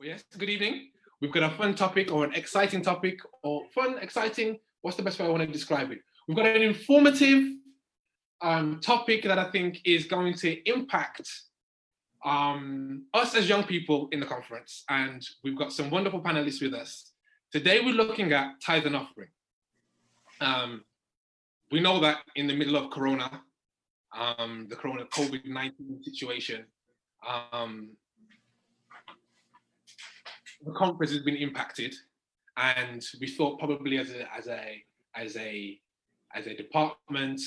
Well, 0.00 0.08
yes, 0.08 0.24
good 0.38 0.48
evening. 0.48 0.92
We've 1.20 1.30
got 1.30 1.42
a 1.42 1.54
fun 1.56 1.74
topic 1.74 2.10
or 2.10 2.24
an 2.24 2.32
exciting 2.32 2.80
topic 2.80 3.20
or 3.42 3.66
fun, 3.74 3.98
exciting. 4.00 4.58
What's 4.80 4.96
the 4.96 5.02
best 5.02 5.18
way 5.18 5.26
I 5.26 5.28
want 5.28 5.42
to 5.42 5.46
describe 5.46 5.90
it? 5.90 5.98
We've 6.26 6.38
got 6.38 6.46
an 6.46 6.62
informative 6.62 7.46
um, 8.40 8.80
topic 8.80 9.24
that 9.24 9.38
I 9.38 9.50
think 9.50 9.82
is 9.84 10.06
going 10.06 10.32
to 10.36 10.56
impact 10.66 11.30
um, 12.24 13.04
us 13.12 13.34
as 13.34 13.46
young 13.46 13.64
people 13.64 14.08
in 14.10 14.20
the 14.20 14.26
conference. 14.26 14.84
And 14.88 15.22
we've 15.44 15.58
got 15.58 15.70
some 15.70 15.90
wonderful 15.90 16.22
panelists 16.22 16.62
with 16.62 16.72
us. 16.72 17.12
Today, 17.52 17.80
we're 17.84 17.92
looking 17.92 18.32
at 18.32 18.52
tithe 18.64 18.86
and 18.86 18.96
offering. 18.96 19.28
Um, 20.40 20.82
we 21.70 21.80
know 21.80 22.00
that 22.00 22.20
in 22.36 22.46
the 22.46 22.56
middle 22.56 22.76
of 22.76 22.90
Corona, 22.90 23.42
um, 24.18 24.66
the 24.70 24.76
Corona 24.76 25.04
COVID 25.12 25.44
19 25.44 26.02
situation, 26.02 26.64
um, 27.52 27.90
the 30.64 30.72
conference 30.72 31.12
has 31.12 31.22
been 31.22 31.36
impacted, 31.36 31.94
and 32.56 33.04
we 33.20 33.28
thought 33.28 33.58
probably 33.58 33.98
as 33.98 34.10
a 34.10 34.32
as 34.36 34.46
a 34.48 34.82
as 35.14 35.36
a 35.36 35.78
as 36.34 36.46
a 36.46 36.54
department, 36.54 37.40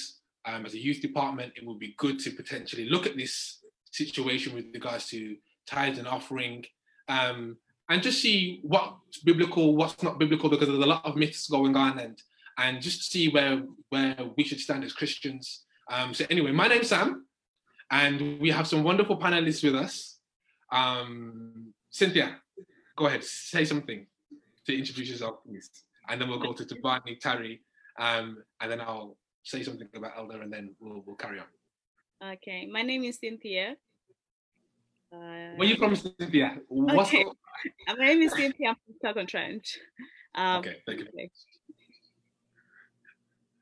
um, 0.46 0.66
as 0.66 0.74
a 0.74 0.80
youth 0.80 1.02
department, 1.02 1.54
it 1.56 1.66
would 1.66 1.80
be 1.80 1.96
good 1.98 2.20
to 2.20 2.32
potentially 2.32 2.90
look 2.90 3.06
at 3.06 3.16
this 3.16 3.60
situation 3.92 4.54
with 4.54 4.66
regards 4.74 5.08
to 5.08 5.38
tithes 5.66 6.00
and 6.00 6.08
offering, 6.08 6.66
um, 7.08 7.58
and 7.90 8.02
just 8.02 8.22
see 8.22 8.60
what's 8.64 9.20
biblical, 9.20 9.76
what's 9.76 10.02
not 10.04 10.20
biblical, 10.20 10.50
because 10.50 10.68
there's 10.68 10.80
a 10.80 10.86
lot 10.86 11.06
of 11.06 11.16
myths 11.16 11.48
going 11.48 11.76
on, 11.76 12.00
and 12.00 12.22
and 12.58 12.82
just 12.82 13.12
see 13.12 13.30
where 13.30 13.64
where 13.90 14.18
we 14.36 14.44
should 14.44 14.60
stand 14.60 14.84
as 14.84 14.94
Christians. 14.94 15.64
Um, 15.92 16.14
so 16.14 16.26
anyway, 16.30 16.52
my 16.52 16.68
name's 16.68 16.90
Sam, 16.90 17.26
and 17.92 18.40
we 18.40 18.50
have 18.52 18.68
some 18.68 18.84
wonderful 18.84 19.18
panelists 19.18 19.64
with 19.64 19.76
us. 19.76 20.18
Um, 20.72 21.74
Cynthia, 21.92 22.38
go 22.96 23.08
ahead, 23.08 23.24
say 23.24 23.66
something 23.66 24.06
to 24.66 24.78
introduce 24.78 25.10
yourself, 25.10 25.38
please. 25.46 25.70
And 26.10 26.20
then 26.20 26.30
we'll 26.30 26.40
go 26.40 26.54
to 26.54 26.64
Tabani, 26.64 27.20
Tari, 27.20 27.62
um, 28.00 28.44
and 28.62 28.72
then 28.72 28.82
I'll 28.82 29.18
say 29.44 29.64
something 29.64 29.88
about 29.96 30.12
Elder, 30.18 30.42
and 30.42 30.52
then 30.52 30.76
we'll, 30.80 31.02
we'll 31.06 31.16
carry 31.16 31.40
on. 31.40 31.46
Okay, 32.34 32.68
my 32.72 32.82
name 32.82 33.04
is 33.04 33.20
Cynthia. 33.20 33.76
Uh, 35.12 35.18
Where 35.56 35.60
are 35.60 35.66
you 35.66 35.76
from, 35.76 35.96
Cynthia? 35.96 36.58
What's 36.68 37.10
okay. 37.10 37.26
The... 37.88 37.96
my 37.98 38.06
name 38.06 38.22
is 38.22 38.34
Cynthia. 38.34 38.70
I'm 38.70 38.76
from 38.76 38.96
Stoke-on-Trent. 38.98 39.68
Um, 40.36 40.60
okay, 40.60 40.78
thank 40.86 41.00
you. 41.00 41.08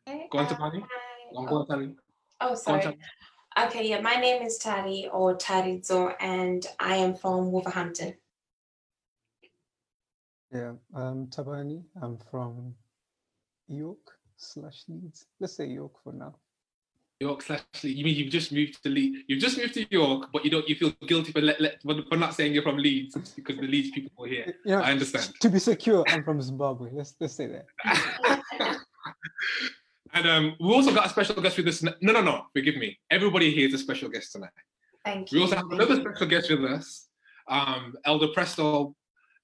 Okay. 0.07 0.27
Go 0.31 0.37
on, 0.37 0.47
Tabani. 0.47 0.81
Uh, 0.81 1.41
go 1.45 1.55
on, 1.57 1.67
Tari. 1.67 1.91
Oh, 2.39 2.55
sorry. 2.55 2.97
Okay, 3.59 3.89
yeah, 3.89 3.99
my 3.99 4.15
name 4.15 4.41
is 4.43 4.57
Tari 4.57 5.09
or 5.11 5.35
Tari 5.35 5.81
Tarizo, 5.83 6.15
and 6.21 6.65
I 6.79 6.95
am 6.95 7.15
from 7.15 7.51
Wolverhampton. 7.51 8.13
Yeah, 10.53 10.73
I'm 10.93 11.27
Tabani. 11.27 11.83
I'm 12.01 12.17
from 12.29 12.75
York 13.69 14.11
slash 14.35 14.83
Leeds. 14.89 15.25
Let's 15.39 15.55
say 15.55 15.65
York 15.67 15.93
for 16.03 16.11
now. 16.11 16.35
York 17.21 17.41
slash 17.41 17.61
Leeds. 17.83 17.97
You 17.97 18.03
mean 18.03 18.15
you've 18.15 18.31
just 18.31 18.51
moved 18.51 18.83
to 18.83 18.89
Leeds? 18.89 19.19
You've 19.27 19.39
just 19.39 19.57
moved 19.57 19.75
to 19.75 19.85
York, 19.89 20.27
but 20.33 20.43
you 20.43 20.51
don't. 20.51 20.67
You 20.67 20.75
feel 20.75 20.91
guilty 21.07 21.31
for 21.31 21.39
let, 21.39 21.61
let, 21.61 21.81
for 21.81 22.17
not 22.17 22.33
saying 22.33 22.53
you're 22.53 22.63
from 22.63 22.77
Leeds 22.77 23.15
because 23.33 23.55
the 23.55 23.61
Leeds 23.61 23.91
people 23.91 24.25
are 24.25 24.27
here. 24.27 24.53
Yeah, 24.65 24.81
I 24.81 24.91
understand. 24.91 25.31
To 25.39 25.49
be 25.49 25.59
secure, 25.59 26.03
I'm 26.09 26.23
from 26.23 26.41
Zimbabwe. 26.41 26.89
Let's 26.91 27.15
let's 27.21 27.33
say 27.33 27.47
that. 27.47 27.65
and 30.13 30.27
um, 30.27 30.55
we 30.59 30.73
also 30.73 30.93
got 30.93 31.05
a 31.05 31.09
special 31.09 31.41
guest 31.41 31.55
with 31.55 31.67
us. 31.69 31.81
No, 31.81 31.93
no, 32.01 32.21
no. 32.21 32.47
Forgive 32.53 32.75
me. 32.75 32.99
Everybody 33.09 33.51
here 33.51 33.69
is 33.69 33.73
a 33.73 33.77
special 33.77 34.09
guest 34.09 34.33
tonight. 34.33 34.49
Thank 35.05 35.31
you. 35.31 35.37
We 35.37 35.43
also 35.43 35.55
have 35.55 35.71
another 35.71 35.95
special 35.95 36.27
guest 36.27 36.51
with 36.51 36.65
us, 36.65 37.07
um, 37.47 37.93
Elder 38.03 38.27
Prestol 38.35 38.95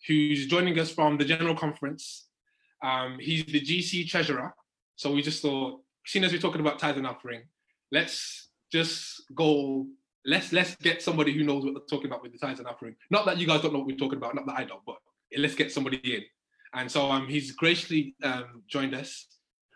who's 0.06 0.48
joining 0.48 0.78
us 0.80 0.92
from 0.92 1.17
the 1.17 1.26
General 1.26 1.56
Conference. 1.56 2.28
Um, 2.84 3.17
he's 3.20 3.45
the 3.45 3.62
GC 3.62 4.08
treasurer. 4.08 4.54
So 4.95 5.12
we 5.12 5.22
just 5.22 5.42
thought, 5.42 5.81
seeing 6.06 6.26
as 6.26 6.31
we're 6.31 6.39
talking 6.39 6.62
about 6.62 6.80
tithe 6.80 6.98
and 6.98 7.08
offering, 7.08 7.44
let's 7.92 8.49
just 8.72 9.23
go, 9.33 9.88
let's 10.26 10.52
let's 10.52 10.76
get 10.76 11.02
somebody 11.02 11.33
who 11.33 11.44
knows 11.44 11.64
what 11.64 11.73
they're 11.73 11.83
talking 11.89 12.08
about 12.08 12.22
with 12.22 12.33
the 12.33 12.39
tithe 12.39 12.60
and 12.60 12.67
offering. 12.67 12.95
Not 13.10 13.26
that 13.26 13.38
you 13.38 13.48
guys 13.48 13.61
don't 13.61 13.73
know 13.73 13.80
what 13.80 13.88
we're 13.88 13.98
talking 13.98 14.17
about, 14.17 14.36
not 14.36 14.45
that 14.48 14.58
I 14.58 14.66
don't, 14.66 14.86
but 14.86 14.98
let's 15.38 15.55
get 15.55 15.72
somebody 15.72 15.98
in. 15.98 16.22
And 16.73 16.92
so 16.92 17.10
um, 17.10 17.27
he's 17.27 17.52
graciously 17.52 18.16
um, 18.23 18.64
joined 18.67 18.93
us. 18.93 19.27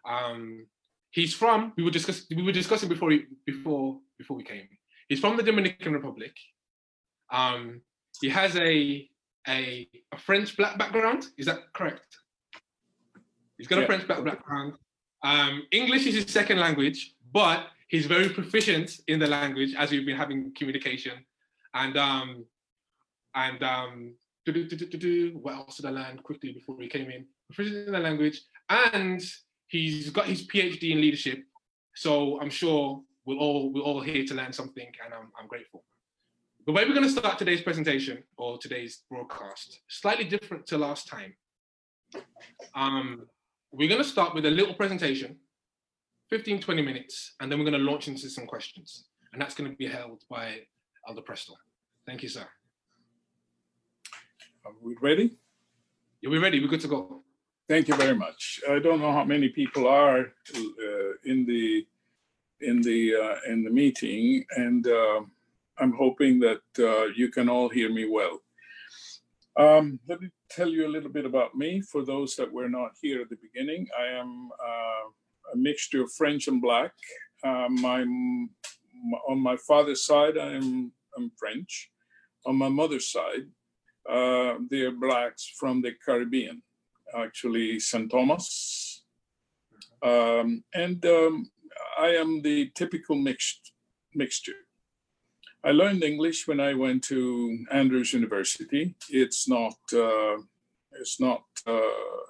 Um, 0.07 0.67
he's 1.11 1.33
from, 1.33 1.73
we 1.77 1.83
were 1.83 1.91
discussing, 1.91 2.25
we 2.35 2.43
were 2.43 2.51
discussing 2.51 2.89
before 2.89 3.11
he, 3.11 3.23
before 3.45 3.99
before 4.17 4.37
we 4.37 4.43
came. 4.43 4.67
He's 5.07 5.19
from 5.19 5.37
the 5.37 5.43
Dominican 5.43 5.93
Republic. 5.93 6.33
Um, 7.31 7.81
he 8.21 8.29
has 8.29 8.55
a 8.55 9.07
a, 9.47 9.87
a 10.11 10.17
French 10.17 10.55
black 10.57 10.77
background. 10.77 11.27
Is 11.37 11.45
that 11.45 11.73
correct? 11.73 12.17
He's 13.57 13.67
got 13.67 13.77
yeah. 13.77 13.83
a 13.83 13.87
French 13.87 14.07
black 14.07 14.23
background. 14.23 14.73
Um, 15.23 15.63
English 15.71 16.05
is 16.07 16.15
his 16.15 16.25
second 16.31 16.59
language, 16.59 17.13
but 17.31 17.67
he's 17.87 18.05
very 18.05 18.29
proficient 18.29 18.99
in 19.07 19.19
the 19.19 19.27
language 19.27 19.75
as 19.77 19.91
we've 19.91 20.05
been 20.05 20.17
having 20.17 20.51
communication. 20.55 21.13
And 21.73 21.97
um, 21.97 22.45
and 23.35 23.63
um, 23.63 24.15
what 24.45 25.53
else 25.53 25.77
did 25.77 25.85
I 25.85 25.89
learn 25.91 26.17
quickly 26.23 26.51
before 26.51 26.75
we 26.75 26.87
came 26.87 27.09
in? 27.09 27.25
Proficient 27.53 27.87
in 27.87 27.93
the 27.93 27.99
language, 27.99 28.41
and 28.69 29.21
he's 29.67 30.09
got 30.09 30.25
his 30.25 30.47
PhD 30.47 30.91
in 30.91 31.01
leadership. 31.01 31.43
So 31.95 32.41
I'm 32.41 32.49
sure 32.49 33.01
we'll 33.25 33.39
all 33.39 33.71
we're 33.71 33.81
all 33.81 34.01
here 34.01 34.25
to 34.25 34.33
learn 34.33 34.53
something, 34.53 34.91
and 35.03 35.13
I'm, 35.13 35.31
I'm 35.39 35.47
grateful. 35.47 35.83
The 36.67 36.71
way 36.71 36.85
we're 36.85 36.93
going 36.93 37.07
to 37.07 37.09
start 37.09 37.39
today's 37.39 37.61
presentation 37.61 38.23
or 38.37 38.59
today's 38.59 39.01
broadcast, 39.09 39.79
slightly 39.89 40.25
different 40.25 40.67
to 40.67 40.77
last 40.77 41.07
time. 41.07 41.33
Um, 42.75 43.23
we're 43.71 43.89
going 43.89 44.03
to 44.03 44.07
start 44.07 44.35
with 44.35 44.45
a 44.45 44.51
little 44.51 44.75
presentation, 44.75 45.37
15, 46.29 46.61
20 46.61 46.81
minutes, 46.83 47.33
and 47.39 47.51
then 47.51 47.57
we're 47.57 47.65
going 47.65 47.83
to 47.83 47.91
launch 47.91 48.07
into 48.07 48.29
some 48.29 48.45
questions. 48.45 49.05
And 49.33 49.41
that's 49.41 49.55
going 49.55 49.71
to 49.71 49.75
be 49.75 49.87
held 49.87 50.21
by 50.29 50.59
Elder 51.07 51.23
Prestol. 51.23 51.55
Thank 52.05 52.21
you, 52.21 52.29
sir. 52.29 52.45
Are 54.63 54.73
we 54.83 54.95
ready? 55.01 55.37
Yeah, 56.21 56.29
we're 56.29 56.41
ready. 56.41 56.61
We're 56.61 56.67
good 56.67 56.81
to 56.81 56.87
go. 56.87 57.23
Thank 57.67 57.87
you 57.87 57.95
very 57.95 58.15
much. 58.15 58.61
I 58.69 58.77
don't 58.77 59.01
know 59.01 59.11
how 59.11 59.23
many 59.23 59.49
people 59.49 59.87
are 59.87 60.19
uh, 60.55 61.11
in 61.25 61.43
the 61.47 61.87
in 62.59 62.81
the 62.81 63.15
uh, 63.15 63.51
in 63.51 63.63
the 63.63 63.71
meeting, 63.71 64.45
and 64.55 64.85
uh, 64.85 65.21
I'm 65.81 65.93
hoping 65.93 66.39
that 66.41 66.61
uh, 66.77 67.05
you 67.15 67.29
can 67.29 67.49
all 67.49 67.67
hear 67.67 67.91
me 67.91 68.07
well. 68.07 68.39
Um, 69.57 69.99
let 70.07 70.21
me 70.21 70.29
tell 70.49 70.69
you 70.69 70.85
a 70.85 70.93
little 70.95 71.09
bit 71.09 71.25
about 71.25 71.55
me 71.55 71.81
for 71.81 72.05
those 72.05 72.35
that 72.35 72.53
were 72.53 72.69
not 72.69 72.91
here 73.01 73.21
at 73.21 73.29
the 73.29 73.37
beginning. 73.41 73.87
I 73.99 74.19
am 74.19 74.49
uh, 74.63 75.53
a 75.53 75.57
mixture 75.57 76.03
of 76.03 76.13
French 76.13 76.47
and 76.47 76.61
Black. 76.61 76.93
Um, 77.43 77.83
I'm, 77.83 78.49
on 79.27 79.39
my 79.39 79.57
father's 79.67 80.05
side, 80.05 80.37
I'm, 80.37 80.91
I'm 81.17 81.31
French. 81.37 81.89
On 82.45 82.55
my 82.55 82.69
mother's 82.69 83.11
side, 83.11 83.47
uh, 84.09 84.55
they're 84.69 84.91
Blacks 84.91 85.51
from 85.59 85.81
the 85.81 85.93
Caribbean, 86.05 86.61
actually 87.15 87.79
St. 87.79 88.09
Thomas. 88.09 89.03
Um, 90.03 90.63
and 90.73 91.03
um, 91.05 91.51
I 91.99 92.09
am 92.09 92.41
the 92.41 92.71
typical 92.75 93.15
mixed 93.15 93.73
mixture. 94.13 94.53
I 95.63 95.71
learned 95.71 96.03
English 96.03 96.47
when 96.47 96.59
I 96.59 96.73
went 96.73 97.03
to 97.05 97.65
Andrews 97.71 98.13
University. 98.13 98.95
It's 99.09 99.47
not. 99.47 99.75
Uh, 99.93 100.37
it's 100.99 101.19
not. 101.19 101.43
Uh, 101.67 102.21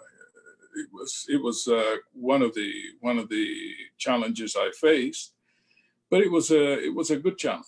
it 0.75 0.87
was. 0.91 1.25
It 1.29 1.41
was 1.41 1.67
uh, 1.67 1.97
one 2.11 2.41
of 2.41 2.53
the 2.53 2.71
one 2.99 3.17
of 3.17 3.29
the 3.29 3.73
challenges 3.97 4.55
I 4.57 4.71
faced, 4.79 5.33
but 6.09 6.21
it 6.21 6.31
was 6.31 6.51
a 6.51 6.83
it 6.83 6.93
was 6.93 7.09
a 7.09 7.17
good 7.17 7.37
challenge. 7.37 7.65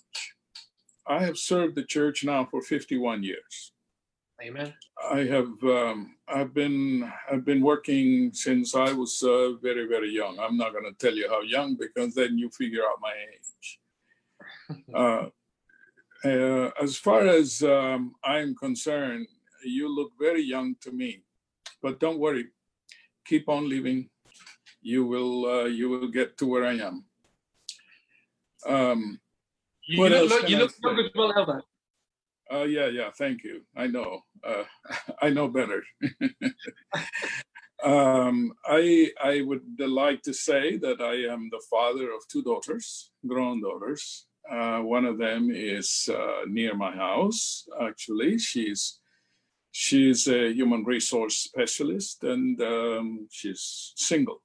I 1.07 1.23
have 1.23 1.37
served 1.37 1.75
the 1.75 1.83
church 1.83 2.23
now 2.23 2.45
for 2.45 2.61
51 2.61 3.23
years. 3.23 3.73
Amen. 4.41 4.73
I 5.11 5.19
have. 5.25 5.51
Um, 5.63 6.15
I've 6.27 6.53
been. 6.53 7.09
I've 7.31 7.45
been 7.45 7.61
working 7.61 8.33
since 8.33 8.75
I 8.75 8.91
was 8.91 9.23
uh, 9.23 9.53
very 9.61 9.87
very 9.87 10.11
young. 10.11 10.39
I'm 10.39 10.57
not 10.57 10.73
going 10.73 10.85
to 10.85 10.99
tell 10.99 11.15
you 11.15 11.29
how 11.29 11.41
young 11.41 11.75
because 11.75 12.13
then 12.15 12.37
you 12.37 12.49
figure 12.49 12.83
out 12.83 12.99
my 13.01 13.13
age. 13.33 13.79
Uh, 14.93 15.27
uh, 16.25 16.69
as 16.81 16.97
far 16.97 17.27
as 17.27 17.61
um, 17.63 18.15
I'm 18.23 18.55
concerned, 18.55 19.27
you 19.65 19.93
look 19.93 20.11
very 20.19 20.41
young 20.41 20.75
to 20.81 20.91
me, 20.91 21.23
but 21.81 21.99
don't 21.99 22.19
worry, 22.19 22.47
keep 23.25 23.49
on 23.49 23.69
living. 23.69 24.09
You 24.81 25.05
will 25.05 25.45
uh, 25.45 25.65
you 25.65 25.89
will 25.89 26.07
get 26.07 26.37
to 26.37 26.45
where 26.45 26.65
I 26.65 26.73
am. 26.73 27.05
Um, 28.65 29.19
you, 29.87 29.99
what 29.99 30.11
you 30.11 30.27
look, 30.27 30.49
you 30.49 30.57
look 30.57 30.71
so 30.71 30.95
good, 30.95 31.11
well, 31.15 31.33
Albert. 31.35 31.65
Uh, 32.51 32.63
yeah, 32.63 32.87
yeah. 32.87 33.09
Thank 33.17 33.43
you. 33.43 33.61
I 33.75 33.87
know. 33.87 34.21
Uh, 34.45 34.63
I 35.21 35.29
know 35.29 35.47
better. 35.47 35.83
um, 37.83 38.53
I 38.65 39.11
I 39.23 39.41
would 39.41 39.63
like 39.79 40.21
to 40.23 40.33
say 40.33 40.77
that 40.77 41.01
I 41.01 41.33
am 41.33 41.49
the 41.51 41.61
father 41.69 42.11
of 42.11 42.27
two 42.29 42.43
daughters, 42.43 43.11
grown 43.25 43.61
daughters. 43.61 44.27
Uh, 44.49 44.79
one 44.79 45.05
of 45.05 45.17
them 45.17 45.49
is 45.51 46.09
uh, 46.13 46.41
near 46.47 46.75
my 46.75 46.91
house, 46.91 47.67
actually. 47.81 48.37
She's 48.37 48.99
She's 49.75 50.27
a 50.27 50.53
human 50.53 50.83
resource 50.83 51.37
specialist 51.39 52.23
and 52.23 52.61
um, 52.61 53.27
she's 53.31 53.93
single. 53.95 54.43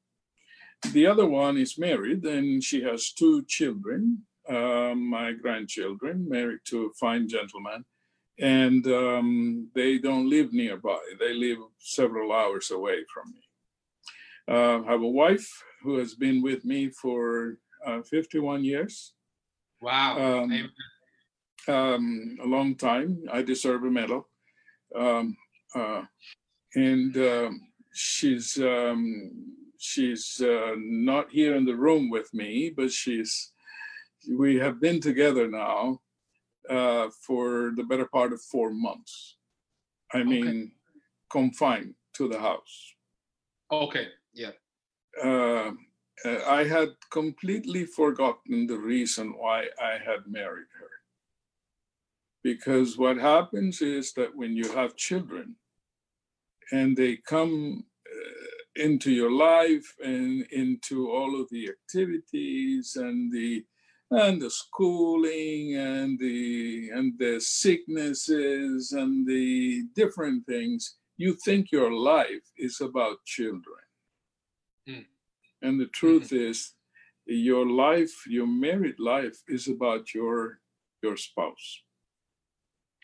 The 0.92 1.06
other 1.06 1.26
one 1.26 1.58
is 1.58 1.78
married 1.78 2.24
and 2.24 2.64
she 2.64 2.82
has 2.84 3.12
two 3.12 3.44
children, 3.44 4.22
uh, 4.48 4.94
my 4.94 5.32
grandchildren, 5.32 6.26
married 6.26 6.60
to 6.68 6.86
a 6.86 6.94
fine 6.98 7.28
gentleman. 7.28 7.84
And 8.40 8.86
um, 8.86 9.68
they 9.74 9.98
don't 9.98 10.30
live 10.30 10.54
nearby, 10.54 10.98
they 11.20 11.34
live 11.34 11.58
several 11.78 12.32
hours 12.32 12.70
away 12.70 13.04
from 13.12 13.30
me. 13.34 13.42
Uh, 14.50 14.82
I 14.82 14.92
have 14.92 15.02
a 15.02 15.06
wife 15.06 15.46
who 15.82 15.98
has 15.98 16.14
been 16.14 16.40
with 16.40 16.64
me 16.64 16.88
for 16.88 17.58
uh, 17.86 18.00
51 18.00 18.64
years. 18.64 19.12
Wow. 19.80 20.42
Um, 20.42 20.70
um, 21.68 22.38
a 22.42 22.46
long 22.46 22.74
time. 22.74 23.24
I 23.32 23.42
deserve 23.42 23.84
a 23.84 23.90
medal. 23.90 24.28
Um, 24.94 25.36
uh, 25.74 26.02
and 26.74 27.16
um, 27.16 27.60
she's 27.92 28.58
um, 28.58 29.30
she's 29.78 30.40
uh, 30.42 30.74
not 30.76 31.30
here 31.30 31.54
in 31.56 31.64
the 31.64 31.76
room 31.76 32.10
with 32.10 32.32
me, 32.32 32.72
but 32.74 32.90
she's 32.90 33.52
we 34.30 34.56
have 34.56 34.80
been 34.80 35.00
together 35.00 35.48
now 35.48 36.00
uh, 36.68 37.08
for 37.26 37.72
the 37.76 37.84
better 37.84 38.06
part 38.06 38.32
of 38.32 38.40
four 38.42 38.70
months. 38.70 39.36
I 40.12 40.22
mean, 40.22 40.72
confined 41.30 41.94
to 42.14 42.28
the 42.28 42.38
house. 42.38 42.94
Okay. 43.70 44.08
Yeah. 44.32 44.52
Uh, 46.24 46.38
I 46.46 46.64
had 46.64 46.90
completely 47.10 47.84
forgotten 47.84 48.66
the 48.66 48.78
reason 48.78 49.34
why 49.36 49.66
I 49.80 49.92
had 49.92 50.26
married 50.26 50.72
her. 50.80 50.90
Because 52.42 52.96
what 52.96 53.18
happens 53.18 53.82
is 53.82 54.12
that 54.14 54.34
when 54.34 54.56
you 54.56 54.72
have 54.72 54.96
children 54.96 55.56
and 56.72 56.96
they 56.96 57.16
come 57.16 57.84
uh, 58.06 58.82
into 58.82 59.10
your 59.10 59.30
life 59.30 59.94
and 60.02 60.44
into 60.50 61.10
all 61.10 61.40
of 61.40 61.48
the 61.50 61.68
activities 61.68 62.96
and 62.96 63.32
the 63.32 63.64
and 64.10 64.40
the 64.40 64.50
schooling 64.50 65.76
and 65.76 66.18
the 66.18 66.88
and 66.94 67.18
the 67.18 67.38
sicknesses 67.40 68.92
and 68.92 69.26
the 69.26 69.84
different 69.94 70.46
things 70.46 70.96
you 71.18 71.34
think 71.34 71.70
your 71.70 71.92
life 71.92 72.46
is 72.56 72.80
about 72.80 73.22
children. 73.24 73.87
And 75.62 75.80
the 75.80 75.86
truth 75.86 76.32
is 76.32 76.74
your 77.26 77.66
life 77.66 78.14
your 78.26 78.46
married 78.46 78.98
life 78.98 79.38
is 79.48 79.68
about 79.68 80.14
your 80.14 80.60
your 81.02 81.16
spouse 81.16 81.82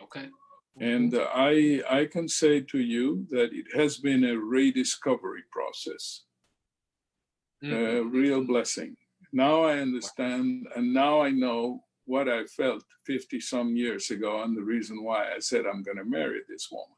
Okay. 0.03 0.29
and 0.81 1.15
uh, 1.15 1.29
i 1.35 1.83
i 1.91 2.05
can 2.05 2.29
say 2.29 2.61
to 2.61 2.79
you 2.79 3.27
that 3.31 3.51
it 3.53 3.67
has 3.75 3.99
been 3.99 4.25
a 4.25 4.37
rediscovery 4.37 5.45
process 5.51 6.23
a 7.63 7.67
Mhm. 7.67 8.13
real 8.13 8.43
blessing 8.45 8.97
now 9.33 9.63
i 9.63 9.79
understand 9.79 10.67
and 10.77 10.93
now 10.93 11.21
i 11.23 11.31
know 11.31 11.83
what 12.07 12.29
i 12.29 12.45
felt 12.45 12.85
50 13.07 13.41
some 13.41 13.77
years 13.77 14.11
ago 14.11 14.43
and 14.43 14.57
the 14.57 14.63
reason 14.75 15.03
why 15.03 15.33
i 15.37 15.39
said 15.39 15.65
i'm 15.67 15.83
going 15.83 15.97
to 15.97 16.05
marry 16.05 16.41
this 16.49 16.69
woman 16.71 16.97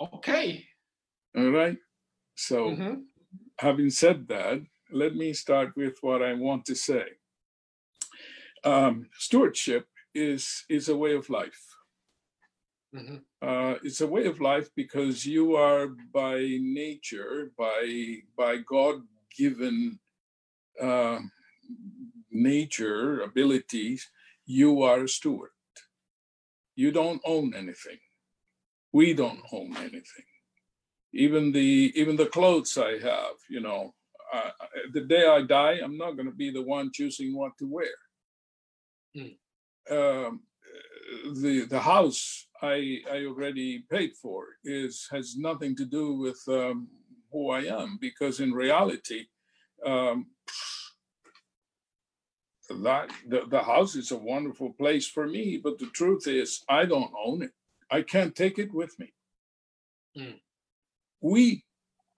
Okay. 0.00 0.66
all 1.36 1.50
right 1.50 1.78
so 2.34 2.56
Mhm. 2.70 3.04
Having 3.62 3.90
said 3.90 4.26
that, 4.28 4.60
let 4.90 5.14
me 5.14 5.32
start 5.32 5.76
with 5.76 5.96
what 6.02 6.20
I 6.22 6.34
want 6.34 6.64
to 6.66 6.74
say. 6.74 7.06
Um, 8.64 9.08
stewardship 9.18 9.86
is 10.14 10.64
is 10.68 10.88
a 10.88 10.96
way 10.96 11.14
of 11.14 11.30
life. 11.30 11.62
Mhm. 12.94 13.24
Uh, 13.40 13.74
it's 13.82 14.00
a 14.02 14.06
way 14.14 14.26
of 14.26 14.40
life 14.40 14.68
because 14.74 15.24
you 15.24 15.56
are 15.56 15.86
by 16.20 16.36
nature, 16.60 17.52
by 17.56 18.22
by 18.36 18.52
God 18.58 18.96
given 19.38 19.98
uh, 20.80 21.20
nature 22.30 23.22
abilities, 23.22 24.10
you 24.44 24.82
are 24.82 25.04
a 25.04 25.08
steward. 25.08 25.54
You 26.74 26.90
don't 26.90 27.22
own 27.24 27.54
anything. 27.54 28.00
We 28.92 29.14
don't 29.14 29.44
own 29.52 29.76
anything 29.76 30.31
even 31.12 31.52
the 31.52 31.92
even 31.94 32.16
the 32.16 32.26
clothes 32.26 32.76
I 32.78 32.98
have, 32.98 33.36
you 33.48 33.60
know, 33.60 33.94
uh, 34.32 34.50
the 34.92 35.02
day 35.02 35.26
I 35.26 35.42
die, 35.42 35.78
I'm 35.82 35.98
not 35.98 36.12
going 36.12 36.26
to 36.26 36.34
be 36.34 36.50
the 36.50 36.62
one 36.62 36.90
choosing 36.92 37.36
what 37.36 37.52
to 37.58 37.66
wear. 37.66 37.96
Mm. 39.16 39.36
Um, 39.90 40.40
the 41.42 41.66
the 41.68 41.80
house 41.80 42.46
I 42.62 43.00
I 43.10 43.26
already 43.26 43.84
paid 43.90 44.12
for 44.20 44.46
is 44.64 45.06
has 45.10 45.36
nothing 45.36 45.76
to 45.76 45.84
do 45.84 46.14
with 46.14 46.40
um, 46.48 46.88
who 47.30 47.50
I 47.50 47.60
am 47.64 47.98
because 48.00 48.40
in 48.40 48.52
reality, 48.52 49.26
um, 49.84 50.26
that 52.70 53.10
the, 53.28 53.42
the 53.50 53.62
house 53.62 53.96
is 53.96 54.12
a 54.12 54.16
wonderful 54.16 54.72
place 54.72 55.06
for 55.06 55.26
me, 55.26 55.60
but 55.62 55.78
the 55.78 55.90
truth 55.92 56.26
is 56.26 56.64
I 56.70 56.86
don't 56.86 57.12
own 57.22 57.42
it. 57.42 57.52
I 57.90 58.00
can't 58.00 58.34
take 58.34 58.58
it 58.58 58.72
with 58.72 58.98
me 58.98 59.12
we 61.22 61.64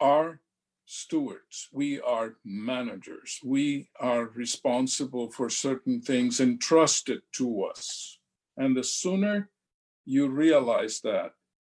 are 0.00 0.40
stewards, 0.86 1.68
we 1.72 2.00
are 2.00 2.36
managers, 2.44 3.38
we 3.44 3.88
are 4.00 4.24
responsible 4.34 5.30
for 5.30 5.48
certain 5.48 6.00
things 6.00 6.40
entrusted 6.40 7.20
to 7.32 7.64
us. 7.64 8.18
And 8.56 8.76
the 8.76 8.84
sooner 8.84 9.50
you 10.04 10.28
realize 10.28 11.00
that, 11.00 11.32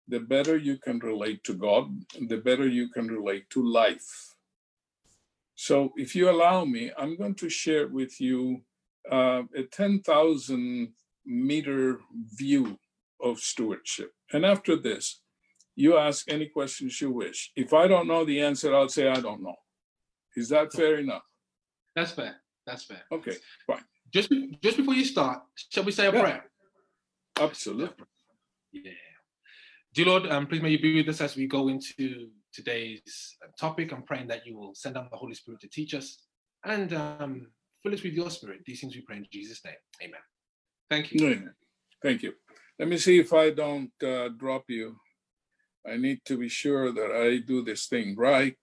the 0.08 0.20
better 0.20 0.58
you 0.58 0.78
can 0.78 0.98
relate 1.00 1.44
to 1.44 1.54
God, 1.54 1.86
the 2.28 2.38
better 2.38 2.68
you 2.68 2.90
can 2.90 3.08
relate 3.08 3.48
to 3.52 3.64
life. 3.64 4.34
So, 5.54 5.94
if 5.98 6.16
you 6.16 6.30
allow 6.30 6.66
me, 6.66 6.92
I'm 6.98 7.16
going 7.16 7.36
to 7.36 7.50
share 7.50 7.88
with 7.88 8.20
you 8.20 8.62
uh, 9.12 9.44
a 9.56 9.64
10,000 9.64 10.94
meter 11.26 12.00
view 12.34 12.80
of 13.22 13.40
stewardship. 13.40 14.14
And 14.34 14.46
after 14.46 14.76
this, 14.76 15.22
you 15.80 15.98
ask 15.98 16.30
any 16.30 16.48
questions 16.48 17.00
you 17.00 17.10
wish. 17.10 17.52
If 17.56 17.74
I 17.74 17.88
don't 17.88 18.08
know 18.12 18.26
the 18.26 18.42
answer, 18.42 18.76
I'll 18.76 18.90
say 18.90 19.08
I 19.08 19.22
don't 19.22 19.42
know. 19.42 19.56
Is 20.36 20.50
that 20.50 20.74
fair 20.74 20.98
enough? 20.98 21.24
That's 21.96 22.12
fair. 22.12 22.36
That's 22.68 22.84
fair. 22.84 23.04
Okay, 23.10 23.36
fine. 23.66 23.86
Just 24.14 24.30
just 24.62 24.76
before 24.76 24.94
you 24.94 25.06
start, 25.06 25.40
shall 25.72 25.86
we 25.86 25.94
say 25.94 26.08
a 26.08 26.12
Yeah. 26.14 26.22
prayer? 26.22 26.52
Absolutely. 27.40 28.06
Yeah. 28.74 28.92
Dear 29.94 30.08
Lord, 30.12 30.26
um, 30.34 30.48
please 30.48 30.62
may 30.62 30.72
you 30.72 30.82
be 30.82 30.96
with 30.98 31.08
us 31.14 31.22
as 31.22 31.38
we 31.38 31.48
go 31.48 31.70
into 31.70 32.30
today's 32.52 33.38
uh, 33.42 33.48
topic. 33.58 33.94
I'm 33.94 34.04
praying 34.04 34.28
that 34.28 34.46
you 34.46 34.58
will 34.58 34.76
send 34.76 34.96
down 34.96 35.08
the 35.10 35.18
Holy 35.24 35.34
Spirit 35.34 35.62
to 35.62 35.70
teach 35.70 35.94
us 35.94 36.08
and 36.66 36.94
um, 36.94 37.34
fill 37.82 37.94
us 37.94 38.04
with 38.04 38.14
your 38.14 38.30
spirit. 38.30 38.60
These 38.66 38.82
things 38.82 38.96
we 38.96 39.02
pray 39.02 39.18
in 39.18 39.28
Jesus' 39.32 39.64
name. 39.64 39.82
Amen. 40.04 40.24
Thank 40.92 41.14
you. 41.14 41.26
Amen. 41.26 41.54
Thank 42.04 42.22
you. 42.24 42.34
Let 42.78 42.90
me 42.90 42.98
see 42.98 43.18
if 43.20 43.32
I 43.34 43.52
don't 43.52 43.92
uh, 44.04 44.28
drop 44.44 44.66
you. 44.68 44.98
I 45.88 45.98
need 45.98 46.20
to 46.26 46.38
be 46.38 46.50
sure 46.50 46.92
that 46.92 47.12
I 47.12 47.38
do 47.46 47.64
this 47.64 47.88
thing 47.88 48.16
right. 48.16 48.58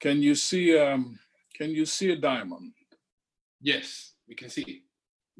Can 0.00 0.22
you 0.22 0.34
see 0.34 0.78
um 0.78 1.18
can 1.54 1.70
you 1.70 1.84
see 1.84 2.10
a 2.12 2.16
diamond? 2.16 2.72
Yes, 3.60 4.14
we 4.26 4.34
can 4.34 4.48
see. 4.48 4.84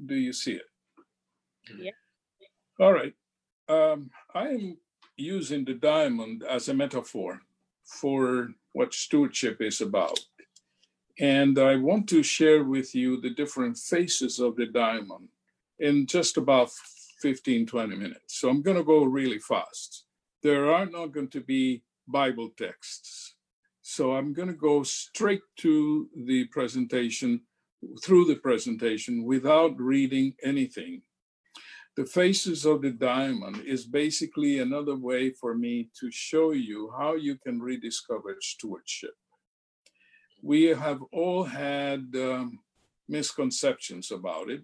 Do 0.05 0.15
you 0.15 0.33
see 0.33 0.53
it? 0.53 0.69
Yeah. 1.79 1.93
All 2.79 2.93
right. 2.93 3.15
Um, 3.69 4.11
I 4.35 4.49
am 4.49 4.77
using 5.17 5.65
the 5.65 5.75
diamond 5.75 6.43
as 6.43 6.69
a 6.69 6.75
metaphor 6.75 7.41
for 7.85 8.51
what 8.73 8.93
stewardship 8.93 9.63
is 9.63 9.81
about. 9.81 10.19
And 11.19 11.59
I 11.59 11.77
want 11.77 12.09
to 12.11 12.23
share 12.23 12.65
with 12.65 12.95
you 12.95 13.21
the 13.21 13.31
different 13.31 13.79
faces 13.79 14.39
of 14.39 14.57
the 14.57 14.67
diamond 14.67 15.29
in 15.81 16.07
just 16.07 16.37
about 16.37 16.71
15, 17.21 17.67
20 17.67 17.97
minutes. 17.97 18.39
So 18.39 18.49
I'm 18.49 18.63
going 18.63 18.77
to 18.77 18.85
go 18.85 19.05
really 19.05 19.39
fast. 19.39 20.05
There 20.43 20.73
are 20.73 20.87
not 20.87 21.13
going 21.13 21.29
to 21.31 21.41
be 21.41 21.83
Bible 22.07 22.51
texts. 22.57 23.35
So 23.83 24.15
I'm 24.15 24.33
going 24.33 24.49
to 24.49 24.55
go 24.55 24.83
straight 24.83 25.43
to 25.59 26.09
the 26.15 26.45
presentation, 26.47 27.41
through 28.05 28.27
the 28.27 28.37
presentation, 28.37 29.25
without 29.25 29.79
reading 29.81 30.35
anything. 30.43 31.03
The 31.97 32.07
faces 32.07 32.65
of 32.65 32.83
the 32.83 32.93
diamond 32.93 33.65
is 33.67 33.85
basically 33.85 34.61
another 34.61 34.97
way 34.97 35.31
for 35.31 35.55
me 35.55 35.91
to 35.99 36.11
show 36.11 36.53
you 36.53 36.93
how 36.97 37.15
you 37.15 37.37
can 37.37 37.61
rediscover 37.61 38.37
stewardship. 38.41 39.15
We 40.43 40.67
have 40.67 41.03
all 41.13 41.45
had 41.45 42.07
um, 42.15 42.61
misconceptions 43.09 44.13
about 44.13 44.51
it. 44.51 44.63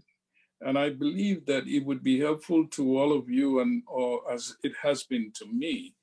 And 0.61 0.79
I 0.79 0.91
believe 0.91 1.47
that 1.47 1.67
it 1.69 1.85
would 1.87 2.03
be 2.03 2.21
helpful 2.21 2.67
to 2.69 2.99
all 2.99 3.13
of 3.17 3.31
you, 3.31 3.61
and 3.61 3.83
or 3.89 4.23
as 4.33 4.57
it 4.65 4.75
has 4.83 5.05
been 5.05 5.33
to 5.37 5.47
me, 5.47 5.95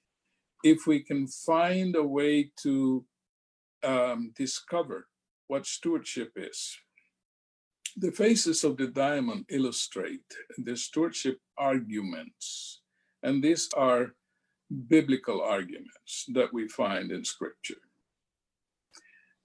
if 0.63 0.87
we 0.87 1.01
can 1.01 1.27
find 1.27 1.95
a 1.95 2.03
way 2.03 2.51
to 2.63 3.05
um, 3.83 4.33
discover 4.37 5.07
what 5.47 5.65
stewardship 5.67 6.31
is. 6.37 6.77
the 7.97 8.11
faces 8.11 8.63
of 8.63 8.77
the 8.77 8.87
diamond 8.87 9.45
illustrate 9.49 10.25
the 10.57 10.75
stewardship 10.75 11.39
arguments, 11.57 12.81
and 13.23 13.43
these 13.43 13.69
are 13.77 14.13
biblical 14.89 15.41
arguments 15.41 16.25
that 16.33 16.53
we 16.53 16.67
find 16.67 17.11
in 17.11 17.25
Scripture. 17.25 17.81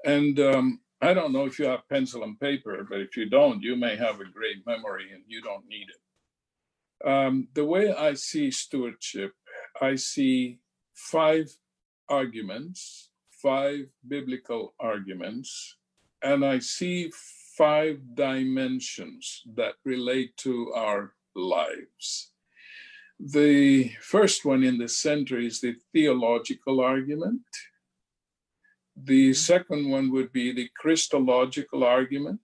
And 0.05 0.39
um, 0.41 0.81
I 1.01 1.15
don't 1.15 1.33
know 1.33 1.47
if 1.47 1.59
you 1.59 1.67
have 1.67 1.89
pencil 1.89 2.25
and 2.25 2.39
paper, 2.41 2.87
but 2.89 3.01
if 3.01 3.17
you 3.17 3.29
don't, 3.29 3.63
you 3.63 3.77
may 3.77 3.97
have 3.97 4.21
a 4.21 4.25
great 4.25 4.67
memory 4.67 5.13
and 5.13 5.23
you 5.29 5.41
don't 5.43 5.67
need 5.69 5.87
it. 5.89 7.09
Um, 7.09 7.49
the 7.55 7.65
way 7.65 7.93
I 7.93 8.15
see 8.15 8.51
stewardship, 8.51 9.33
I 9.81 9.95
see 9.95 10.59
five 10.95 11.49
arguments, 12.09 13.11
five 13.31 13.87
biblical 14.07 14.75
arguments, 14.81 15.77
and 16.23 16.45
I 16.45 16.59
see 16.59 17.13
five 17.57 18.01
dimensions 18.15 19.43
that 19.55 19.75
relate 19.85 20.37
to 20.39 20.73
our 20.75 21.15
lives. 21.37 22.33
The 23.21 23.91
first 24.01 24.45
one 24.45 24.65
in 24.65 24.79
the 24.79 24.89
center 24.89 25.39
is 25.39 25.61
the 25.61 25.75
theological 25.93 26.81
argument. 26.81 27.43
The 29.05 29.33
second 29.33 29.91
one 29.91 30.11
would 30.11 30.33
be 30.33 30.53
the 30.53 30.69
Christological 30.75 31.85
argument. 31.85 32.41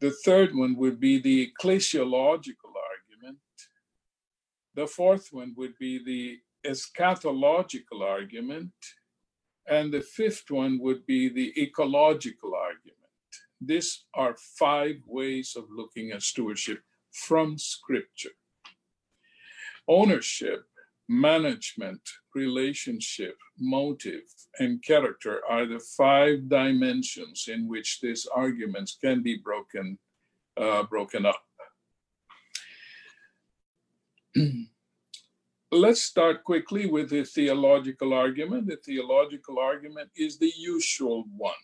The 0.00 0.12
third 0.24 0.54
one 0.54 0.76
would 0.76 1.00
be 1.00 1.18
the 1.20 1.50
ecclesiological 1.50 2.72
argument. 2.90 3.38
The 4.74 4.86
fourth 4.86 5.28
one 5.32 5.54
would 5.56 5.76
be 5.78 5.98
the 6.04 6.38
eschatological 6.68 8.00
argument. 8.00 8.72
And 9.66 9.92
the 9.92 10.02
fifth 10.02 10.50
one 10.50 10.78
would 10.80 11.04
be 11.04 11.28
the 11.28 11.52
ecological 11.60 12.54
argument. 12.54 12.98
These 13.60 14.04
are 14.14 14.36
five 14.58 14.96
ways 15.06 15.54
of 15.56 15.64
looking 15.70 16.12
at 16.12 16.22
stewardship 16.22 16.80
from 17.12 17.58
Scripture. 17.58 18.36
Ownership, 19.88 20.64
management, 21.08 22.02
relationship, 22.34 23.36
motive, 23.58 24.22
and 24.58 24.82
character 24.82 25.40
are 25.48 25.66
the 25.66 25.80
five 25.96 26.48
dimensions 26.48 27.46
in 27.48 27.68
which 27.68 28.00
these 28.00 28.26
arguments 28.34 28.96
can 29.02 29.22
be 29.22 29.36
broken, 29.36 29.98
uh, 30.56 30.82
broken 30.84 31.26
up. 31.26 31.42
Let's 35.72 36.02
start 36.02 36.44
quickly 36.44 36.86
with 36.86 37.08
the 37.08 37.24
theological 37.24 38.12
argument. 38.12 38.66
The 38.66 38.76
theological 38.76 39.58
argument 39.58 40.10
is 40.14 40.38
the 40.38 40.52
usual 40.56 41.24
one. 41.36 41.54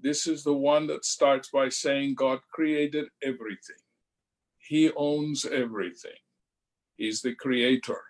This 0.00 0.26
is 0.26 0.42
the 0.42 0.54
one 0.54 0.86
that 0.86 1.04
starts 1.04 1.50
by 1.50 1.68
saying 1.68 2.14
God 2.14 2.40
created 2.50 3.08
everything. 3.22 3.76
He 4.58 4.90
owns 4.96 5.44
everything. 5.44 6.16
He's 6.96 7.20
the 7.20 7.34
creator, 7.34 8.00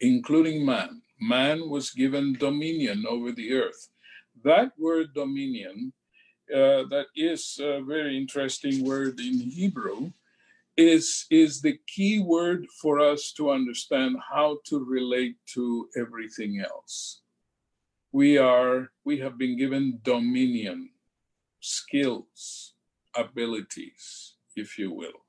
including 0.00 0.64
man. 0.64 1.02
Man 1.20 1.68
was 1.68 1.90
given 1.90 2.34
dominion 2.34 3.04
over 3.08 3.32
the 3.32 3.52
earth. 3.54 3.88
That 4.42 4.72
word 4.78 5.14
dominion, 5.14 5.92
uh, 6.52 6.88
that 6.90 7.06
is 7.14 7.60
a 7.62 7.82
very 7.82 8.16
interesting 8.16 8.84
word 8.84 9.20
in 9.20 9.38
Hebrew, 9.38 10.12
is, 10.76 11.26
is 11.30 11.60
the 11.60 11.78
key 11.86 12.20
word 12.20 12.66
for 12.80 13.00
us 13.00 13.32
to 13.36 13.50
understand 13.50 14.16
how 14.32 14.58
to 14.66 14.82
relate 14.82 15.36
to 15.54 15.88
everything 15.96 16.60
else 16.60 17.20
we 18.12 18.36
are 18.38 18.90
we 19.04 19.18
have 19.18 19.38
been 19.38 19.56
given 19.56 20.00
dominion 20.02 20.90
skills 21.60 22.74
abilities 23.14 24.34
if 24.56 24.78
you 24.78 24.90
will 24.90 25.24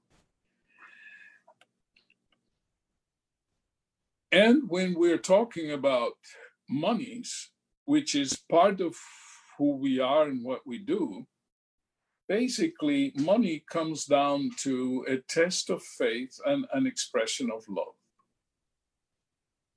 and 4.31 4.63
when 4.69 4.93
we're 4.93 5.17
talking 5.17 5.71
about 5.71 6.13
monies 6.69 7.49
which 7.85 8.15
is 8.15 8.43
part 8.49 8.79
of 8.79 8.95
who 9.57 9.75
we 9.77 9.99
are 9.99 10.27
and 10.27 10.43
what 10.43 10.61
we 10.65 10.77
do 10.77 11.25
basically 12.27 13.11
money 13.15 13.63
comes 13.69 14.05
down 14.05 14.49
to 14.57 15.05
a 15.07 15.17
test 15.27 15.69
of 15.69 15.83
faith 15.83 16.39
and 16.45 16.65
an 16.73 16.87
expression 16.87 17.49
of 17.51 17.63
love 17.67 17.95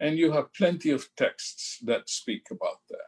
and 0.01 0.19
you 0.19 0.33
have 0.33 0.53
plenty 0.53 0.91
of 0.91 1.09
texts 1.17 1.79
that 1.83 2.09
speak 2.09 2.47
about 2.51 2.81
that. 2.91 2.99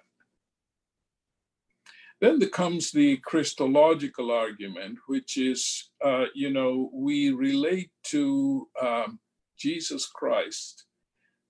Then 2.21 2.39
there 2.39 2.49
comes 2.49 2.91
the 2.91 3.19
Christological 3.19 4.31
argument, 4.31 4.99
which 5.07 5.37
is, 5.37 5.91
uh, 6.03 6.25
you 6.35 6.51
know, 6.51 6.91
we 6.95 7.31
relate 7.31 7.91
to 8.05 8.69
um, 8.81 9.21
Jesus 9.59 10.07
Christ 10.07 10.87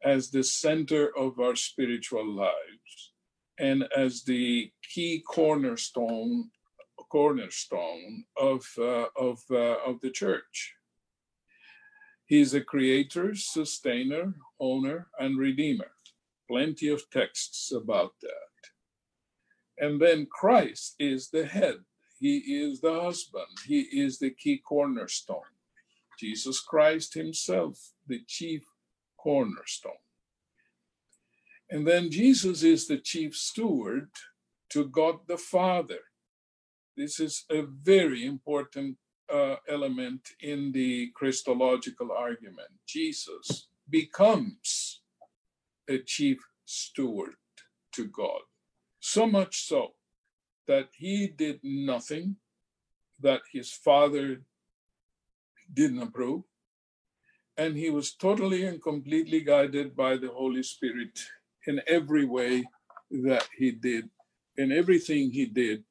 as 0.05 0.31
the 0.31 0.45
center 0.45 1.17
of 1.17 1.39
our 1.41 1.57
spiritual 1.57 2.27
lives 2.27 3.13
and 3.59 3.85
as 3.97 4.23
the 4.23 4.71
key 4.83 5.23
cornerstone 5.27 6.51
cornerstone 7.11 8.25
of 8.37 8.67
uh, 8.79 9.07
of 9.17 9.41
uh, 9.51 9.77
of 9.87 10.01
the 10.01 10.11
church. 10.11 10.75
He's 12.27 12.55
a 12.55 12.61
creator, 12.61 13.35
sustainer, 13.35 14.35
owner, 14.59 15.07
and 15.19 15.39
redeemer. 15.39 15.93
Plenty 16.51 16.89
of 16.89 17.09
texts 17.11 17.73
about 17.73 18.15
that. 18.23 18.61
And 19.79 20.01
then 20.01 20.27
Christ 20.27 20.97
is 20.99 21.31
the 21.31 21.47
head, 21.47 21.77
He 22.19 22.39
is 22.39 22.81
the 22.81 23.01
husband, 23.01 23.47
He 23.67 23.81
is 23.81 24.19
the 24.19 24.31
key 24.31 24.59
cornerstone. 24.59 25.53
Jesus 26.19 26.61
Christ 26.61 27.15
Himself, 27.15 27.93
the 28.09 28.23
chief 28.27 28.65
cornerstone. 29.27 30.05
And 31.69 31.85
then 31.85 32.13
Jesus 32.13 32.63
is 32.63 32.87
the 32.87 32.99
chief 32.99 33.35
steward 33.35 34.11
to 34.71 34.85
God 34.85 35.17
the 35.27 35.37
Father. 35.37 35.99
This 36.97 37.19
is 37.19 37.45
a 37.51 37.63
very 37.63 38.25
important 38.25 38.99
uh, 39.29 39.57
element 39.69 40.21
in 40.41 40.71
the 40.71 41.11
Christological 41.17 42.13
argument. 42.13 42.71
Jesus 42.87 43.67
becomes 43.91 45.01
a 45.89 45.99
chief 45.99 46.39
steward 46.65 47.35
to 47.95 48.05
God. 48.05 48.43
So 49.01 49.27
much 49.27 49.67
so 49.67 49.95
that 50.69 50.91
he 50.97 51.27
did 51.27 51.59
nothing 51.65 52.37
that 53.19 53.41
his 53.53 53.73
father 53.73 54.43
didn't 55.75 56.03
approve. 56.03 56.45
And 57.59 57.77
he 57.77 57.91
was 57.91 58.15
totally 58.15 58.67
and 58.67 58.83
completely 58.83 59.41
guided 59.41 59.97
by 59.97 60.17
the 60.17 60.29
Holy 60.29 60.63
Spirit 60.63 61.19
in 61.67 61.81
every 61.87 62.25
way 62.25 62.65
that 63.11 63.49
he 63.57 63.71
did, 63.73 64.11
in 64.57 64.73
everything 64.73 65.31
he 65.31 65.47
did 65.47 65.85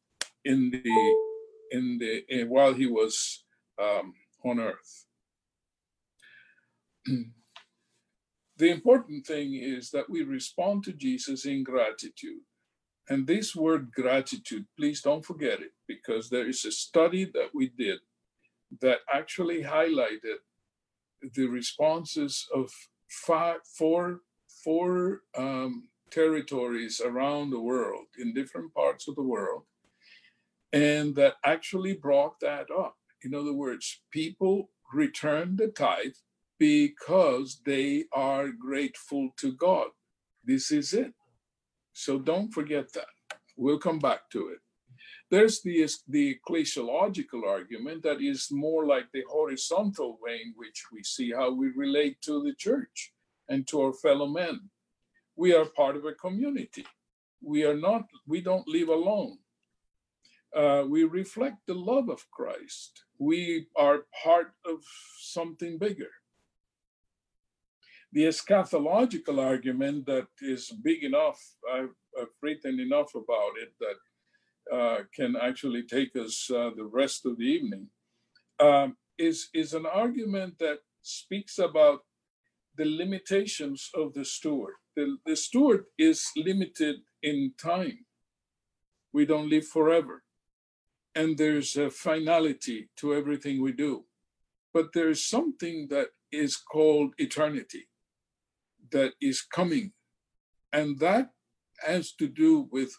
in 0.44 0.70
the 0.72 1.16
in 1.72 1.98
the 1.98 2.24
in, 2.30 2.50
while 2.50 2.74
he 2.74 2.86
was 2.86 3.44
um, 3.82 4.14
on 4.44 4.60
earth. 4.60 5.06
the 8.58 8.70
important 8.70 9.26
thing 9.26 9.56
is 9.56 9.90
that 9.92 10.10
we 10.10 10.24
respond 10.24 10.84
to 10.84 10.94
Jesus 10.94 11.46
in 11.46 11.64
gratitude. 11.64 12.42
And 13.10 13.28
this 13.28 13.56
word 13.56 13.92
gratitude, 13.92 14.66
please 14.78 15.02
don't 15.02 15.26
forget 15.26 15.60
it, 15.62 15.74
because 15.88 16.30
there 16.30 16.48
is 16.48 16.66
a 16.66 16.72
study 16.72 17.26
that 17.26 17.50
we 17.54 17.70
did 17.70 18.00
that 18.82 19.00
actually 19.14 19.64
highlighted 19.64 20.40
the 21.34 21.48
responses 21.48 22.48
of 22.54 22.72
five, 23.10 23.58
four, 23.78 24.22
four 24.64 25.22
um, 25.38 25.88
territories 26.12 27.02
around 27.04 27.50
the 27.50 27.60
world, 27.60 28.06
in 28.20 28.34
different 28.34 28.74
parts 28.74 29.08
of 29.08 29.16
the 29.16 29.24
world, 29.24 29.64
and 30.74 31.16
that 31.16 31.36
actually 31.44 31.94
brought 31.94 32.40
that 32.42 32.68
up. 32.72 32.96
In 33.24 33.34
other 33.34 33.54
words, 33.54 34.02
people 34.12 34.70
return 34.94 35.56
the 35.56 35.68
tithe 35.68 36.16
because 36.60 37.62
they 37.66 38.06
are 38.14 38.50
grateful 38.50 39.30
to 39.38 39.54
God. 39.54 39.88
This 40.44 40.72
is 40.72 40.94
it. 40.94 41.14
So 41.94 42.20
don't 42.20 42.52
forget 42.52 42.94
that. 42.94 43.08
We'll 43.58 43.80
come 43.80 44.00
back 44.00 44.30
to 44.32 44.50
it. 44.50 44.60
There's 45.32 45.62
the, 45.62 45.90
the 46.08 46.38
ecclesiological 46.38 47.46
argument 47.48 48.04
that 48.04 48.22
is 48.22 48.48
more 48.52 48.86
like 48.86 49.08
the 49.12 49.24
horizontal 49.30 50.20
way 50.22 50.40
in 50.46 50.54
which 50.56 50.84
we 50.94 51.04
see 51.04 51.32
how 51.32 51.52
we 51.52 51.70
relate 51.76 52.22
to 52.22 52.44
the 52.44 52.54
church 52.54 53.14
and 53.50 53.68
to 53.68 53.82
our 53.82 53.94
fellow 53.94 54.28
men. 54.28 54.70
We 55.36 55.54
are 55.54 55.66
part 55.66 55.96
of 55.96 56.06
a 56.06 56.14
community. 56.14 56.86
We 57.42 57.64
are 57.66 57.76
not, 57.76 58.04
we 58.28 58.42
don't 58.42 58.68
live 58.68 58.90
alone 58.90 59.40
uh, 60.56 60.86
we 60.88 61.04
reflect 61.04 61.58
the 61.68 61.74
love 61.74 62.10
of 62.10 62.30
Christ. 62.32 63.04
We 63.20 63.68
are 63.76 64.06
part 64.24 64.54
of 64.66 64.80
something 65.20 65.78
bigger. 65.78 66.12
The 68.14 68.24
eschatological 68.24 69.44
argument 69.44 70.06
that 70.06 70.28
is 70.42 70.72
big 70.72 71.04
enough, 71.04 71.42
I've, 71.72 71.96
I've 72.20 72.36
written 72.42 72.80
enough 72.80 73.14
about 73.14 73.54
it 73.62 73.74
that 73.82 73.98
uh, 74.74 74.98
can 75.14 75.36
actually 75.36 75.84
take 75.84 76.16
us 76.16 76.50
uh, 76.50 76.72
the 76.76 76.86
rest 76.86 77.26
of 77.26 77.38
the 77.38 77.46
evening, 77.46 77.88
um, 78.60 78.98
is, 79.18 79.50
is 79.54 79.74
an 79.74 79.86
argument 79.86 80.58
that 80.60 80.80
speaks 81.02 81.60
about 81.60 82.00
the 82.78 82.86
limitations 82.86 83.90
of 83.94 84.14
the 84.14 84.26
steward. 84.26 84.74
The, 84.96 85.18
the 85.26 85.36
steward 85.36 85.86
is 85.98 86.26
limited 86.36 86.98
in 87.22 87.54
time. 87.62 88.06
We 89.14 89.26
don't 89.26 89.50
live 89.50 89.68
forever. 89.68 90.24
And 91.14 91.38
there's 91.38 91.78
a 91.78 91.90
finality 91.90 92.90
to 92.98 93.14
everything 93.14 93.62
we 93.62 93.72
do. 93.72 94.06
But 94.74 94.92
there 94.94 95.10
is 95.10 95.26
something 95.26 95.88
that 95.90 96.08
is 96.32 96.58
called 96.58 97.14
eternity 97.18 97.88
that 98.92 99.14
is 99.22 99.42
coming. 99.42 99.94
And 100.74 101.00
that 101.00 101.30
has 101.86 102.12
to 102.14 102.28
do 102.28 102.68
with 102.72 102.94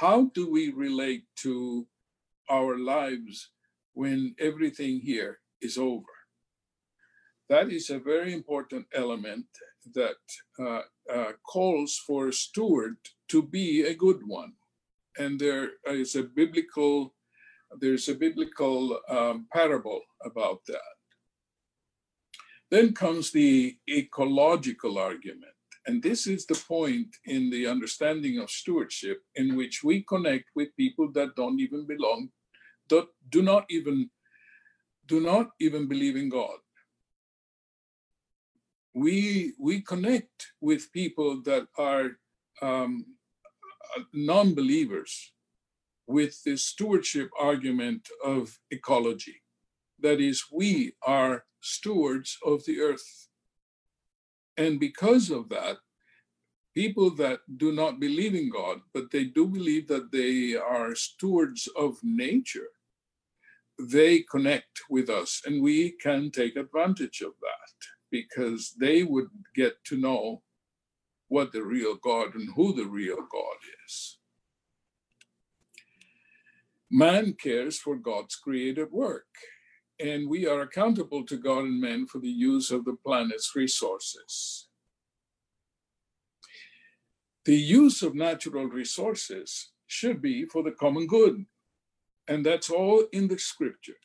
how 0.00 0.30
do 0.34 0.50
we 0.50 0.72
relate 0.72 1.24
to 1.36 1.86
our 2.50 2.78
lives 2.78 3.50
when 3.94 4.34
everything 4.38 5.00
here 5.00 5.38
is 5.60 5.78
over. 5.78 6.14
That 7.48 7.70
is 7.70 7.90
a 7.90 7.98
very 7.98 8.32
important 8.32 8.86
element 8.94 9.46
that 9.94 10.16
uh, 10.58 10.80
uh, 11.12 11.32
calls 11.46 12.00
for 12.06 12.28
a 12.28 12.32
steward 12.32 12.96
to 13.28 13.42
be 13.42 13.82
a 13.82 13.94
good 13.94 14.20
one. 14.26 14.52
And 15.18 15.38
there 15.38 15.70
is 15.86 16.16
a 16.16 16.24
biblical, 16.24 17.14
there's 17.80 18.08
a 18.08 18.14
biblical 18.14 18.98
um, 19.08 19.46
parable 19.52 20.00
about 20.24 20.64
that. 20.66 20.94
Then 22.70 22.94
comes 22.94 23.30
the 23.30 23.76
ecological 23.88 24.98
argument. 24.98 25.53
And 25.86 26.02
this 26.02 26.26
is 26.26 26.46
the 26.46 26.54
point 26.54 27.08
in 27.26 27.50
the 27.50 27.66
understanding 27.66 28.38
of 28.38 28.50
stewardship 28.50 29.22
in 29.34 29.56
which 29.56 29.84
we 29.84 30.02
connect 30.02 30.46
with 30.54 30.76
people 30.76 31.12
that 31.12 31.36
don't 31.36 31.60
even 31.60 31.86
belong, 31.86 32.30
that 32.88 33.06
do 33.30 33.42
not 33.42 33.66
even 33.68 34.10
do 35.06 35.20
not 35.20 35.50
even 35.60 35.86
believe 35.86 36.16
in 36.16 36.30
God. 36.30 36.58
We 38.94 39.52
we 39.58 39.82
connect 39.82 40.52
with 40.60 40.92
people 40.92 41.42
that 41.42 41.66
are 41.76 42.12
um, 42.62 43.04
non-believers 44.12 45.32
with 46.06 46.42
the 46.44 46.56
stewardship 46.56 47.30
argument 47.38 48.08
of 48.24 48.58
ecology. 48.70 49.42
That 50.00 50.20
is, 50.20 50.44
we 50.52 50.94
are 51.06 51.44
stewards 51.60 52.38
of 52.44 52.64
the 52.64 52.80
earth. 52.80 53.23
And 54.56 54.78
because 54.78 55.30
of 55.30 55.48
that, 55.48 55.78
people 56.74 57.10
that 57.16 57.40
do 57.56 57.72
not 57.72 58.00
believe 58.00 58.34
in 58.34 58.50
God, 58.50 58.80
but 58.92 59.10
they 59.10 59.24
do 59.24 59.46
believe 59.46 59.88
that 59.88 60.10
they 60.10 60.56
are 60.56 60.94
stewards 60.94 61.68
of 61.76 61.96
nature, 62.02 62.68
they 63.78 64.20
connect 64.30 64.80
with 64.88 65.10
us 65.10 65.42
and 65.46 65.62
we 65.62 65.92
can 65.92 66.30
take 66.30 66.56
advantage 66.56 67.20
of 67.22 67.32
that 67.40 67.88
because 68.10 68.74
they 68.78 69.02
would 69.02 69.28
get 69.54 69.82
to 69.84 69.96
know 69.96 70.42
what 71.28 71.52
the 71.52 71.62
real 71.62 71.96
God 71.96 72.34
and 72.34 72.48
who 72.54 72.72
the 72.74 72.86
real 72.86 73.16
God 73.16 73.58
is. 73.86 74.18
Man 76.90 77.32
cares 77.32 77.78
for 77.78 77.96
God's 77.96 78.36
created 78.36 78.92
work, 78.92 79.26
and 80.00 80.28
we 80.28 80.46
are 80.46 80.62
accountable 80.62 81.24
to 81.26 81.36
God 81.36 81.64
and 81.64 81.80
men 81.80 82.06
for 82.06 82.18
the 82.18 82.28
use 82.28 82.70
of 82.70 82.84
the 82.84 82.96
planet's 83.04 83.54
resources. 83.54 84.68
The 87.44 87.56
use 87.56 88.02
of 88.02 88.14
natural 88.14 88.66
resources 88.66 89.70
should 89.86 90.22
be 90.22 90.46
for 90.46 90.62
the 90.62 90.72
common 90.72 91.06
good, 91.06 91.44
and 92.26 92.44
that's 92.44 92.70
all 92.70 93.04
in 93.12 93.28
the 93.28 93.38
scriptures. 93.38 93.96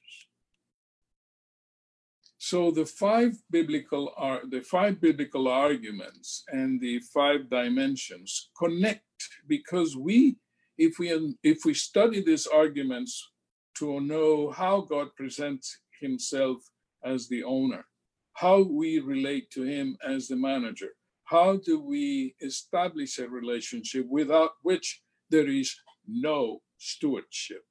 So 2.37 2.71
the 2.71 2.85
five 2.85 3.33
biblical 3.51 4.13
are 4.15 4.41
the 4.47 4.61
five 4.61 5.01
biblical 5.01 5.49
arguments 5.49 6.43
and 6.47 6.79
the 6.79 6.99
five 7.13 7.49
dimensions 7.49 8.49
connect 8.57 9.03
because 9.47 9.97
we 9.97 10.37
if 10.77 10.99
we 10.99 11.35
if 11.43 11.65
we 11.65 11.73
study 11.73 12.23
these 12.23 12.47
arguments 12.47 13.29
to 13.75 13.99
know 14.01 14.49
how 14.51 14.81
God 14.81 15.09
presents 15.15 15.79
himself 15.99 16.57
as 17.03 17.27
the 17.27 17.43
owner, 17.43 17.85
how 18.33 18.63
we 18.63 18.99
relate 18.99 19.49
to 19.51 19.63
him 19.63 19.97
as 20.05 20.27
the 20.27 20.35
manager, 20.35 20.89
how 21.25 21.57
do 21.57 21.79
we 21.79 22.35
establish 22.41 23.19
a 23.19 23.29
relationship 23.29 24.05
without 24.09 24.51
which 24.63 25.01
there 25.29 25.47
is 25.47 25.75
no 26.07 26.61
stewardship? 26.77 27.63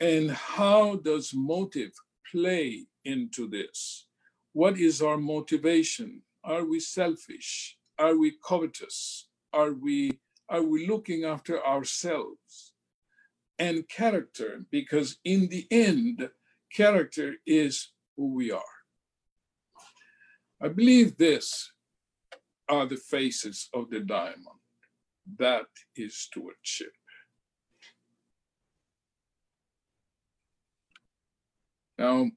And 0.00 0.30
how 0.30 0.96
does 0.96 1.32
motive 1.32 1.92
play 2.30 2.86
into 3.04 3.48
this? 3.48 4.06
What 4.52 4.78
is 4.78 5.00
our 5.00 5.16
motivation? 5.16 6.22
Are 6.44 6.64
we 6.64 6.80
selfish? 6.80 7.78
Are 7.98 8.16
we 8.16 8.34
covetous? 8.44 9.28
Are 9.52 9.72
we 9.72 10.18
are 10.48 10.62
we 10.62 10.86
looking 10.86 11.24
after 11.24 11.64
ourselves? 11.66 12.72
And 13.58 13.88
character, 13.88 14.64
because 14.70 15.18
in 15.24 15.48
the 15.48 15.66
end, 15.70 16.28
character 16.72 17.34
is 17.46 17.92
who 18.16 18.34
we 18.34 18.52
are. 18.52 18.62
I 20.60 20.68
believe 20.68 21.16
this 21.16 21.72
are 22.68 22.86
the 22.86 22.96
faces 22.96 23.68
of 23.72 23.90
the 23.90 24.00
diamond. 24.00 24.60
That 25.38 25.66
is 25.96 26.16
stewardship. 26.16 26.92
Now, 31.98 32.30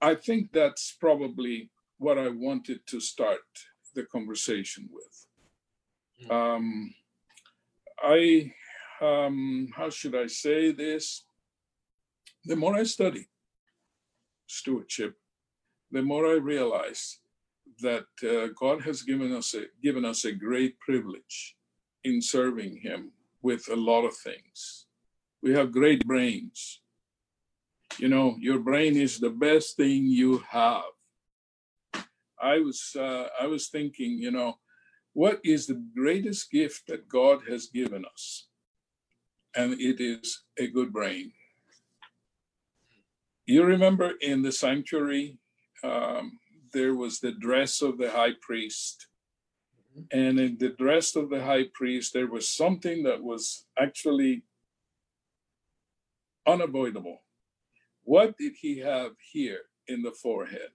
I 0.00 0.14
think 0.14 0.52
that's 0.52 0.96
probably 1.00 1.70
what 1.98 2.18
I 2.18 2.28
wanted 2.28 2.80
to 2.86 3.00
start 3.00 3.40
the 3.94 4.04
conversation 4.04 4.88
with. 4.90 6.30
Um, 6.30 6.94
I, 8.02 8.52
um, 9.00 9.68
how 9.74 9.90
should 9.90 10.14
I 10.14 10.26
say 10.26 10.72
this? 10.72 11.24
The 12.44 12.56
more 12.56 12.74
I 12.74 12.84
study 12.84 13.28
stewardship, 14.46 15.16
the 15.90 16.02
more 16.02 16.26
I 16.26 16.36
realize 16.36 17.18
that 17.80 18.06
uh, 18.22 18.48
God 18.58 18.82
has 18.82 19.02
given 19.02 19.34
us 19.34 19.54
a, 19.54 19.64
given 19.82 20.04
us 20.04 20.24
a 20.24 20.32
great 20.32 20.78
privilege 20.80 21.56
in 22.04 22.20
serving 22.20 22.78
Him 22.78 23.12
with 23.42 23.68
a 23.70 23.76
lot 23.76 24.04
of 24.04 24.16
things. 24.16 24.86
We 25.42 25.52
have 25.54 25.72
great 25.72 26.06
brains. 26.06 26.80
You 27.98 28.08
know, 28.08 28.36
your 28.38 28.58
brain 28.58 28.96
is 28.96 29.18
the 29.18 29.30
best 29.30 29.76
thing 29.76 30.06
you 30.06 30.38
have. 30.48 30.82
I 32.40 32.58
was 32.58 32.96
uh, 32.98 33.26
I 33.40 33.46
was 33.46 33.68
thinking, 33.68 34.12
you 34.12 34.30
know, 34.30 34.58
what 35.12 35.40
is 35.44 35.66
the 35.66 35.82
greatest 35.94 36.50
gift 36.50 36.86
that 36.88 37.08
God 37.08 37.40
has 37.48 37.66
given 37.66 38.04
us? 38.04 38.49
And 39.56 39.74
it 39.80 40.00
is 40.00 40.42
a 40.58 40.68
good 40.68 40.92
brain. 40.92 41.32
You 43.46 43.64
remember 43.64 44.12
in 44.20 44.42
the 44.42 44.52
sanctuary, 44.52 45.38
um, 45.82 46.38
there 46.72 46.94
was 46.94 47.18
the 47.18 47.32
dress 47.32 47.82
of 47.82 47.98
the 47.98 48.10
high 48.10 48.34
priest. 48.40 49.08
And 50.12 50.38
in 50.38 50.56
the 50.58 50.68
dress 50.68 51.16
of 51.16 51.30
the 51.30 51.42
high 51.42 51.64
priest, 51.74 52.12
there 52.12 52.28
was 52.28 52.48
something 52.48 53.02
that 53.02 53.22
was 53.22 53.66
actually 53.76 54.44
unavoidable. 56.46 57.22
What 58.04 58.36
did 58.38 58.52
he 58.60 58.78
have 58.78 59.12
here 59.32 59.62
in 59.88 60.02
the 60.02 60.12
forehead? 60.12 60.70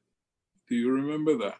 Do 0.67 0.75
you 0.75 0.91
remember 0.91 1.37
that? 1.37 1.59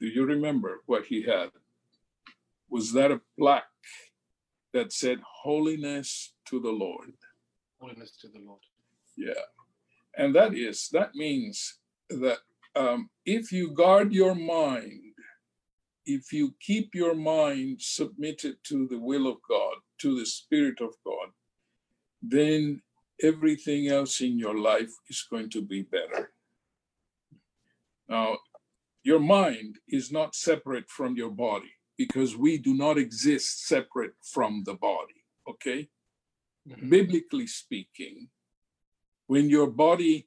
Do 0.00 0.06
you 0.06 0.24
remember 0.24 0.80
what 0.86 1.06
he 1.06 1.22
had? 1.22 1.50
Was 2.70 2.92
that 2.92 3.10
a 3.10 3.20
plaque 3.36 3.64
that 4.72 4.92
said, 4.92 5.18
Holiness 5.42 6.34
to 6.46 6.60
the 6.60 6.70
Lord? 6.70 7.12
Holiness 7.80 8.16
to 8.20 8.28
the 8.28 8.38
Lord. 8.38 8.60
Yeah. 9.16 9.44
And 10.16 10.34
that 10.36 10.54
is, 10.54 10.88
that 10.92 11.14
means 11.14 11.78
that 12.08 12.38
um, 12.76 13.10
if 13.26 13.50
you 13.50 13.72
guard 13.72 14.12
your 14.12 14.34
mind, 14.34 15.02
if 16.06 16.32
you 16.32 16.54
keep 16.60 16.94
your 16.94 17.14
mind 17.14 17.80
submitted 17.80 18.56
to 18.64 18.86
the 18.88 18.98
will 18.98 19.26
of 19.26 19.38
God, 19.48 19.76
to 19.98 20.18
the 20.18 20.26
Spirit 20.26 20.80
of 20.80 20.94
God, 21.04 21.28
then 22.22 22.82
everything 23.22 23.88
else 23.88 24.20
in 24.20 24.38
your 24.38 24.56
life 24.56 24.90
is 25.08 25.26
going 25.28 25.50
to 25.50 25.62
be 25.62 25.82
better. 25.82 26.32
Now, 28.08 28.38
your 29.02 29.20
mind 29.20 29.76
is 29.88 30.12
not 30.12 30.34
separate 30.34 30.88
from 30.88 31.16
your 31.16 31.30
body 31.30 31.72
because 32.00 32.34
we 32.34 32.56
do 32.56 32.72
not 32.72 32.96
exist 32.96 33.66
separate 33.66 34.14
from 34.22 34.62
the 34.64 34.72
body, 34.72 35.20
okay? 35.46 35.86
Mm-hmm. 36.66 36.88
Biblically 36.88 37.46
speaking, 37.46 38.28
when 39.26 39.50
your 39.50 39.66
body 39.66 40.26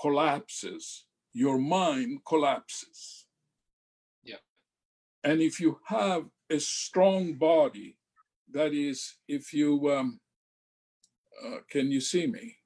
collapses, 0.00 1.04
your 1.34 1.58
mind 1.58 2.20
collapses. 2.24 3.26
Yeah. 4.24 4.42
And 5.22 5.42
if 5.42 5.60
you 5.60 5.80
have 5.84 6.22
a 6.48 6.58
strong 6.58 7.34
body, 7.34 7.98
that 8.50 8.72
is, 8.72 9.16
if 9.28 9.52
you, 9.52 9.70
um, 9.92 10.18
uh, 11.44 11.58
can 11.68 11.90
you 11.90 12.00
see 12.00 12.26
me? 12.26 12.56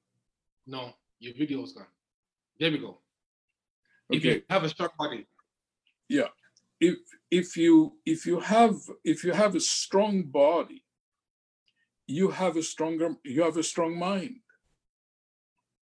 No, 0.65 0.93
your 1.19 1.33
video's 1.33 1.73
gone. 1.73 1.91
There 2.57 2.71
we 2.71 2.77
go. 2.77 3.01
If 4.09 4.21
Okay. 4.21 4.35
you 4.35 4.43
have 4.49 4.63
a 4.63 4.69
strong 4.69 4.91
body. 4.97 5.27
If 6.79 6.97
if 7.31 7.57
you 7.57 7.93
if 8.05 8.25
you 8.25 8.39
have 8.39 8.75
if 9.03 9.23
you 9.23 9.33
have 9.33 9.55
a 9.55 9.59
strong 9.59 10.23
body 10.23 10.83
you 12.07 12.29
have 12.31 12.55
a 12.55 12.63
stronger 12.63 13.15
you 13.23 13.43
have 13.43 13.57
a 13.57 13.63
strong 13.63 13.97
mind. 13.99 14.37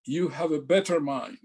You 0.05 0.27
have 0.29 0.51
a 0.51 0.61
better 0.61 0.99
mind. 0.99 1.37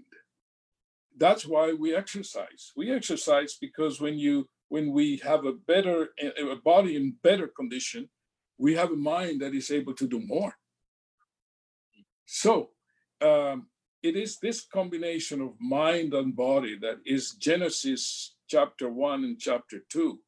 That's 1.17 1.45
why 1.45 1.73
we 1.73 1.95
exercise. 1.95 2.71
We 2.75 2.91
exercise 2.91 3.57
because 3.61 4.01
when 4.01 4.17
you 4.17 4.47
when 4.69 4.91
we 4.91 5.17
have 5.23 5.45
a 5.45 5.53
better 5.53 6.09
a 6.19 6.55
body 6.55 6.95
in 6.95 7.15
better 7.23 7.47
condition 7.47 8.09
we 8.57 8.75
have 8.75 8.91
a 8.91 8.95
mind 8.95 9.41
that 9.41 9.55
is 9.55 9.71
able 9.71 9.93
to 9.95 10.07
do 10.07 10.19
more. 10.19 10.53
So 12.25 12.69
um, 13.19 13.67
it 14.03 14.15
is 14.15 14.37
this 14.37 14.65
combination 14.65 15.41
of 15.41 15.53
mind 15.59 16.13
and 16.13 16.35
body 16.35 16.77
that 16.81 16.99
is 17.05 17.31
genesis 17.31 18.35
chapter 18.51 18.89
1 18.89 19.23
and 19.23 19.39
chapter 19.39 19.77
2 19.89 20.19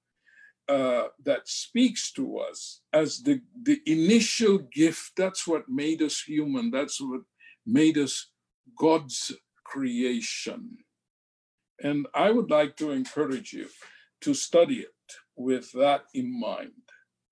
uh, 0.70 1.04
that 1.26 1.46
speaks 1.46 2.10
to 2.14 2.38
us 2.38 2.82
as 2.94 3.22
the, 3.22 3.42
the 3.64 3.82
initial 3.86 4.60
gift. 4.72 5.12
That's 5.18 5.46
what 5.46 5.68
made 5.68 6.02
us 6.02 6.22
human. 6.22 6.72
That's 6.72 7.02
what 7.02 7.24
made 7.66 7.98
us 7.98 8.30
God's 8.80 9.34
creation. 9.66 10.78
And 11.82 12.08
I 12.16 12.32
would 12.32 12.50
like 12.50 12.78
to 12.78 12.92
encourage 12.92 13.52
you 13.52 13.68
to 14.22 14.34
study 14.34 14.76
it 14.76 14.90
with 15.36 15.74
that 15.74 16.04
in 16.14 16.40
mind, 16.40 16.72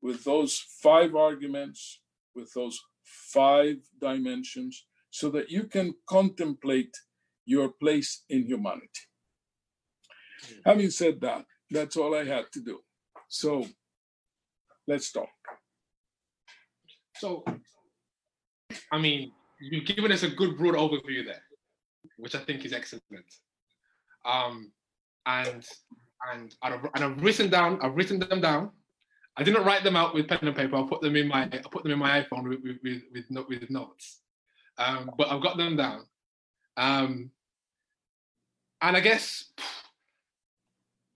with 0.02 0.26
those 0.26 0.62
five 0.84 1.16
arguments, 1.16 2.02
with 2.36 2.52
those 2.54 2.78
five 3.06 3.78
dimensions, 4.02 4.86
so 5.10 5.30
that 5.30 5.50
you 5.50 5.64
can 5.64 5.94
contemplate 6.06 6.94
your 7.46 7.70
place 7.70 8.24
in 8.30 8.46
humanity. 8.46 9.08
Having 10.66 10.90
said 10.92 11.22
that, 11.22 11.46
that's 11.70 11.98
all 11.98 12.16
I 12.16 12.26
had 12.26 12.46
to 12.54 12.62
do. 12.62 12.80
So 13.28 13.66
let's 14.88 15.12
talk. 15.12 15.30
So, 17.18 17.44
I 18.92 18.98
mean, 18.98 19.32
you've 19.60 19.86
given 19.86 20.12
us 20.12 20.24
a 20.24 20.30
good 20.30 20.58
broad 20.58 20.76
overview 20.76 21.26
there, 21.26 21.44
which 22.18 22.36
I 22.36 22.40
think 22.40 22.66
is 22.66 22.74
excellent. 22.74 23.06
Um, 24.26 24.72
and 25.26 25.66
and 26.32 26.56
I've, 26.62 26.84
and 26.96 27.04
I've 27.04 27.24
written 27.24 27.50
down, 27.50 27.80
I've 27.82 27.96
written 27.96 28.20
them 28.20 28.42
down. 28.42 28.72
I 29.38 29.44
didn't 29.44 29.64
write 29.64 29.84
them 29.84 29.96
out 29.96 30.14
with 30.14 30.28
pen 30.28 30.40
and 30.42 30.56
paper. 30.56 30.76
I 30.76 30.84
put 30.88 31.02
them 31.02 31.16
in 31.16 31.28
my, 31.28 31.44
I 31.44 31.62
put 31.72 31.84
them 31.84 31.92
in 31.94 32.00
my 32.00 32.22
iPhone 32.22 32.50
with 32.50 32.60
with 32.64 32.78
with, 32.84 33.02
with, 33.14 33.26
no- 33.30 33.46
with 33.48 33.70
notes. 33.70 34.22
Um, 34.78 35.12
but 35.18 35.32
I've 35.32 35.42
got 35.42 35.58
them 35.58 35.78
down. 35.78 36.06
Um, 36.78 37.32
and 38.82 38.98
I 38.98 39.00
guess 39.00 39.46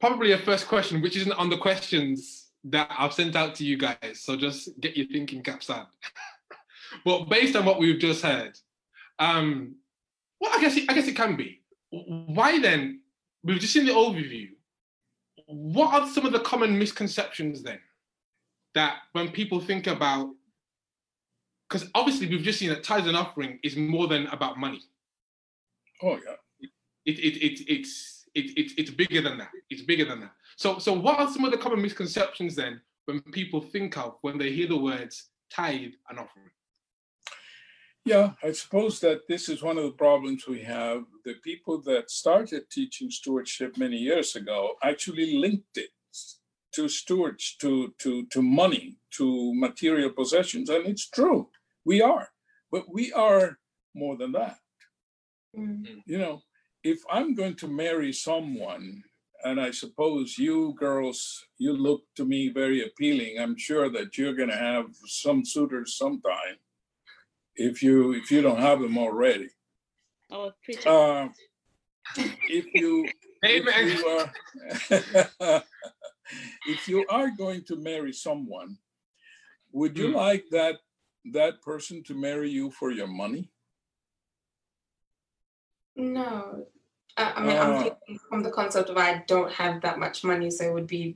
probably 0.05 0.33
a 0.33 0.37
first 0.37 0.67
question, 0.67 1.01
which 1.01 1.17
isn't 1.17 1.33
on 1.33 1.49
the 1.49 1.57
questions 1.57 2.51
that 2.63 2.87
I've 2.95 3.11
sent 3.11 3.35
out 3.35 3.55
to 3.55 3.65
you 3.65 3.75
guys. 3.75 4.21
So 4.21 4.35
just 4.35 4.79
get 4.79 4.95
your 4.95 5.07
thinking 5.07 5.41
caps 5.41 5.67
on. 5.71 5.87
but 7.03 7.25
based 7.29 7.55
on 7.55 7.65
what 7.65 7.79
we've 7.79 7.99
just 7.99 8.21
heard, 8.21 8.55
um, 9.17 9.75
well, 10.39 10.51
I 10.53 10.61
guess 10.61 10.77
it, 10.77 10.83
I 10.89 10.93
guess 10.93 11.07
it 11.07 11.15
can 11.15 11.35
be. 11.35 11.61
Why 11.89 12.59
then? 12.59 13.01
We've 13.43 13.59
just 13.59 13.73
seen 13.73 13.87
the 13.87 13.93
overview. 13.93 14.49
What 15.47 15.93
are 15.93 16.07
some 16.07 16.27
of 16.27 16.33
the 16.33 16.39
common 16.39 16.77
misconceptions 16.77 17.63
then 17.63 17.79
that 18.75 18.97
when 19.13 19.29
people 19.29 19.59
think 19.59 19.87
about? 19.87 20.29
Because 21.67 21.89
obviously 21.95 22.27
we've 22.27 22.43
just 22.43 22.59
seen 22.59 22.69
that 22.69 22.83
tithes 22.83 23.07
and 23.07 23.17
offering 23.17 23.59
is 23.63 23.75
more 23.75 24.07
than 24.07 24.27
about 24.27 24.59
money. 24.59 24.81
Oh 26.03 26.19
yeah. 26.23 26.69
It, 27.05 27.19
it, 27.19 27.43
it, 27.43 27.59
it's 27.67 28.14
it, 28.35 28.57
it, 28.57 28.71
it's 28.77 28.91
bigger 28.91 29.21
than 29.21 29.37
that. 29.37 29.49
It's 29.69 29.81
bigger 29.81 30.05
than 30.05 30.19
that. 30.21 30.31
So 30.57 30.79
so 30.79 30.93
what 30.93 31.19
are 31.19 31.31
some 31.31 31.45
of 31.45 31.51
the 31.51 31.57
common 31.57 31.81
misconceptions 31.81 32.55
then 32.55 32.81
when 33.05 33.21
people 33.21 33.61
think 33.61 33.97
of 33.97 34.17
when 34.21 34.37
they 34.37 34.51
hear 34.51 34.67
the 34.67 34.77
words 34.77 35.29
tithe 35.51 35.93
and 36.09 36.19
offering? 36.19 36.49
Yeah, 38.05 38.33
I 38.43 38.51
suppose 38.51 38.99
that 38.99 39.21
this 39.27 39.49
is 39.49 39.63
one 39.63 39.79
of 39.79 39.83
the 39.83 39.91
problems 39.91 40.47
we 40.47 40.61
have. 40.61 41.05
The 41.23 41.35
people 41.43 41.81
that 41.81 42.11
started 42.11 42.69
teaching 42.69 43.09
stewardship 43.09 43.77
many 43.77 43.97
years 43.97 44.35
ago 44.35 44.75
actually 44.83 45.37
linked 45.37 45.77
it 45.77 45.89
to 46.73 46.87
stewards, 46.87 47.55
to 47.61 47.95
to 47.99 48.25
to 48.27 48.41
money, 48.41 48.97
to 49.11 49.53
material 49.55 50.11
possessions, 50.11 50.69
and 50.69 50.85
it's 50.85 51.09
true. 51.09 51.49
We 51.83 52.01
are, 52.01 52.29
but 52.71 52.83
we 52.93 53.11
are 53.13 53.57
more 53.95 54.17
than 54.17 54.33
that. 54.33 54.57
Mm. 55.57 56.03
You 56.05 56.17
know, 56.19 56.41
if 56.85 57.01
I'm 57.09 57.33
going 57.33 57.55
to 57.55 57.67
marry 57.67 58.13
someone, 58.13 59.03
and 59.43 59.59
I 59.59 59.71
suppose 59.71 60.37
you 60.37 60.75
girls, 60.77 61.43
you 61.57 61.73
look 61.73 62.03
to 62.15 62.25
me 62.25 62.49
very 62.49 62.85
appealing. 62.85 63.39
I'm 63.39 63.57
sure 63.57 63.89
that 63.89 64.19
you're 64.19 64.35
going 64.35 64.49
to 64.51 64.55
have 64.55 64.85
some 65.07 65.43
suitors 65.43 65.97
sometime 65.97 66.57
if 67.55 67.81
you 67.81 68.13
if 68.13 68.29
you 68.29 68.43
don't 68.43 68.59
have 68.59 68.81
them 68.81 68.99
already. 68.99 69.49
Oh, 70.31 70.51
preacher. 70.63 70.89
Uh, 70.89 71.29
if 72.49 72.65
you 72.75 73.09
Amen. 73.45 73.73
if 73.79 73.99
you 73.99 74.05
are 74.05 75.63
if 76.67 76.87
you 76.87 77.05
are 77.09 77.31
going 77.35 77.63
to 77.65 77.75
marry 77.77 78.13
someone, 78.13 78.77
would 79.71 79.97
you 79.97 80.09
Hmm. 80.09 80.15
like 80.17 80.45
that 80.51 80.75
that 81.33 81.63
person 81.63 82.03
to 82.03 82.13
marry 82.13 82.51
you 82.51 82.69
for 82.69 82.91
your 82.91 83.07
money? 83.07 83.49
No. 85.95 86.67
I, 87.17 87.31
I 87.37 87.43
mean, 87.43 87.57
Uh, 87.57 87.61
I'm 87.61 87.83
thinking 87.83 88.19
from 88.29 88.43
the 88.43 88.51
concept 88.51 88.89
of 88.89 88.97
I 88.97 89.23
don't 89.27 89.51
have 89.51 89.81
that 89.81 89.99
much 89.99 90.23
money, 90.23 90.49
so 90.51 90.65
it 90.65 90.73
would 90.73 90.87
be, 90.87 91.15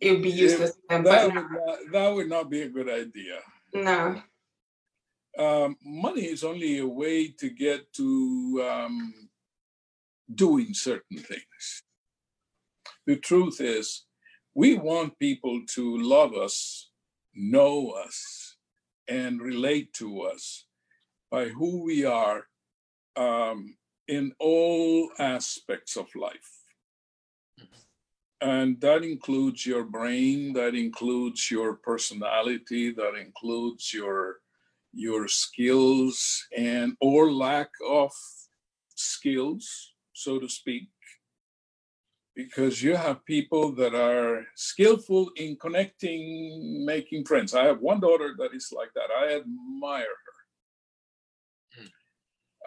it 0.00 0.12
would 0.12 0.22
be 0.22 0.30
useless. 0.30 0.76
them, 0.88 1.02
That 1.04 1.26
would 1.26 1.34
not, 1.34 1.78
that 1.92 2.08
would 2.08 2.28
not 2.28 2.50
be 2.50 2.62
a 2.62 2.68
good 2.68 2.88
idea. 2.88 3.40
no. 3.74 4.22
Um, 5.38 5.76
money 5.84 6.22
is 6.24 6.42
only 6.42 6.78
a 6.78 6.86
way 6.86 7.28
to 7.28 7.48
get 7.48 7.92
to 7.92 8.66
um, 8.68 9.28
doing 10.34 10.74
certain 10.74 11.16
things. 11.18 11.82
The 13.06 13.16
truth 13.16 13.60
is, 13.60 14.04
we 14.54 14.74
want 14.74 15.16
people 15.20 15.60
to 15.74 15.98
love 15.98 16.34
us, 16.34 16.90
know 17.34 17.90
us, 17.90 18.56
and 19.06 19.40
relate 19.40 19.92
to 19.94 20.22
us 20.22 20.66
by 21.30 21.48
who 21.48 21.84
we 21.84 22.04
are 22.04 22.44
um, 23.14 23.76
in 24.08 24.32
all 24.38 25.10
aspects 25.18 25.96
of 25.96 26.06
life. 26.14 26.50
And 28.40 28.80
that 28.80 29.02
includes 29.02 29.66
your 29.66 29.84
brain, 29.84 30.52
that 30.54 30.74
includes 30.74 31.50
your 31.50 31.74
personality, 31.74 32.92
that 32.92 33.14
includes 33.14 33.92
your 33.92 34.36
your 34.92 35.28
skills 35.28 36.46
and 36.56 36.96
or 37.00 37.30
lack 37.30 37.68
of 37.86 38.10
skills, 38.94 39.92
so 40.12 40.38
to 40.38 40.48
speak. 40.48 40.88
Because 42.34 42.82
you 42.82 42.94
have 42.96 43.24
people 43.24 43.72
that 43.72 43.94
are 43.94 44.46
skillful 44.54 45.30
in 45.36 45.56
connecting, 45.56 46.84
making 46.86 47.24
friends. 47.24 47.52
I 47.54 47.64
have 47.64 47.80
one 47.80 48.00
daughter 48.00 48.34
that 48.38 48.54
is 48.54 48.72
like 48.74 48.92
that. 48.94 49.10
I 49.10 49.34
admire 49.34 50.04
her. 50.04 50.37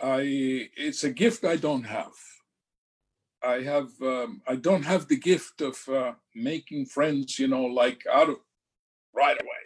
I 0.02 0.70
it's 0.78 1.04
a 1.04 1.12
gift 1.12 1.46
I 1.46 1.58
don't 1.58 1.84
have. 1.84 2.14
I 3.44 3.62
have 3.62 3.90
um, 4.02 4.42
I 4.48 4.56
don't 4.56 4.84
have 4.84 5.08
the 5.08 5.18
gift 5.18 5.62
of 5.62 5.78
uh, 5.90 6.14
making 6.36 6.88
friends, 6.88 7.40
you 7.40 7.48
know, 7.48 7.64
like 7.66 8.04
out 8.12 8.30
of 8.30 8.38
right 9.14 9.38
away. 9.40 9.64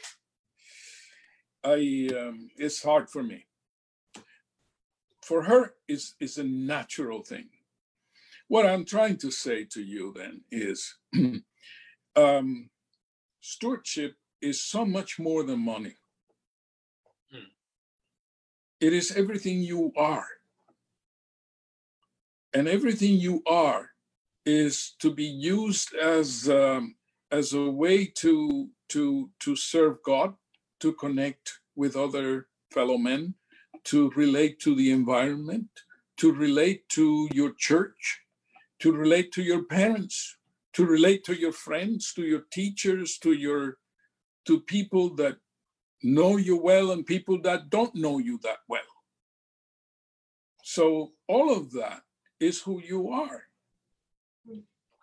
I 1.64 2.18
um, 2.18 2.50
it's 2.58 2.84
hard 2.84 3.10
for 3.10 3.24
me. 3.24 3.46
For 5.24 5.44
her, 5.44 5.74
is 5.88 6.16
is 6.20 6.38
a 6.38 6.44
natural 6.44 7.24
thing. 7.24 7.50
What 8.48 8.66
I'm 8.66 8.86
trying 8.86 9.18
to 9.18 9.32
say 9.32 9.66
to 9.72 9.82
you 9.82 10.14
then 10.16 10.42
is, 10.52 10.96
um, 12.16 12.70
stewardship 13.42 14.16
is 14.42 14.62
so 14.64 14.86
much 14.86 15.18
more 15.18 15.44
than 15.44 15.60
money. 15.60 15.96
It 18.82 18.94
is 18.94 19.12
everything 19.12 19.62
you 19.62 19.92
are, 19.98 20.28
and 22.54 22.68
everything 22.68 23.16
you 23.16 23.44
are 23.48 23.92
is 24.46 24.96
to 25.00 25.12
be 25.14 25.26
used 25.26 25.96
as 25.96 26.50
um, 26.50 26.96
as 27.32 27.54
a 27.54 27.70
way 27.70 28.06
to 28.06 28.70
to 28.90 29.32
to 29.42 29.56
serve 29.56 30.04
God 30.04 30.36
to 30.82 30.94
connect 30.94 31.60
with 31.76 31.96
other 31.96 32.48
fellow 32.72 32.98
men, 32.98 33.36
to 33.86 34.12
relate 34.12 34.60
to 34.62 34.76
the 34.76 34.92
environment, 34.92 35.70
to 36.18 36.34
relate 36.34 36.90
to 36.90 37.30
your 37.34 37.54
church, 37.58 38.22
to 38.80 38.92
relate 38.92 39.32
to 39.34 39.44
your 39.44 39.64
parents, 39.64 40.38
to 40.74 40.86
relate 40.86 41.24
to 41.26 41.34
your 41.36 41.54
friends, 41.54 42.14
to 42.16 42.24
your 42.24 42.44
teachers, 42.52 43.18
to 43.20 43.34
your 43.34 43.78
to 44.46 44.62
people 44.62 45.16
that 45.16 45.38
know 46.04 46.38
you 46.38 46.58
well 46.58 46.92
and 46.92 47.06
people 47.06 47.42
that 47.42 47.70
don't 47.70 47.96
know 47.96 48.18
you 48.20 48.40
that 48.44 48.60
well. 48.68 48.82
So 50.64 51.12
all 51.28 51.56
of 51.56 51.72
that 51.74 52.02
is 52.40 52.62
who 52.62 52.82
you 52.82 53.12
are. 53.12 53.44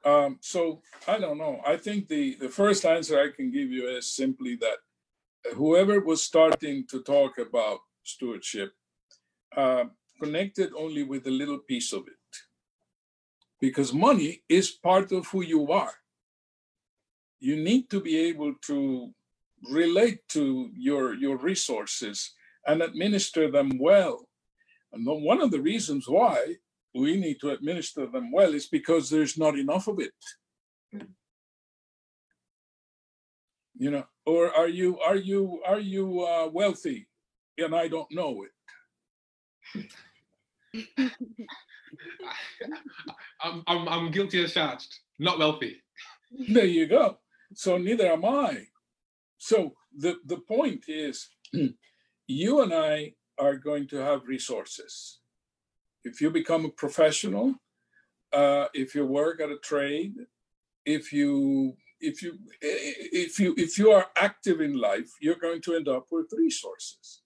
Um, 0.05 0.39
so 0.41 0.83
I 1.07 1.19
don't 1.19 1.39
know. 1.39 1.61
I 1.65 1.77
think 1.77 2.09
the, 2.09 2.37
the 2.41 2.49
first 2.49 2.85
answer 2.85 3.19
I 3.21 3.35
can 3.35 3.53
give 3.53 3.71
you 3.71 3.89
is 3.89 4.13
simply 4.13 4.57
that 4.57 4.79
whoever 5.55 6.01
was 6.01 6.23
starting 6.23 6.87
to 6.89 7.03
talk 7.03 7.39
about 7.39 7.79
stewardship 8.03 8.73
uh, 9.57 9.85
connected 10.21 10.73
only 10.77 11.05
with 11.05 11.27
a 11.27 11.31
little 11.31 11.59
piece 11.59 11.93
of 11.93 12.07
it. 12.09 12.15
Because 13.61 13.93
money 13.93 14.43
is 14.49 14.71
part 14.71 15.13
of 15.13 15.29
who 15.29 15.43
you 15.43 15.71
are. 15.71 15.95
You 17.39 17.57
need 17.57 17.89
to 17.91 18.01
be 18.01 18.19
able 18.19 18.55
to 18.67 19.15
relate 19.71 20.19
to 20.31 20.71
your, 20.77 21.15
your 21.15 21.37
resources 21.37 22.33
and 22.67 22.83
administer 22.83 23.51
them 23.51 23.79
well. 23.79 24.29
And 24.93 25.07
one 25.07 25.41
of 25.41 25.51
the 25.51 25.61
reasons 25.61 26.07
why 26.09 26.57
we 26.95 27.17
need 27.17 27.41
to 27.41 27.51
administer 27.51 28.07
them 28.07 28.31
well 28.31 28.55
is 28.55 28.69
because 28.69 29.09
there's 29.09 29.39
not 29.39 29.59
enough 29.59 29.89
of 29.89 29.99
it. 29.99 30.13
You 33.79 33.91
know, 33.91 34.05
or 34.27 34.55
are 34.55 34.69
you 34.69 35.01
are 35.01 35.17
you 35.17 35.61
are 35.67 35.81
you 35.81 36.23
uh, 36.23 36.49
wealthy 36.53 37.09
and 37.59 37.75
I 37.75 37.89
don't 37.89 38.11
know 38.13 38.45
it? 38.45 38.51
I'm, 43.43 43.63
I'm, 43.67 43.89
I'm 43.89 44.11
guilty 44.11 44.45
as 44.45 44.55
charged, 44.55 45.01
not 45.19 45.39
wealthy. 45.39 45.83
There 46.49 46.65
you 46.65 46.87
go. 46.87 47.19
So 47.55 47.77
neither 47.77 48.07
am 48.07 48.25
I. 48.25 48.67
So 49.43 49.75
the, 49.99 50.19
the 50.25 50.39
point 50.39 50.85
is, 50.87 51.29
you 52.29 52.63
and 52.63 52.73
I 52.73 53.15
are 53.41 53.57
going 53.57 53.89
to 53.89 53.97
have 53.97 54.29
resources. 54.29 55.19
If 56.05 56.21
you 56.21 56.31
become 56.31 56.65
a 56.65 56.69
professional, 56.85 57.57
uh, 58.33 58.67
if 58.73 58.95
you 58.95 59.05
work 59.05 59.41
at 59.41 59.51
a 59.51 59.59
trade, 59.59 60.15
if 60.87 61.13
you 61.13 61.77
if 62.01 62.23
you 62.23 62.39
if 62.61 63.41
you 63.41 63.53
if 63.57 63.79
you 63.79 63.91
are 63.91 64.07
active 64.15 64.61
in 64.61 64.75
life, 64.75 65.11
you're 65.21 65.45
going 65.47 65.61
to 65.63 65.75
end 65.75 65.89
up 65.89 66.07
with 66.13 66.33
resources. 66.33 67.23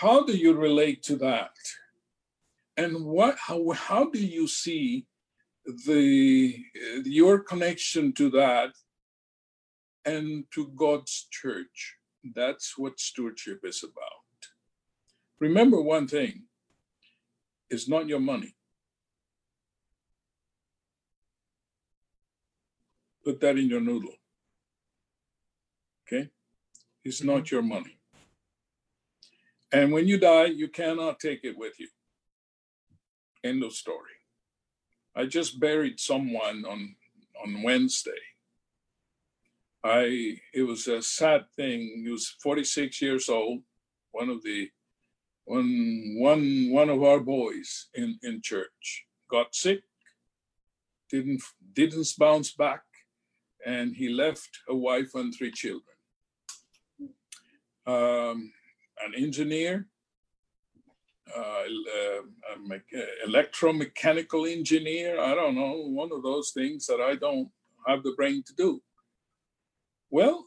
How 0.00 0.24
do 0.24 0.32
you 0.32 0.54
relate 0.54 1.02
to 1.04 1.16
that? 1.16 1.56
And 2.78 3.04
what 3.04 3.36
how 3.38 3.70
how 3.72 4.08
do 4.08 4.18
you 4.18 4.48
see 4.48 5.06
the 5.86 6.56
your 7.04 7.40
connection 7.40 8.14
to 8.14 8.30
that 8.30 8.70
and 10.04 10.44
to 10.52 10.68
God's 10.76 11.26
church? 11.30 11.96
That's 12.34 12.78
what 12.78 13.00
stewardship 13.00 13.60
is 13.64 13.82
about. 13.82 14.48
Remember 15.40 15.80
one 15.80 16.06
thing 16.06 16.44
it's 17.68 17.88
not 17.88 18.06
your 18.06 18.20
money. 18.20 18.54
Put 23.24 23.40
that 23.40 23.56
in 23.56 23.68
your 23.68 23.80
noodle. 23.80 24.14
Okay? 26.06 26.28
It's 27.04 27.20
mm-hmm. 27.20 27.30
not 27.30 27.50
your 27.50 27.62
money. 27.62 27.98
And 29.72 29.90
when 29.90 30.06
you 30.06 30.18
die, 30.18 30.46
you 30.46 30.68
cannot 30.68 31.18
take 31.18 31.44
it 31.44 31.56
with 31.56 31.80
you. 31.80 31.88
End 33.42 33.64
of 33.64 33.72
story. 33.72 34.16
I 35.16 35.26
just 35.26 35.58
buried 35.58 35.98
someone 35.98 36.64
on 36.68 36.94
on 37.42 37.62
Wednesday. 37.62 38.22
I 39.84 40.38
it 40.54 40.62
was 40.62 40.86
a 40.86 41.02
sad 41.02 41.44
thing. 41.56 42.02
He 42.04 42.10
was 42.10 42.36
46 42.42 43.02
years 43.02 43.28
old, 43.28 43.62
one 44.12 44.28
of 44.28 44.42
the 44.42 44.70
one 45.44 46.16
one 46.18 46.70
one 46.70 46.88
of 46.88 47.02
our 47.02 47.20
boys 47.20 47.88
in 47.94 48.18
in 48.22 48.40
church. 48.42 49.06
Got 49.28 49.54
sick 49.54 49.82
didn't 51.12 51.42
didn't 51.74 52.08
bounce 52.18 52.52
back 52.52 52.82
and 53.64 53.94
he 53.94 54.08
left 54.08 54.50
a 54.68 54.74
wife 54.74 55.14
and 55.14 55.32
three 55.32 55.52
children. 55.52 55.96
Um, 57.86 58.52
an 59.04 59.14
engineer 59.16 59.86
uh, 61.36 61.64
uh, 61.98 62.22
electromechanical 63.26 64.50
engineer 64.50 65.20
i 65.20 65.34
don't 65.34 65.56
know 65.56 65.76
one 65.88 66.12
of 66.12 66.22
those 66.22 66.50
things 66.50 66.86
that 66.86 67.00
i 67.00 67.14
don't 67.16 67.48
have 67.86 68.02
the 68.02 68.12
brain 68.16 68.42
to 68.46 68.54
do 68.54 68.80
well 70.12 70.44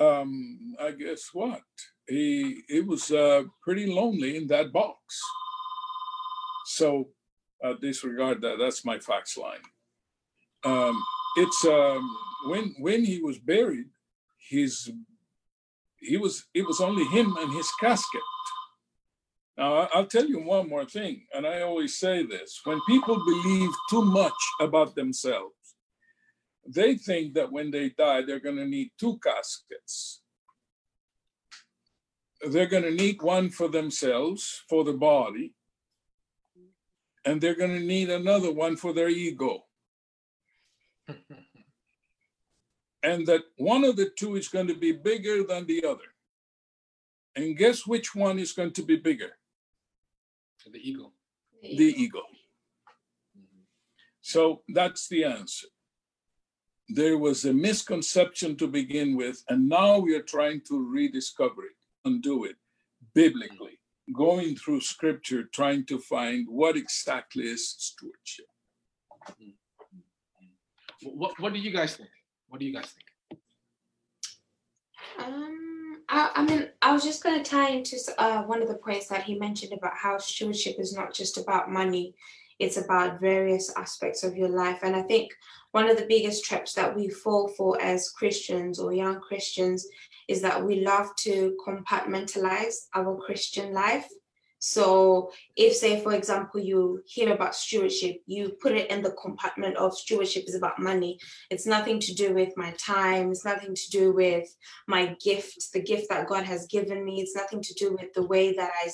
um, 0.00 0.74
i 0.80 0.90
guess 0.90 1.30
what 1.32 1.62
he 2.08 2.62
it 2.68 2.86
was 2.86 3.10
uh, 3.10 3.44
pretty 3.62 3.86
lonely 3.86 4.36
in 4.36 4.46
that 4.48 4.72
box. 4.72 5.20
So 6.66 7.08
uh, 7.62 7.74
disregard 7.80 8.42
that. 8.42 8.58
That's 8.58 8.84
my 8.84 8.98
fax 8.98 9.36
line. 9.36 9.64
Um, 10.64 11.02
it's 11.36 11.64
um, 11.64 12.16
when 12.46 12.74
when 12.78 13.04
he 13.04 13.20
was 13.20 13.38
buried, 13.38 13.88
his 14.50 14.90
he 15.98 16.16
was 16.16 16.46
it 16.54 16.66
was 16.66 16.80
only 16.80 17.04
him 17.04 17.36
and 17.38 17.52
his 17.52 17.70
casket. 17.80 18.22
Now 19.56 19.88
I'll 19.94 20.06
tell 20.06 20.26
you 20.26 20.40
one 20.40 20.68
more 20.68 20.84
thing, 20.84 21.26
and 21.32 21.46
I 21.46 21.62
always 21.62 21.98
say 21.98 22.24
this: 22.24 22.60
when 22.64 22.80
people 22.86 23.16
believe 23.24 23.70
too 23.88 24.04
much 24.04 24.40
about 24.60 24.94
themselves, 24.94 25.54
they 26.66 26.96
think 26.96 27.34
that 27.34 27.52
when 27.52 27.70
they 27.70 27.90
die, 27.90 28.22
they're 28.22 28.40
going 28.40 28.56
to 28.56 28.66
need 28.66 28.90
two 28.98 29.18
caskets 29.18 30.22
they're 32.50 32.66
going 32.66 32.82
to 32.82 32.90
need 32.90 33.22
one 33.22 33.48
for 33.50 33.68
themselves, 33.68 34.64
for 34.68 34.84
the 34.84 34.92
body, 34.92 35.54
and 37.24 37.40
they're 37.40 37.54
going 37.54 37.74
to 37.74 37.80
need 37.84 38.10
another 38.10 38.52
one 38.52 38.76
for 38.76 38.92
their 38.92 39.08
ego. 39.08 39.64
and 43.02 43.26
that 43.26 43.42
one 43.56 43.84
of 43.84 43.96
the 43.96 44.10
two 44.18 44.36
is 44.36 44.48
going 44.48 44.66
to 44.66 44.74
be 44.74 44.92
bigger 44.92 45.42
than 45.44 45.66
the 45.66 45.84
other. 45.84 46.04
And 47.36 47.56
guess 47.56 47.86
which 47.86 48.14
one 48.14 48.38
is 48.38 48.52
going 48.52 48.72
to 48.72 48.82
be 48.82 48.96
bigger? 48.96 49.32
The 50.70 50.78
ego. 50.78 51.12
The 51.62 51.94
ego. 51.96 52.22
So 54.20 54.62
that's 54.68 55.08
the 55.08 55.24
answer. 55.24 55.66
There 56.88 57.16
was 57.16 57.44
a 57.44 57.52
misconception 57.52 58.56
to 58.56 58.66
begin 58.66 59.16
with, 59.16 59.42
and 59.48 59.68
now 59.68 59.98
we 59.98 60.14
are 60.14 60.22
trying 60.22 60.60
to 60.68 60.86
rediscover 60.90 61.64
it 61.64 61.76
undo 62.04 62.44
it 62.44 62.56
biblically, 63.14 63.78
going 64.14 64.56
through 64.56 64.80
scripture, 64.80 65.44
trying 65.44 65.86
to 65.86 65.98
find 65.98 66.46
what 66.48 66.76
exactly 66.76 67.44
is 67.44 67.68
stewardship. 67.78 68.46
What, 71.02 71.38
what 71.40 71.52
do 71.52 71.58
you 71.58 71.70
guys 71.70 71.96
think? 71.96 72.10
What 72.48 72.60
do 72.60 72.66
you 72.66 72.74
guys 72.74 72.92
think? 72.92 73.40
Um, 75.18 76.02
I, 76.08 76.30
I 76.34 76.44
mean, 76.44 76.68
I 76.82 76.92
was 76.92 77.04
just 77.04 77.22
going 77.22 77.42
to 77.42 77.48
tie 77.48 77.70
into 77.70 77.96
uh, 78.18 78.42
one 78.42 78.62
of 78.62 78.68
the 78.68 78.74
points 78.74 79.08
that 79.08 79.24
he 79.24 79.38
mentioned 79.38 79.72
about 79.72 79.96
how 79.96 80.18
stewardship 80.18 80.76
is 80.78 80.94
not 80.94 81.14
just 81.14 81.38
about 81.38 81.70
money, 81.70 82.14
it's 82.58 82.76
about 82.76 83.20
various 83.20 83.72
aspects 83.76 84.22
of 84.22 84.36
your 84.36 84.48
life. 84.48 84.80
And 84.82 84.94
I 84.94 85.02
think 85.02 85.32
one 85.74 85.90
of 85.90 85.96
the 85.96 86.06
biggest 86.06 86.44
traps 86.44 86.72
that 86.74 86.94
we 86.94 87.08
fall 87.08 87.48
for 87.48 87.82
as 87.82 88.08
Christians 88.10 88.78
or 88.78 88.92
young 88.92 89.18
Christians 89.18 89.84
is 90.28 90.40
that 90.40 90.64
we 90.64 90.84
love 90.84 91.08
to 91.24 91.56
compartmentalize 91.66 92.86
our 92.94 93.16
Christian 93.16 93.74
life. 93.74 94.06
So, 94.60 95.32
if, 95.56 95.74
say, 95.74 96.00
for 96.00 96.14
example, 96.14 96.60
you 96.60 97.02
hear 97.06 97.34
about 97.34 97.56
stewardship, 97.56 98.22
you 98.24 98.52
put 98.62 98.72
it 98.72 98.88
in 98.88 99.02
the 99.02 99.10
compartment 99.20 99.76
of 99.76 99.98
stewardship 99.98 100.44
is 100.46 100.54
about 100.54 100.78
money. 100.78 101.18
It's 101.50 101.66
nothing 101.66 101.98
to 102.00 102.14
do 102.14 102.32
with 102.32 102.56
my 102.56 102.72
time, 102.78 103.32
it's 103.32 103.44
nothing 103.44 103.74
to 103.74 103.90
do 103.90 104.12
with 104.12 104.48
my 104.86 105.16
gift, 105.22 105.72
the 105.74 105.82
gift 105.82 106.08
that 106.08 106.28
God 106.28 106.44
has 106.44 106.66
given 106.68 107.04
me. 107.04 107.20
It's 107.20 107.36
nothing 107.36 107.60
to 107.60 107.74
do 107.74 107.96
with 108.00 108.14
the 108.14 108.26
way 108.26 108.54
that 108.54 108.70
I, 108.82 108.90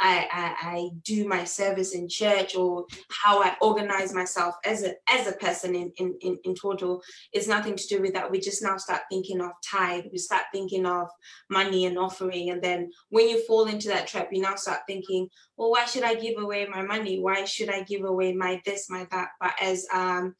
I, 0.00 0.28
I, 0.32 0.70
I 0.70 0.88
do 1.04 1.26
my 1.26 1.44
service 1.44 1.94
in 1.94 2.08
church 2.08 2.54
or 2.54 2.86
how 3.10 3.42
I 3.42 3.56
organize 3.60 4.14
myself 4.14 4.54
as 4.64 4.82
a 4.82 4.94
as 5.08 5.26
a 5.26 5.32
person 5.32 5.74
in, 5.74 5.92
in, 5.96 6.16
in, 6.20 6.38
in 6.44 6.54
total. 6.54 7.02
It's 7.32 7.48
nothing 7.48 7.76
to 7.76 7.86
do 7.88 8.00
with 8.00 8.14
that. 8.14 8.30
We 8.30 8.40
just 8.40 8.62
now 8.62 8.76
start 8.76 9.02
thinking 9.10 9.40
of 9.40 9.50
tithe, 9.64 10.04
we 10.12 10.18
start 10.18 10.42
thinking 10.52 10.86
of 10.86 11.08
money 11.50 11.86
and 11.86 11.98
offering. 11.98 12.50
And 12.50 12.62
then 12.62 12.90
when 13.10 13.28
you 13.28 13.44
fall 13.46 13.66
into 13.66 13.88
that 13.88 14.06
trap, 14.06 14.28
you 14.32 14.42
now 14.42 14.56
start 14.56 14.80
thinking, 14.86 15.28
well, 15.56 15.70
why 15.70 15.84
should 15.84 16.04
I 16.04 16.14
give 16.14 16.38
away 16.38 16.66
my 16.66 16.82
money? 16.82 17.20
Why 17.20 17.44
should 17.44 17.70
I 17.70 17.82
give 17.82 18.04
away 18.04 18.32
my 18.32 18.60
this, 18.64 18.88
my 18.88 19.06
that? 19.10 19.28
But 19.40 19.52
as 19.60 19.86
um 19.92 20.34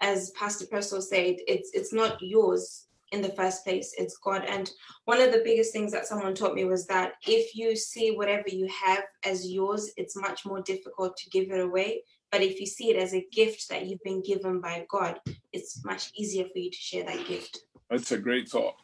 as 0.00 0.30
Pastor 0.30 0.66
Prestol 0.66 1.02
said, 1.02 1.36
it's 1.46 1.70
it's 1.72 1.92
not 1.92 2.18
yours 2.20 2.83
in 3.14 3.22
the 3.22 3.30
first 3.30 3.64
place. 3.64 3.94
It's 3.96 4.18
God. 4.18 4.44
And 4.46 4.70
one 5.04 5.20
of 5.20 5.32
the 5.32 5.42
biggest 5.44 5.72
things 5.72 5.92
that 5.92 6.06
someone 6.06 6.34
taught 6.34 6.54
me 6.54 6.64
was 6.64 6.86
that 6.88 7.12
if 7.26 7.54
you 7.54 7.76
see 7.76 8.10
whatever 8.10 8.48
you 8.48 8.68
have 8.68 9.04
as 9.24 9.50
yours, 9.50 9.92
it's 9.96 10.16
much 10.16 10.44
more 10.44 10.60
difficult 10.60 11.16
to 11.16 11.30
give 11.30 11.50
it 11.50 11.60
away. 11.60 12.02
But 12.30 12.42
if 12.42 12.60
you 12.60 12.66
see 12.66 12.90
it 12.90 12.96
as 12.96 13.14
a 13.14 13.26
gift 13.32 13.68
that 13.68 13.86
you've 13.86 14.02
been 14.02 14.22
given 14.22 14.60
by 14.60 14.84
God, 14.90 15.20
it's 15.52 15.84
much 15.84 16.10
easier 16.16 16.44
for 16.52 16.58
you 16.58 16.70
to 16.70 16.76
share 16.76 17.04
that 17.04 17.26
gift. 17.28 17.60
That's 17.88 18.10
a 18.10 18.18
great 18.18 18.48
thought. 18.48 18.74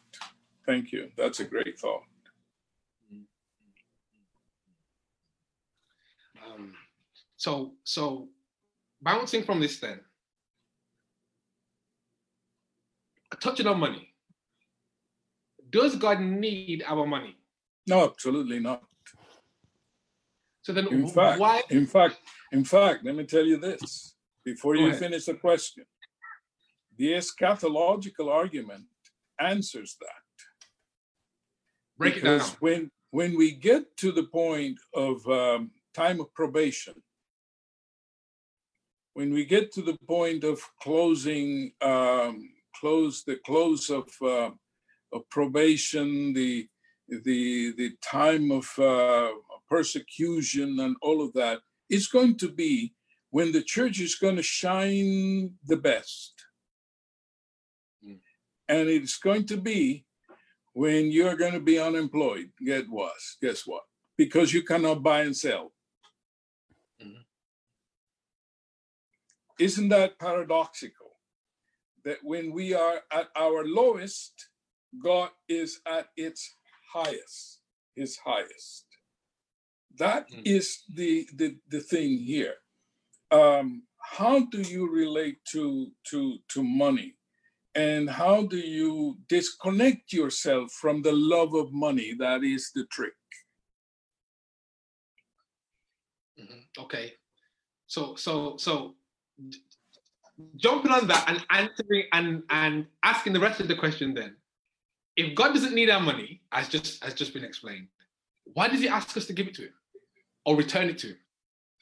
Thank 0.65 0.93
you. 0.93 1.09
That's 1.17 1.41
a 1.41 1.43
great 1.43 1.77
thought. 1.77 2.03
Um, 6.47 6.73
so, 7.35 7.73
so 7.83 8.29
bouncing 9.01 9.43
from 9.43 9.59
this, 9.59 9.79
then, 9.79 9.99
touching 13.41 13.67
on 13.67 13.79
money. 13.79 14.10
Does 15.71 15.95
God 15.95 16.19
need 16.21 16.83
our 16.85 17.05
money? 17.05 17.35
No, 17.87 18.03
absolutely 18.05 18.59
not. 18.59 18.83
So 20.61 20.73
then, 20.73 20.87
In 20.87 21.07
fact, 21.07 21.39
why? 21.39 21.63
in 21.71 21.87
fact, 21.87 22.17
in 22.51 22.63
fact, 22.63 23.03
let 23.03 23.15
me 23.15 23.23
tell 23.25 23.45
you 23.45 23.57
this 23.57 24.13
before 24.45 24.75
Go 24.75 24.81
you 24.81 24.87
ahead. 24.89 24.99
finish 24.99 25.25
the 25.25 25.33
question. 25.33 25.85
The 26.97 27.13
eschatological 27.13 28.27
argument 28.29 28.85
answers 29.39 29.97
that. 30.01 30.45
Break 31.97 32.17
it 32.17 32.23
down. 32.23 32.37
Because 32.37 32.51
when 32.59 32.91
when 33.09 33.35
we 33.35 33.51
get 33.53 33.97
to 33.97 34.11
the 34.11 34.23
point 34.23 34.77
of 34.93 35.25
um, 35.27 35.71
time 35.93 36.19
of 36.21 36.33
probation, 36.33 36.93
when 39.13 39.33
we 39.33 39.43
get 39.45 39.71
to 39.73 39.81
the 39.81 39.97
point 40.07 40.43
of 40.43 40.61
closing, 40.79 41.73
um, 41.81 42.49
close 42.75 43.23
the 43.23 43.35
close 43.45 43.89
of, 43.89 44.07
uh, 44.21 44.51
of 45.13 45.29
probation, 45.29 46.33
the 46.33 46.67
the 47.07 47.73
the 47.77 47.91
time 48.01 48.51
of 48.51 48.67
uh, 48.79 49.31
persecution 49.69 50.79
and 50.79 50.95
all 51.01 51.21
of 51.21 51.33
that 51.33 51.59
is 51.89 52.07
going 52.07 52.37
to 52.37 52.49
be 52.49 52.93
when 53.31 53.51
the 53.51 53.61
church 53.63 53.99
is 53.99 54.15
going 54.15 54.35
to 54.37 54.43
shine 54.43 55.53
the 55.65 55.77
best, 55.77 56.33
Mm. 58.05 58.19
and 58.69 58.89
it's 58.89 59.17
going 59.17 59.45
to 59.47 59.57
be 59.57 60.05
when 60.73 61.11
you're 61.11 61.35
going 61.35 61.53
to 61.53 61.59
be 61.59 61.77
unemployed. 61.79 62.49
Get 62.65 62.89
what? 62.89 63.13
Guess 63.41 63.67
what? 63.67 63.83
Because 64.17 64.53
you 64.53 64.63
cannot 64.63 65.03
buy 65.03 65.21
and 65.21 65.35
sell. 65.35 65.73
Mhm. 67.01 67.25
Isn't 69.59 69.89
that 69.89 70.17
paradoxical? 70.19 71.19
That 72.05 72.23
when 72.23 72.51
we 72.51 72.73
are 72.73 73.03
at 73.11 73.29
our 73.35 73.63
lowest, 73.65 74.49
God 75.03 75.29
is 75.47 75.79
at 75.85 76.09
its 76.17 76.55
highest, 76.93 77.61
his 77.95 78.17
highest. 78.17 78.85
That 79.97 80.29
Mm. 80.29 80.41
is 80.45 80.83
the, 80.93 81.27
the, 81.35 81.57
the 81.69 81.79
thing 81.81 82.17
here. 82.17 82.55
Um, 83.31 83.83
how 84.01 84.45
do 84.45 84.61
you 84.61 84.89
relate 84.91 85.37
to, 85.51 85.91
to, 86.09 86.37
to 86.49 86.63
money? 86.63 87.15
And 87.75 88.09
how 88.09 88.43
do 88.47 88.57
you 88.57 89.17
disconnect 89.29 90.11
yourself 90.11 90.71
from 90.73 91.01
the 91.01 91.13
love 91.13 91.53
of 91.53 91.71
money? 91.71 92.13
That 92.17 92.43
is 92.43 92.71
the 92.75 92.85
trick. 92.91 93.13
Mhm. 96.39 96.65
Okay. 96.77 97.13
So 97.87 98.15
so 98.15 98.57
so 98.57 98.95
jumping 100.57 100.91
on 100.91 101.07
that 101.07 101.25
and 101.29 101.45
answering 101.49 102.05
and 102.13 102.43
and 102.49 102.87
asking 103.03 103.33
the 103.33 103.39
rest 103.39 103.59
of 103.59 103.67
the 103.67 103.75
question 103.75 104.13
then. 104.13 104.35
If 105.15 105.35
God 105.35 105.53
doesn't 105.53 105.75
need 105.75 105.89
our 105.89 105.99
money, 105.99 106.41
as 106.51 106.69
just 106.69 107.03
has 107.03 107.13
just 107.13 107.33
been 107.33 107.43
explained, 107.43 107.87
why 108.45 108.67
does 108.67 108.79
he 108.79 108.87
ask 108.87 109.15
us 109.17 109.27
to 109.27 109.33
give 109.33 109.47
it 109.47 109.53
to 109.55 109.63
him 109.63 109.73
or 110.45 110.55
return 110.55 110.89
it 110.89 110.97
to 110.99 111.07
him? 111.07 111.17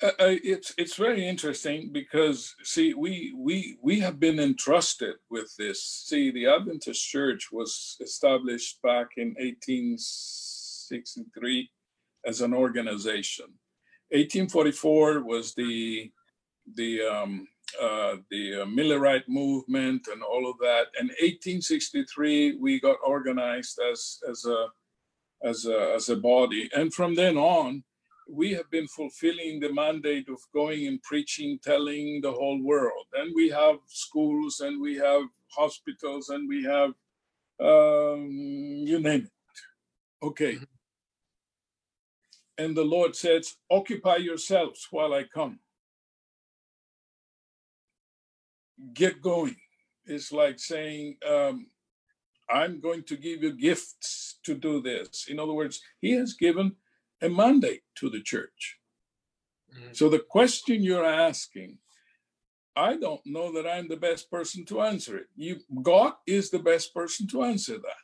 Uh, 0.02 0.12
uh, 0.20 0.36
it's 0.44 0.74
it's 0.78 0.96
very 0.96 1.28
interesting 1.28 1.92
because 1.92 2.56
see 2.64 2.94
we 2.94 3.34
we 3.36 3.78
we 3.82 4.00
have 4.00 4.18
been 4.18 4.40
entrusted 4.40 5.16
with 5.30 5.54
this. 5.58 5.84
See, 5.84 6.32
the 6.32 6.48
Adventist 6.48 7.06
Church 7.06 7.52
was 7.52 7.98
established 8.00 8.82
back 8.82 9.08
in 9.18 9.36
1863 9.38 11.70
as 12.26 12.40
an 12.40 12.54
organization. 12.54 13.48
1844 14.12 15.22
was 15.22 15.54
the 15.54 16.10
the 16.76 17.02
um, 17.02 17.46
uh, 17.82 18.18
the 18.30 18.62
uh, 18.62 18.66
Millerite 18.66 19.28
movement 19.28 20.08
and 20.12 20.22
all 20.24 20.50
of 20.50 20.58
that. 20.60 20.88
In 21.00 21.08
1863 21.08 22.58
we 22.58 22.80
got 22.80 22.98
organized 23.06 23.80
as 23.92 24.20
as 24.30 24.46
a 24.46 24.68
as 25.44 25.66
a 25.66 25.94
as 25.96 26.10
a 26.10 26.16
body, 26.16 26.70
and 26.76 26.94
from 26.94 27.16
then 27.16 27.38
on 27.38 27.84
we 28.30 28.54
have 28.54 28.70
been 28.70 28.88
fulfilling 28.88 29.60
the 29.60 29.74
mandate 29.74 30.30
of 30.30 30.40
going 30.54 30.88
and 30.88 31.02
preaching, 31.02 31.60
telling 31.64 32.22
the 32.22 32.32
whole 32.32 32.62
world. 32.62 33.06
And 33.14 33.34
we 33.36 33.50
have 33.50 33.78
schools 33.88 34.60
and 34.60 34.80
we 34.80 34.96
have 34.98 35.24
hospitals 35.48 36.30
and 36.30 36.48
we 36.48 36.64
have, 36.64 36.92
um, 37.60 38.30
you 38.30 39.00
name 39.00 39.26
it. 39.26 39.32
Okay. 40.22 40.56
Mhm. 40.56 40.68
And 42.58 42.76
the 42.78 42.84
Lord 42.86 43.16
says, 43.16 43.58
Occupy 43.72 44.18
yourselves 44.18 44.88
while 44.92 45.14
I 45.14 45.24
come. 45.24 45.60
Get 48.94 49.22
going. 49.22 49.56
It's 50.06 50.32
like 50.32 50.60
saying, 50.60 51.18
um, 51.28 51.68
I'm 52.50 52.80
going 52.80 53.04
to 53.04 53.16
give 53.16 53.44
you 53.44 53.54
gifts 53.54 54.40
to 54.44 54.56
do 54.56 54.82
this. 54.82 55.28
In 55.28 55.40
other 55.40 55.54
words, 55.54 55.82
He 56.02 56.12
has 56.14 56.34
given 56.34 56.76
a 57.22 57.30
mandate 57.30 57.84
to 57.96 58.10
the 58.10 58.22
church. 58.22 58.80
Mhm. 59.74 59.96
So 59.96 60.10
the 60.10 60.20
question 60.20 60.82
you're 60.82 61.06
asking, 61.06 61.78
I 62.76 62.96
don't 62.96 63.26
know 63.26 63.52
that 63.54 63.68
I'm 63.68 63.88
the 63.88 63.98
best 63.98 64.32
person 64.32 64.66
to 64.66 64.82
answer 64.82 65.18
it. 65.18 65.28
You, 65.36 65.60
God 65.82 66.14
is 66.26 66.50
the 66.50 66.60
best 66.60 66.94
person 66.94 67.28
to 67.28 67.44
answer 67.44 67.78
that. 67.78 68.02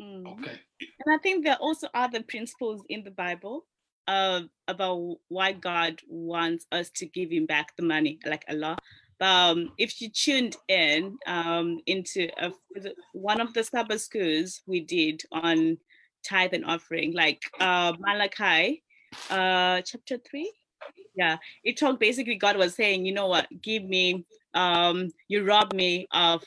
Mm. 0.00 0.26
Okay. 0.32 0.60
And 0.80 1.14
I 1.14 1.18
think 1.22 1.44
there 1.44 1.54
are 1.54 1.60
also 1.60 1.88
other 1.94 2.22
principles 2.22 2.82
in 2.88 3.02
the 3.02 3.10
Bible 3.10 3.66
uh, 4.08 4.42
about 4.68 5.16
why 5.28 5.52
God 5.52 6.00
wants 6.08 6.66
us 6.72 6.90
to 6.90 7.06
give 7.06 7.30
Him 7.30 7.46
back 7.46 7.76
the 7.76 7.82
money, 7.82 8.18
like 8.26 8.44
Allah. 8.48 8.76
Um, 9.22 9.70
if 9.78 10.00
you 10.02 10.10
tuned 10.10 10.56
in 10.68 11.16
um, 11.26 11.80
into 11.86 12.28
a, 12.38 12.52
one 13.12 13.40
of 13.40 13.54
the 13.54 13.62
Sabbath 13.62 14.00
schools 14.00 14.62
we 14.66 14.80
did 14.80 15.22
on 15.30 15.78
tithe 16.28 16.54
and 16.54 16.64
offering, 16.64 17.14
like 17.14 17.42
uh, 17.60 17.92
Malachi 18.00 18.82
uh, 19.30 19.80
chapter 19.82 20.18
3, 20.18 20.52
yeah, 21.14 21.36
it 21.62 21.78
talked 21.78 22.00
basically 22.00 22.34
God 22.34 22.56
was 22.56 22.74
saying, 22.74 23.06
you 23.06 23.14
know 23.14 23.28
what, 23.28 23.46
give 23.62 23.84
me, 23.84 24.24
um, 24.54 25.10
you 25.28 25.44
rob 25.44 25.72
me 25.72 26.08
of 26.10 26.42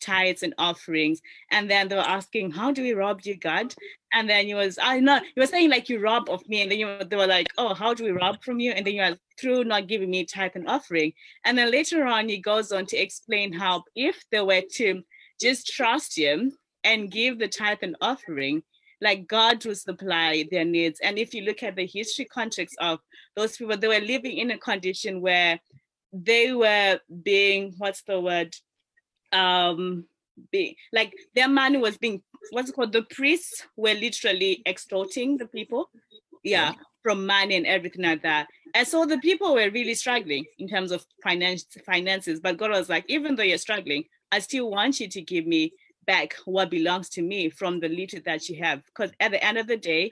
tithes 0.00 0.42
and 0.42 0.54
offerings. 0.58 1.20
And 1.50 1.70
then 1.70 1.88
they 1.88 1.96
were 1.96 2.02
asking, 2.02 2.50
how 2.50 2.72
do 2.72 2.82
we 2.82 2.92
rob 2.92 3.20
you, 3.24 3.36
God? 3.36 3.74
And 4.12 4.28
then 4.28 4.46
he 4.46 4.54
was, 4.54 4.78
I 4.80 5.00
know, 5.00 5.20
he 5.34 5.40
was 5.40 5.50
saying 5.50 5.70
like 5.70 5.88
you 5.88 6.00
rob 6.00 6.28
of 6.28 6.46
me. 6.48 6.62
And 6.62 6.70
then 6.70 6.78
you, 6.78 6.98
they 7.04 7.16
were 7.16 7.26
like, 7.26 7.48
oh, 7.58 7.74
how 7.74 7.94
do 7.94 8.04
we 8.04 8.10
rob 8.10 8.42
from 8.42 8.60
you? 8.60 8.72
And 8.72 8.86
then 8.86 8.94
you 8.94 9.02
are 9.02 9.16
through 9.40 9.64
not 9.64 9.88
giving 9.88 10.10
me 10.10 10.24
tithe 10.24 10.52
and 10.54 10.68
offering. 10.68 11.12
And 11.44 11.56
then 11.56 11.70
later 11.70 12.04
on, 12.04 12.28
he 12.28 12.38
goes 12.38 12.72
on 12.72 12.86
to 12.86 12.96
explain 12.96 13.52
how 13.52 13.84
if 13.94 14.22
they 14.30 14.40
were 14.40 14.62
to 14.74 15.02
just 15.40 15.66
trust 15.68 16.16
him 16.16 16.52
and 16.84 17.10
give 17.10 17.38
the 17.38 17.48
tithe 17.48 17.78
and 17.82 17.96
offering, 18.00 18.62
like 19.00 19.26
God 19.26 19.64
will 19.64 19.74
supply 19.74 20.44
their 20.50 20.64
needs. 20.64 21.00
And 21.02 21.18
if 21.18 21.34
you 21.34 21.42
look 21.42 21.62
at 21.62 21.74
the 21.76 21.86
history 21.86 22.24
context 22.24 22.76
of 22.80 23.00
those 23.34 23.56
people, 23.56 23.76
they 23.76 23.88
were 23.88 23.98
living 23.98 24.36
in 24.38 24.50
a 24.52 24.58
condition 24.58 25.20
where 25.20 25.58
they 26.12 26.52
were 26.52 27.00
being, 27.22 27.74
what's 27.78 28.02
the 28.02 28.20
word? 28.20 28.54
Um, 29.32 30.06
being 30.50 30.74
like 30.92 31.12
their 31.34 31.48
money 31.48 31.76
was 31.76 31.98
being 31.98 32.22
what's 32.50 32.70
it 32.70 32.74
called? 32.74 32.92
The 32.92 33.02
priests 33.02 33.66
were 33.76 33.94
literally 33.94 34.62
extorting 34.66 35.36
the 35.36 35.46
people, 35.46 35.90
yeah, 36.42 36.72
from 37.02 37.26
money 37.26 37.56
and 37.56 37.66
everything 37.66 38.04
like 38.04 38.22
that. 38.22 38.48
And 38.74 38.86
so 38.86 39.04
the 39.04 39.18
people 39.18 39.54
were 39.54 39.70
really 39.70 39.94
struggling 39.94 40.44
in 40.58 40.68
terms 40.68 40.92
of 40.92 41.04
finance 41.22 41.66
finances. 41.84 42.40
But 42.40 42.56
God 42.56 42.70
was 42.70 42.88
like, 42.88 43.04
even 43.08 43.36
though 43.36 43.42
you're 43.42 43.58
struggling, 43.58 44.04
I 44.30 44.38
still 44.38 44.70
want 44.70 45.00
you 45.00 45.08
to 45.08 45.20
give 45.20 45.46
me 45.46 45.72
back 46.06 46.34
what 46.46 46.70
belongs 46.70 47.08
to 47.10 47.22
me 47.22 47.50
from 47.50 47.80
the 47.80 47.88
little 47.88 48.20
that 48.24 48.48
you 48.48 48.62
have. 48.62 48.82
Because 48.86 49.12
at 49.20 49.30
the 49.30 49.44
end 49.44 49.58
of 49.58 49.66
the 49.66 49.76
day, 49.76 50.10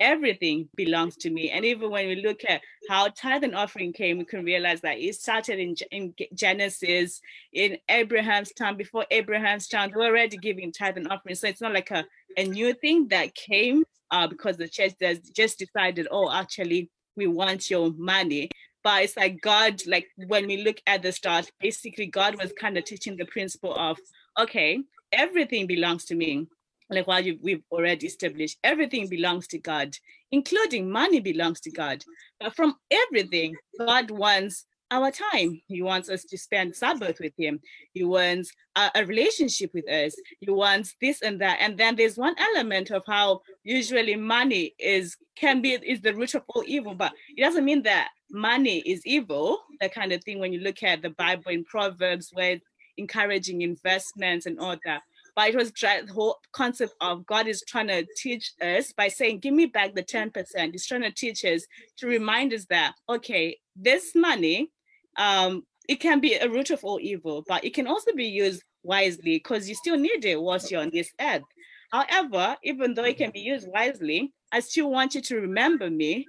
everything 0.00 0.68
belongs 0.76 1.16
to 1.16 1.30
me. 1.30 1.50
And 1.50 1.64
even 1.64 1.90
when 1.90 2.08
we 2.08 2.16
look 2.16 2.40
at 2.48 2.60
how 2.88 3.08
tithe 3.08 3.44
and 3.44 3.54
offering 3.54 3.92
came, 3.92 4.18
we 4.18 4.24
can 4.24 4.44
realize 4.44 4.80
that 4.80 4.98
it 4.98 5.14
started 5.14 5.58
in, 5.58 5.74
in 5.90 6.14
Genesis, 6.34 7.20
in 7.52 7.78
Abraham's 7.88 8.52
time, 8.52 8.76
before 8.76 9.06
Abraham's 9.10 9.68
time, 9.68 9.90
they 9.90 9.96
were 9.96 10.06
already 10.06 10.36
giving 10.36 10.72
tithe 10.72 10.96
and 10.96 11.08
offering. 11.08 11.34
So 11.34 11.48
it's 11.48 11.60
not 11.60 11.72
like 11.72 11.90
a, 11.90 12.04
a 12.36 12.44
new 12.44 12.74
thing 12.74 13.08
that 13.08 13.34
came 13.34 13.84
uh, 14.10 14.26
because 14.26 14.56
the 14.56 14.68
church 14.68 14.94
has 15.00 15.18
just 15.20 15.58
decided, 15.58 16.08
oh, 16.10 16.30
actually, 16.30 16.90
we 17.16 17.26
want 17.26 17.70
your 17.70 17.92
money. 17.96 18.50
But 18.84 19.04
it's 19.04 19.16
like 19.16 19.40
God, 19.40 19.80
like 19.86 20.08
when 20.16 20.46
we 20.46 20.64
look 20.64 20.78
at 20.86 21.02
the 21.02 21.12
start, 21.12 21.50
basically 21.60 22.06
God 22.06 22.36
was 22.40 22.52
kind 22.58 22.76
of 22.76 22.84
teaching 22.84 23.16
the 23.16 23.26
principle 23.26 23.74
of, 23.74 23.98
okay, 24.38 24.80
everything 25.12 25.66
belongs 25.66 26.04
to 26.06 26.14
me. 26.14 26.48
Like 26.90 27.06
what 27.06 27.24
you, 27.24 27.38
we've 27.40 27.62
already 27.70 28.06
established, 28.06 28.58
everything 28.62 29.08
belongs 29.08 29.46
to 29.48 29.58
God, 29.58 29.96
including 30.30 30.90
money 30.90 31.20
belongs 31.20 31.60
to 31.60 31.70
God. 31.70 32.04
But 32.40 32.54
from 32.54 32.74
everything, 32.90 33.56
God 33.78 34.10
wants 34.10 34.66
our 34.90 35.10
time. 35.10 35.60
He 35.68 35.80
wants 35.80 36.10
us 36.10 36.24
to 36.24 36.36
spend 36.36 36.76
Sabbath 36.76 37.18
with 37.18 37.32
him. 37.38 37.60
He 37.94 38.04
wants 38.04 38.52
a, 38.76 38.90
a, 38.94 39.06
relationship 39.06 39.70
with 39.72 39.88
us. 39.88 40.14
He 40.40 40.50
wants 40.50 40.94
this 41.00 41.22
and 41.22 41.40
that. 41.40 41.58
And 41.60 41.78
then 41.78 41.96
there's 41.96 42.18
one 42.18 42.34
element 42.38 42.90
of 42.90 43.02
how 43.06 43.40
usually 43.64 44.16
money 44.16 44.74
is 44.78 45.16
can 45.34 45.62
be 45.62 45.72
is 45.72 46.02
the 46.02 46.14
root 46.14 46.34
of 46.34 46.42
all 46.48 46.62
evil, 46.66 46.94
but 46.94 47.12
it 47.34 47.40
doesn't 47.40 47.64
mean 47.64 47.82
that 47.84 48.10
money 48.30 48.80
is 48.80 49.00
evil. 49.06 49.60
That 49.80 49.94
kind 49.94 50.12
of 50.12 50.22
thing. 50.22 50.38
When 50.38 50.52
you 50.52 50.60
look 50.60 50.82
at 50.82 51.00
the 51.00 51.10
Bible 51.10 51.50
in 51.50 51.64
Proverbs, 51.64 52.28
where 52.34 52.58
encouraging 52.96 53.62
investments 53.62 54.46
and 54.46 54.58
all 54.58 54.76
that. 54.84 55.02
But 55.34 55.48
it 55.48 55.56
was 55.56 55.72
the 55.72 56.12
whole 56.12 56.38
concept 56.52 56.94
of 57.00 57.24
God 57.26 57.46
is 57.46 57.62
trying 57.66 57.88
to 57.88 58.06
teach 58.16 58.52
us 58.60 58.92
by 58.92 59.08
saying, 59.08 59.38
Give 59.38 59.54
me 59.54 59.66
back 59.66 59.94
the 59.94 60.02
10%. 60.02 60.72
He's 60.72 60.86
trying 60.86 61.02
to 61.02 61.10
teach 61.10 61.44
us 61.44 61.64
to 61.98 62.06
remind 62.06 62.52
us 62.52 62.66
that, 62.66 62.94
okay, 63.08 63.58
this 63.74 64.14
money, 64.14 64.70
um, 65.16 65.64
it 65.88 65.96
can 65.96 66.20
be 66.20 66.34
a 66.34 66.48
root 66.48 66.70
of 66.70 66.84
all 66.84 66.98
evil, 67.00 67.44
but 67.48 67.64
it 67.64 67.74
can 67.74 67.86
also 67.86 68.12
be 68.14 68.26
used 68.26 68.62
wisely 68.82 69.36
because 69.36 69.68
you 69.68 69.74
still 69.74 69.96
need 69.96 70.24
it 70.24 70.40
whilst 70.40 70.70
you're 70.70 70.82
on 70.82 70.90
this 70.92 71.10
earth. 71.20 71.42
However, 71.90 72.56
even 72.62 72.94
though 72.94 73.04
it 73.04 73.18
can 73.18 73.30
be 73.30 73.40
used 73.40 73.68
wisely, 73.68 74.32
I 74.50 74.60
still 74.60 74.90
want 74.90 75.14
you 75.14 75.20
to 75.22 75.36
remember 75.36 75.90
me 75.90 76.26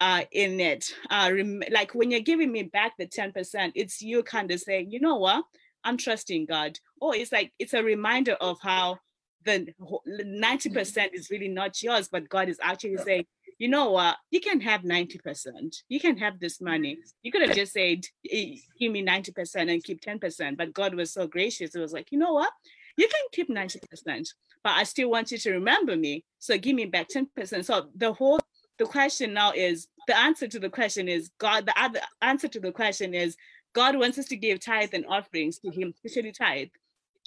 uh, 0.00 0.22
in 0.32 0.60
it. 0.60 0.92
Uh, 1.10 1.30
rem- 1.32 1.62
like 1.70 1.94
when 1.94 2.10
you're 2.10 2.20
giving 2.20 2.50
me 2.50 2.64
back 2.64 2.92
the 2.98 3.06
10%, 3.06 3.72
it's 3.74 4.02
you 4.02 4.22
kind 4.22 4.50
of 4.50 4.60
saying, 4.60 4.90
you 4.90 5.00
know 5.00 5.16
what? 5.16 5.44
I'm 5.84 5.96
trusting 5.96 6.46
God. 6.46 6.78
Oh, 7.00 7.12
it's 7.12 7.32
like 7.32 7.52
it's 7.58 7.74
a 7.74 7.82
reminder 7.82 8.32
of 8.34 8.58
how 8.62 8.98
the 9.44 9.66
90% 10.08 11.08
is 11.12 11.30
really 11.30 11.48
not 11.48 11.82
yours, 11.82 12.08
but 12.08 12.28
God 12.28 12.48
is 12.48 12.58
actually 12.62 12.96
saying, 12.96 13.26
you 13.58 13.68
know 13.68 13.90
what, 13.90 14.16
you 14.30 14.40
can 14.40 14.60
have 14.60 14.82
90%. 14.82 15.76
You 15.88 16.00
can 16.00 16.16
have 16.16 16.40
this 16.40 16.60
money. 16.60 16.98
You 17.22 17.30
could 17.30 17.42
have 17.42 17.54
just 17.54 17.72
said, 17.72 18.04
give 18.24 18.92
me 18.92 19.04
90% 19.04 19.72
and 19.72 19.84
keep 19.84 20.00
10%. 20.00 20.56
But 20.56 20.72
God 20.72 20.94
was 20.94 21.12
so 21.12 21.26
gracious. 21.26 21.74
It 21.74 21.80
was 21.80 21.92
like, 21.92 22.10
you 22.10 22.18
know 22.18 22.32
what? 22.32 22.50
You 22.96 23.08
can 23.08 23.20
keep 23.32 23.48
90%, 23.48 23.78
but 24.62 24.70
I 24.70 24.84
still 24.84 25.10
want 25.10 25.30
you 25.30 25.38
to 25.38 25.52
remember 25.52 25.96
me. 25.96 26.24
So 26.38 26.56
give 26.58 26.74
me 26.74 26.86
back 26.86 27.08
10%. 27.08 27.64
So 27.64 27.88
the 27.94 28.12
whole 28.12 28.40
the 28.78 28.84
question 28.86 29.32
now 29.32 29.52
is 29.52 29.86
the 30.06 30.18
answer 30.18 30.48
to 30.48 30.58
the 30.58 30.68
question 30.68 31.08
is 31.08 31.30
God, 31.38 31.66
the 31.66 31.74
other 31.80 32.00
answer 32.22 32.48
to 32.48 32.60
the 32.60 32.72
question 32.72 33.14
is 33.14 33.36
God 33.74 33.96
wants 33.96 34.18
us 34.18 34.26
to 34.26 34.36
give 34.36 34.60
tithe 34.60 34.94
and 34.94 35.04
offerings 35.06 35.58
to 35.58 35.70
Him, 35.70 35.92
especially 36.04 36.32
tithe, 36.32 36.68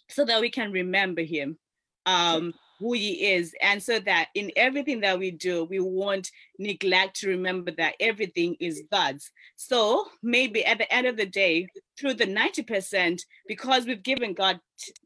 so 0.09 0.25
that 0.25 0.41
we 0.41 0.49
can 0.49 0.71
remember 0.71 1.21
Him, 1.21 1.57
um, 2.05 2.53
who 2.79 2.93
He 2.93 3.33
is, 3.33 3.53
and 3.61 3.83
so 3.83 3.99
that 3.99 4.29
in 4.33 4.51
everything 4.55 5.01
that 5.01 5.19
we 5.19 5.31
do, 5.31 5.65
we 5.65 5.79
won't 5.79 6.31
neglect 6.57 7.19
to 7.19 7.27
remember 7.27 7.71
that 7.71 7.95
everything 7.99 8.55
is 8.61 8.83
God's. 8.89 9.29
So 9.57 10.05
maybe 10.23 10.63
at 10.65 10.77
the 10.77 10.91
end 10.93 11.05
of 11.05 11.17
the 11.17 11.25
day, 11.25 11.67
through 11.99 12.13
the 12.13 12.25
90%, 12.25 13.19
because 13.47 13.85
we've 13.85 14.03
given 14.03 14.33
God 14.33 14.59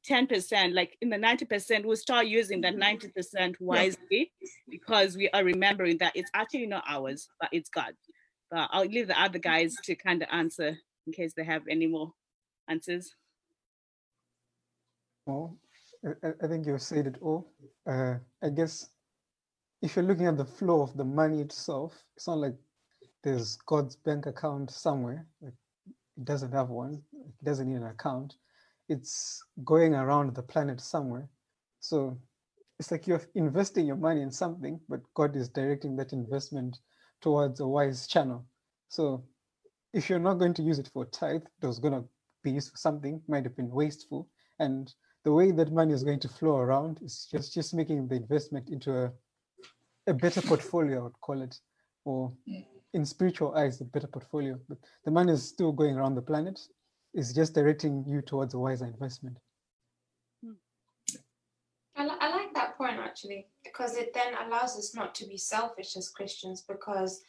10%, 0.07 0.75
like 0.75 0.95
in 1.01 1.09
the 1.09 1.17
90%, 1.17 1.85
we'll 1.85 1.95
start 1.95 2.27
using 2.27 2.61
that 2.61 2.75
90% 2.75 3.55
wisely 3.59 4.31
because 4.69 5.15
we 5.15 5.29
are 5.29 5.43
remembering 5.43 5.97
that 5.99 6.11
it's 6.15 6.29
actually 6.35 6.67
not 6.67 6.83
ours, 6.87 7.27
but 7.39 7.49
it's 7.51 7.69
God. 7.69 7.93
But 8.51 8.69
I'll 8.71 8.85
leave 8.85 9.07
the 9.07 9.19
other 9.19 9.39
guys 9.39 9.73
to 9.85 9.95
kind 9.95 10.21
of 10.21 10.27
answer 10.29 10.77
in 11.07 11.13
case 11.13 11.33
they 11.33 11.43
have 11.43 11.63
any 11.69 11.87
more 11.87 12.13
answers. 12.67 13.15
Well, 15.25 15.57
I, 16.05 16.29
I 16.43 16.47
think 16.47 16.65
you've 16.65 16.81
said 16.81 17.07
it 17.07 17.17
all. 17.21 17.51
Uh, 17.87 18.15
I 18.43 18.49
guess 18.49 18.89
if 19.81 19.95
you're 19.95 20.05
looking 20.05 20.27
at 20.27 20.37
the 20.37 20.45
flow 20.45 20.81
of 20.81 20.95
the 20.95 21.03
money 21.03 21.41
itself, 21.41 22.03
it's 22.15 22.27
not 22.27 22.37
like 22.37 22.55
there's 23.23 23.57
God's 23.65 23.95
bank 23.95 24.25
account 24.25 24.71
somewhere. 24.71 25.27
Like 25.41 25.53
it 26.17 26.25
doesn't 26.25 26.51
have 26.51 26.69
one. 26.69 27.01
It 27.13 27.45
doesn't 27.45 27.69
need 27.69 27.77
an 27.77 27.87
account. 27.87 28.35
It's 28.89 29.43
going 29.63 29.93
around 29.93 30.35
the 30.35 30.43
planet 30.43 30.81
somewhere. 30.81 31.29
So 31.79 32.17
it's 32.79 32.91
like 32.91 33.07
you're 33.07 33.21
investing 33.35 33.85
your 33.85 33.95
money 33.95 34.21
in 34.21 34.31
something, 34.31 34.79
but 34.89 35.01
God 35.13 35.35
is 35.35 35.49
directing 35.49 35.95
that 35.97 36.13
investment 36.13 36.77
towards 37.21 37.59
a 37.59 37.67
wise 37.67 38.07
channel. 38.07 38.45
So 38.89 39.23
if 39.93 40.09
you're 40.09 40.19
not 40.19 40.35
going 40.35 40.53
to 40.55 40.63
use 40.63 40.79
it 40.79 40.89
for 40.93 41.05
tithe, 41.05 41.43
it 41.61 41.67
was 41.67 41.79
going 41.79 41.93
to 41.93 42.03
be 42.43 42.51
used 42.51 42.71
for 42.71 42.77
something, 42.77 43.21
might 43.27 43.43
have 43.43 43.55
been 43.55 43.69
wasteful. 43.69 44.27
And 44.59 44.93
the 45.23 45.31
way 45.31 45.51
that 45.51 45.71
money 45.71 45.93
is 45.93 46.03
going 46.03 46.19
to 46.21 46.29
flow 46.29 46.57
around 46.57 46.99
is 47.01 47.27
just, 47.31 47.53
just 47.53 47.73
making 47.73 48.07
the 48.07 48.15
investment 48.15 48.69
into 48.69 48.91
a, 48.93 49.11
a 50.07 50.13
better 50.13 50.41
portfolio, 50.41 50.99
I 50.99 51.03
would 51.03 51.21
call 51.21 51.41
it, 51.41 51.59
or 52.05 52.31
mm. 52.49 52.65
in 52.93 53.05
spiritual 53.05 53.55
eyes, 53.55 53.81
a 53.81 53.85
better 53.85 54.07
portfolio. 54.07 54.59
But 54.67 54.79
the 55.05 55.11
money 55.11 55.33
is 55.33 55.47
still 55.47 55.71
going 55.71 55.95
around 55.95 56.15
the 56.15 56.21
planet. 56.21 56.59
It's 57.13 57.33
just 57.33 57.53
directing 57.53 58.05
you 58.07 58.21
towards 58.21 58.53
a 58.53 58.59
wiser 58.59 58.85
investment. 58.85 59.37
Hmm. 60.43 60.53
I, 61.97 62.05
li- 62.05 62.17
I 62.19 62.29
like 62.31 62.53
that 62.53 62.77
point 62.77 62.97
actually, 62.97 63.47
because 63.63 63.97
it 63.97 64.13
then 64.13 64.33
allows 64.45 64.77
us 64.77 64.95
not 64.95 65.13
to 65.15 65.27
be 65.27 65.37
selfish 65.37 65.97
as 65.97 66.09
Christians 66.09 66.63
because 66.67 67.21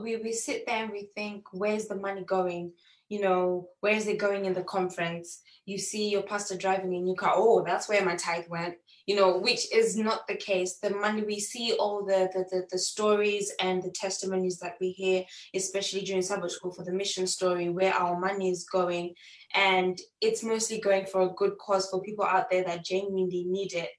we, 0.00 0.16
we 0.16 0.32
sit 0.32 0.64
there 0.66 0.84
and 0.84 0.92
we 0.92 1.08
think, 1.14 1.44
where's 1.52 1.86
the 1.86 1.96
money 1.96 2.24
going? 2.24 2.72
You 3.08 3.20
know, 3.20 3.68
where 3.80 3.94
is 3.94 4.06
it 4.06 4.18
going 4.18 4.46
in 4.46 4.54
the 4.54 4.62
conference? 4.62 5.42
You 5.66 5.76
see 5.76 6.08
your 6.08 6.22
pastor 6.22 6.56
driving 6.56 6.94
in 6.94 7.06
your 7.06 7.16
car. 7.16 7.34
Oh, 7.36 7.62
that's 7.62 7.88
where 7.88 8.04
my 8.04 8.16
tithe 8.16 8.46
went. 8.48 8.76
You 9.06 9.16
know, 9.16 9.36
which 9.36 9.72
is 9.74 9.96
not 9.96 10.26
the 10.26 10.36
case. 10.36 10.78
The 10.78 10.90
money 10.90 11.22
we 11.22 11.38
see, 11.38 11.74
all 11.78 12.06
the 12.06 12.30
the, 12.32 12.44
the, 12.50 12.66
the 12.70 12.78
stories 12.78 13.52
and 13.60 13.82
the 13.82 13.90
testimonies 13.90 14.58
that 14.60 14.76
we 14.80 14.92
hear, 14.92 15.24
especially 15.54 16.02
during 16.02 16.22
Sabbath 16.22 16.52
school 16.52 16.72
for 16.72 16.84
the 16.84 16.92
mission 16.92 17.26
story, 17.26 17.68
where 17.68 17.92
our 17.92 18.18
money 18.18 18.50
is 18.50 18.64
going, 18.64 19.14
and 19.54 19.98
it's 20.20 20.42
mostly 20.42 20.80
going 20.80 21.04
for 21.04 21.22
a 21.22 21.34
good 21.34 21.58
cause 21.58 21.90
for 21.90 22.00
people 22.00 22.24
out 22.24 22.50
there 22.50 22.64
that 22.64 22.84
genuinely 22.84 23.44
need 23.44 23.74
it 23.74 23.90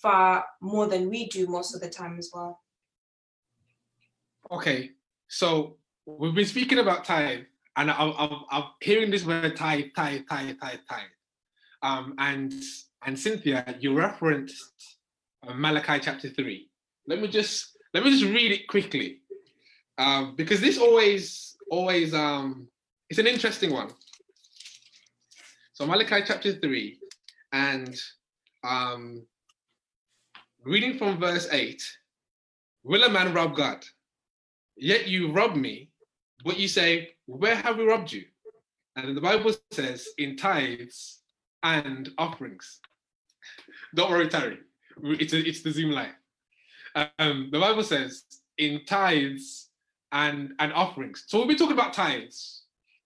far 0.00 0.44
more 0.60 0.86
than 0.86 1.10
we 1.10 1.28
do 1.28 1.46
most 1.46 1.74
of 1.74 1.80
the 1.80 1.90
time 1.90 2.16
as 2.18 2.30
well. 2.32 2.60
Okay, 4.50 4.90
so 5.28 5.76
we've 6.06 6.34
been 6.34 6.46
speaking 6.46 6.78
about 6.78 7.04
tithe, 7.04 7.44
and 7.76 7.90
I'm, 7.90 8.12
I'm, 8.16 8.40
I'm 8.50 8.64
hearing 8.80 9.10
this 9.10 9.24
word 9.24 9.56
tithe, 9.56 9.86
tithe, 9.96 10.22
tithe, 10.28 10.56
tithe, 10.60 10.78
tithe. 10.88 11.02
Um, 11.82 12.14
and 12.18 12.52
and 13.04 13.18
Cynthia, 13.18 13.76
you 13.78 13.96
referenced 13.96 14.98
uh, 15.46 15.52
Malachi 15.54 15.98
chapter 16.00 16.28
three. 16.28 16.70
Let 17.06 17.20
me 17.20 17.28
just 17.28 17.76
let 17.92 18.04
me 18.04 18.10
just 18.10 18.24
read 18.24 18.52
it 18.52 18.68
quickly, 18.68 19.20
um, 19.98 20.34
because 20.36 20.60
this 20.60 20.78
always 20.78 21.56
always 21.70 22.14
um, 22.14 22.68
it's 23.10 23.18
an 23.18 23.26
interesting 23.26 23.72
one. 23.72 23.90
So 25.74 25.84
Malachi 25.86 26.22
chapter 26.26 26.52
three, 26.52 26.98
and 27.52 28.00
um, 28.62 29.26
reading 30.64 30.96
from 30.96 31.18
verse 31.18 31.48
eight. 31.50 31.82
Will 32.82 33.04
a 33.04 33.08
man 33.08 33.32
rob 33.32 33.56
God? 33.56 33.82
Yet 34.76 35.08
you 35.08 35.32
rob 35.32 35.56
me, 35.56 35.90
but 36.44 36.58
you 36.58 36.68
say, 36.68 37.10
Where 37.26 37.56
have 37.56 37.78
we 37.78 37.84
robbed 37.84 38.12
you? 38.12 38.24
And 38.96 39.16
the 39.16 39.20
Bible 39.20 39.54
says, 39.70 40.08
In 40.18 40.36
tithes 40.36 41.20
and 41.62 42.10
offerings. 42.18 42.80
Don't 43.94 44.10
worry, 44.10 44.28
Terry. 44.28 44.58
It's, 45.02 45.32
a, 45.32 45.38
it's 45.38 45.62
the 45.62 45.70
Zoom 45.72 45.90
line. 45.90 46.14
Um, 47.18 47.48
the 47.52 47.60
Bible 47.60 47.82
says, 47.82 48.24
In 48.58 48.84
tithes 48.84 49.70
and, 50.12 50.52
and 50.58 50.72
offerings. 50.72 51.24
So 51.26 51.38
we'll 51.38 51.48
be 51.48 51.56
talking 51.56 51.74
about 51.76 51.92
tithes. 51.92 52.62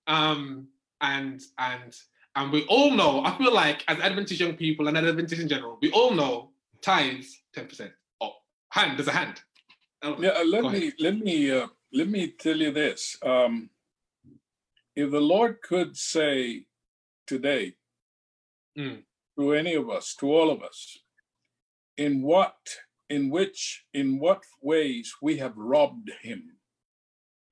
Um, 0.06 0.68
and 1.00 1.40
and 1.58 1.94
and 2.36 2.52
we 2.52 2.64
all 2.66 2.92
know, 2.92 3.24
I 3.24 3.36
feel 3.36 3.52
like 3.52 3.84
as 3.88 3.98
Adventist 3.98 4.40
young 4.40 4.54
people 4.54 4.86
and 4.86 4.96
Adventists 4.96 5.40
in 5.40 5.48
general, 5.48 5.78
we 5.82 5.90
all 5.90 6.12
know 6.12 6.50
tithes 6.80 7.42
10%. 7.56 7.90
Oh, 8.20 8.30
hand, 8.70 8.96
there's 8.96 9.08
a 9.08 9.12
hand. 9.12 9.40
Yeah, 10.02 10.28
uh, 10.30 10.44
let 10.44 10.64
me 10.72 10.92
let 10.98 11.18
me 11.18 11.50
uh, 11.50 11.66
let 11.92 12.08
me 12.08 12.28
tell 12.28 12.56
you 12.56 12.70
this. 12.70 13.16
Um, 13.22 13.70
if 14.94 15.10
the 15.10 15.20
Lord 15.20 15.60
could 15.62 15.96
say 15.96 16.66
today 17.26 17.74
Mm. 18.76 19.02
to 19.36 19.54
any 19.54 19.74
of 19.74 19.90
us, 19.90 20.14
to 20.20 20.32
all 20.32 20.50
of 20.50 20.62
us, 20.62 20.98
in 21.96 22.22
what, 22.22 22.76
in 23.10 23.28
which, 23.28 23.84
in 23.92 24.20
what 24.20 24.44
ways 24.62 25.16
we 25.20 25.38
have 25.38 25.56
robbed 25.56 26.10
Him, 26.22 26.52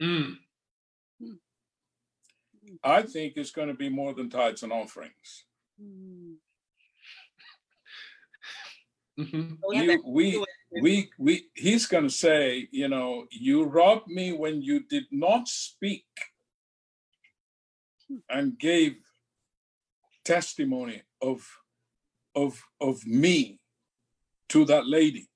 Mm. 0.01 0.39
I 2.85 3.03
think 3.03 3.37
it's 3.37 3.51
going 3.51 3.69
to 3.69 3.75
be 3.75 3.89
more 3.89 4.15
than 4.15 4.31
tithes 4.31 4.63
and 4.63 4.73
offerings. 4.73 5.45
Oh, 9.65 9.73
yeah, 9.73 9.83
You, 9.83 10.03
we, 10.07 10.45
we, 10.71 11.11
we, 11.19 11.49
He's 11.55 11.87
going 11.87 12.05
to 12.05 12.11
say, 12.11 12.69
you 12.71 12.89
know, 12.89 13.27
you 13.31 13.65
robbed 13.65 14.09
me 14.09 14.33
when 14.33 14.63
you 14.63 14.81
did 14.81 15.05
not 15.11 15.49
speak 15.49 16.07
and 18.29 18.59
gave 18.59 18.97
testimony 20.25 21.03
of, 21.23 21.47
of, 22.35 22.63
of 22.81 23.05
me 23.07 23.61
to 24.49 24.65
that 24.65 24.87
lady. 24.87 25.29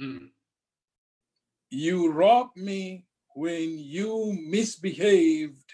Mm. 0.00 0.30
You 1.70 2.12
robbed 2.12 2.56
me 2.56 3.06
when 3.34 3.78
you 3.78 4.36
misbehaved 4.46 5.64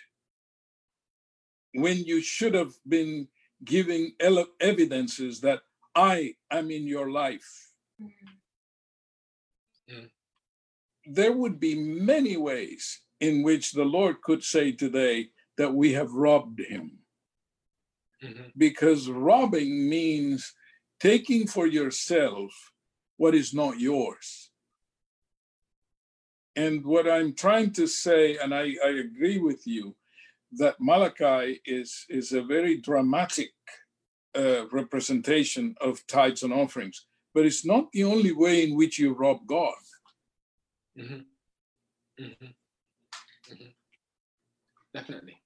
when 1.76 1.98
you 2.04 2.22
should 2.22 2.54
have 2.54 2.72
been 2.88 3.28
giving 3.64 4.12
evidences 4.60 5.40
that 5.40 5.60
I 5.94 6.34
am 6.50 6.70
in 6.70 6.86
your 6.86 7.10
life. 7.10 7.72
Mm. 8.02 8.10
There 11.06 11.32
would 11.32 11.60
be 11.60 11.74
many 11.74 12.36
ways 12.36 13.00
in 13.20 13.42
which 13.42 13.72
the 13.72 13.84
Lord 13.84 14.20
could 14.22 14.42
say 14.42 14.72
today 14.72 15.30
that 15.56 15.72
we 15.72 15.92
have 15.92 16.12
robbed 16.12 16.60
him 16.60 16.98
Mhm. 18.22 18.52
because 18.56 19.08
robbing 19.08 19.88
means 19.88 20.54
taking 21.00 21.46
for 21.46 21.66
yourself 21.66 22.72
what 23.18 23.34
is 23.34 23.52
not 23.54 23.78
yours. 23.78 24.50
And 26.54 26.84
what 26.84 27.08
I'm 27.08 27.34
trying 27.34 27.72
to 27.74 27.86
say, 27.86 28.38
and 28.38 28.54
I, 28.54 28.74
I 28.82 28.88
agree 28.88 29.38
with 29.38 29.66
you, 29.66 29.94
that 30.52 30.80
Malachi 30.80 31.60
is, 31.66 32.06
is 32.08 32.32
a 32.32 32.42
very 32.42 32.78
dramatic 32.78 33.52
uh, 34.34 34.66
representation 34.68 35.74
of 35.80 36.06
tithes 36.06 36.42
and 36.42 36.52
offerings, 36.52 37.06
but 37.34 37.44
it's 37.46 37.64
not 37.64 37.90
the 37.92 38.04
only 38.04 38.32
way 38.32 38.64
in 38.64 38.74
which 38.76 38.98
you 38.98 39.12
rob 39.12 39.46
God. 39.46 39.74
Mhm. 40.96 41.26
Mhm. 42.18 42.54
Mhm. 43.48 43.74
Definitely. 44.94 45.42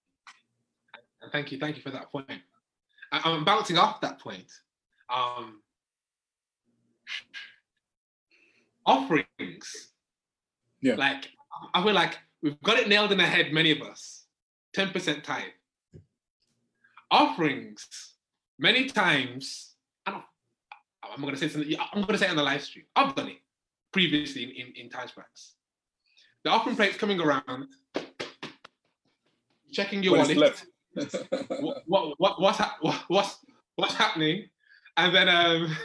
And 1.21 1.33
thank 1.33 1.51
you, 1.53 1.59
thank 1.59 1.77
you 1.77 1.83
for 1.83 1.91
that 1.91 2.11
point. 2.11 2.43
I- 3.13 3.21
I'm 3.25 3.45
bouncing 3.45 3.79
off 3.79 4.01
that 4.01 4.19
point. 4.21 4.51
Um, 5.09 5.63
offerings. 8.87 9.93
Yeah. 10.81 10.95
Like 10.95 11.31
I 11.75 11.83
feel 11.83 11.93
like 11.93 12.19
we've 12.43 12.61
got 12.63 12.79
it 12.79 12.89
nailed 12.89 13.13
in 13.13 13.19
the 13.19 13.27
head, 13.27 13.53
many 13.53 13.71
of 13.73 13.83
us. 13.83 14.27
10% 14.73 15.25
tithe. 15.25 15.53
Offerings, 17.11 18.15
many 18.59 18.87
times, 18.87 19.75
I 20.07 20.13
don't 20.13 20.25
I'm 21.03 21.21
gonna 21.23 21.37
say 21.37 21.49
something, 21.49 21.77
I'm 21.93 22.03
gonna 22.03 22.19
say 22.19 22.27
it 22.27 22.31
on 22.31 22.37
the 22.37 22.43
live 22.43 22.63
stream. 22.63 22.87
I've 22.95 23.15
done 23.17 23.29
it 23.31 23.43
previously 23.93 24.45
in, 24.45 24.51
in, 24.51 24.73
in 24.85 24.89
past. 24.91 25.55
The 26.45 26.51
offering 26.51 26.77
plate's 26.77 26.97
coming 26.97 27.21
around, 27.21 27.67
checking 29.73 30.03
your 30.03 30.17
What 30.19 30.29
wallet. 30.29 30.63
what, 31.61 31.83
what, 31.87 32.15
what, 32.19 32.41
what's, 32.41 32.59
hap- 32.59 32.79
what, 32.81 33.05
what's, 33.09 33.37
what's 33.77 33.95
happening? 33.95 34.49
And 34.97 35.15
then, 35.15 35.29
um, 35.29 35.77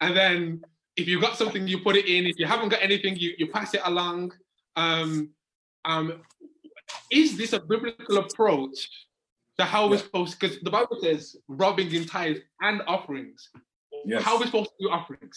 and 0.00 0.16
then 0.16 0.62
if 0.96 1.08
you've 1.08 1.22
got 1.22 1.36
something, 1.36 1.66
you 1.66 1.78
put 1.80 1.96
it 1.96 2.06
in. 2.06 2.26
If 2.26 2.38
you 2.38 2.46
haven't 2.46 2.68
got 2.68 2.82
anything, 2.82 3.16
you, 3.16 3.32
you 3.38 3.46
pass 3.48 3.74
it 3.74 3.80
along. 3.84 4.32
Um, 4.76 5.30
um, 5.84 6.22
is 7.10 7.36
this 7.36 7.52
a 7.54 7.60
biblical 7.60 8.18
approach 8.18 8.88
to 9.58 9.64
how 9.64 9.88
we're 9.88 9.96
Yeah. 9.96 10.02
supposed? 10.02 10.38
Because 10.38 10.60
the 10.60 10.70
Bible 10.70 10.98
says 11.02 11.36
robbing 11.48 11.92
in 11.92 12.06
tithes 12.06 12.40
and 12.60 12.82
offerings. 12.86 13.48
Yes. 14.04 14.22
How 14.22 14.34
are 14.34 14.40
we 14.40 14.46
supposed 14.46 14.70
to 14.70 14.76
do 14.86 14.90
offerings? 14.90 15.36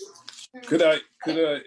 Could 0.63 0.81
I, 0.81 0.97
could 1.23 1.37
I, 1.37 1.61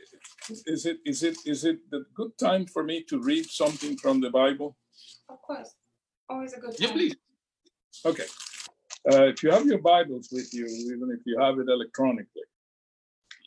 is 0.67 0.87
it, 0.87 0.99
is 1.05 1.23
it, 1.23 1.37
is 1.45 1.65
it 1.65 1.79
the 1.91 2.05
good 2.15 2.31
time 2.39 2.67
for 2.67 2.83
me 2.83 3.05
to 3.05 3.21
read 3.21 3.47
something 3.47 3.97
from 3.99 4.21
the 4.21 4.31
Bible? 4.31 4.77
Of 5.29 5.43
course. 5.43 5.75
Always 6.31 6.55
a 6.55 6.61
good 6.61 6.77
time. 6.77 6.89
Yeah, 6.89 6.93
please. 6.93 7.17
Okay. 8.05 8.25
Uh, 9.13 9.25
if 9.25 9.43
you 9.43 9.51
have 9.51 9.67
your 9.67 9.79
Bibles 9.79 10.29
with 10.33 10.53
you, 10.53 10.67
even 10.67 11.11
if 11.11 11.21
you 11.27 11.39
have 11.41 11.59
it 11.59 11.69
electronically, 11.69 12.43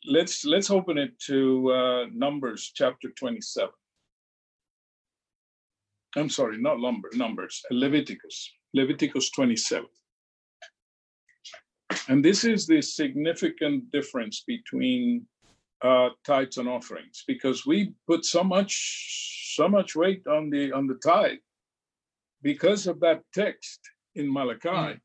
let's 0.05 0.45
let's 0.45 0.69
open 0.71 0.97
it 0.97 1.19
to 1.27 1.71
uh, 1.71 2.05
Numbers 2.13 2.71
chapter 2.73 3.09
27. 3.17 3.69
I'm 6.17 6.29
sorry, 6.29 6.57
not 6.61 6.79
lumber, 6.79 7.09
Numbers, 7.13 7.61
Leviticus, 7.71 8.51
Leviticus 8.73 9.29
27. 9.31 9.85
And 12.07 12.23
this 12.23 12.43
is 12.43 12.65
the 12.65 12.81
significant 12.81 13.91
difference 13.91 14.43
between 14.47 15.25
uh, 15.81 16.09
tithes 16.25 16.57
and 16.57 16.67
offerings, 16.67 17.23
because 17.27 17.65
we 17.65 17.93
put 18.07 18.25
so 18.25 18.43
much 18.43 19.53
so 19.55 19.67
much 19.67 19.95
weight 19.95 20.25
on 20.27 20.49
the 20.49 20.71
on 20.71 20.87
the 20.87 20.95
tithe 20.95 21.39
because 22.41 22.87
of 22.87 22.99
that 23.01 23.21
text 23.33 23.79
in 24.15 24.31
Malachi 24.31 24.99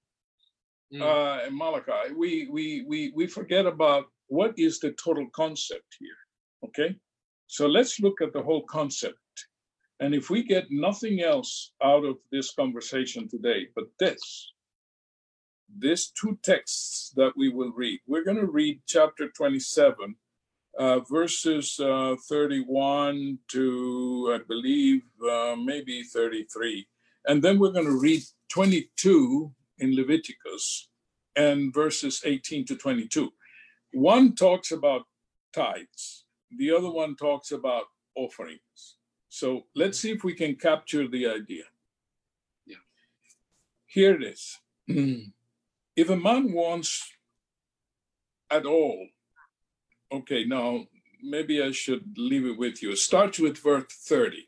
Mm. 0.93 1.03
uh, 1.03 1.47
in 1.47 1.57
Malachi, 1.57 2.13
we, 2.17 2.49
we, 2.49 2.85
we, 2.87 3.13
we 3.15 3.27
forget 3.27 3.67
about 3.67 4.07
what 4.29 4.55
is 4.57 4.79
the 4.79 4.93
total 4.93 5.27
concept 5.35 5.97
here. 5.99 6.69
Okay. 6.69 6.97
So 7.49 7.67
let's 7.67 8.01
look 8.01 8.21
at 8.23 8.33
the 8.33 8.43
whole 8.43 8.63
concept. 8.63 9.19
And 10.01 10.15
if 10.15 10.31
we 10.31 10.43
get 10.43 10.67
nothing 10.71 11.23
else 11.23 11.73
out 11.83 12.05
of 12.05 12.17
this 12.31 12.53
conversation 12.55 13.29
today, 13.29 13.69
but 13.75 13.87
this, 13.99 14.53
these 15.79 16.13
two 16.19 16.39
texts 16.43 17.13
that 17.17 17.33
we 17.37 17.49
will 17.49 17.73
read, 17.73 18.01
we're 18.07 18.25
going 18.25 18.37
to 18.39 18.47
read 18.47 18.81
chapter 18.87 19.29
27, 19.29 20.17
uh, 20.79 21.01
verses 21.01 21.79
uh, 21.81 22.17
31 22.29 23.39
to, 23.49 24.39
I 24.39 24.45
believe, 24.47 25.03
uh, 25.31 25.57
maybe 25.57 26.03
33. 26.03 26.87
And 27.27 27.43
then 27.43 27.59
we're 27.59 27.73
going 27.73 27.87
to 27.87 28.01
read 28.01 28.23
22 28.51 29.53
in 29.79 29.97
Leviticus 29.97 30.89
and 31.35 31.73
verses 31.73 32.23
18 32.25 32.65
to 32.67 32.77
22. 32.77 33.33
One 33.93 34.35
talks 34.35 34.73
about 34.73 35.03
tithes, 35.53 36.25
the 36.57 36.71
other 36.71 36.91
one 36.91 37.17
talks 37.17 37.53
about 37.53 37.85
offerings. 38.15 38.97
So 39.29 39.67
let's 39.75 39.99
see 39.99 40.13
if 40.13 40.25
we 40.25 40.35
can 40.35 40.55
capture 40.57 41.09
the 41.09 41.27
idea. 41.27 41.65
Yeah. 42.67 42.77
Here 43.87 44.15
it 44.15 44.23
is. 44.23 44.59
if 45.97 46.11
a 46.11 46.17
man 46.17 46.53
wants 46.53 47.11
at 48.51 48.67
all, 48.67 49.09
okay, 50.13 50.45
now 50.45 50.85
maybe 51.23 51.63
I 51.63 51.73
should 51.73 52.05
leave 52.17 52.47
it 52.47 52.59
with 52.59 52.83
you. 52.83 52.95
Start 52.95 53.39
with 53.39 53.59
verse 53.59 53.87
30 53.91 54.47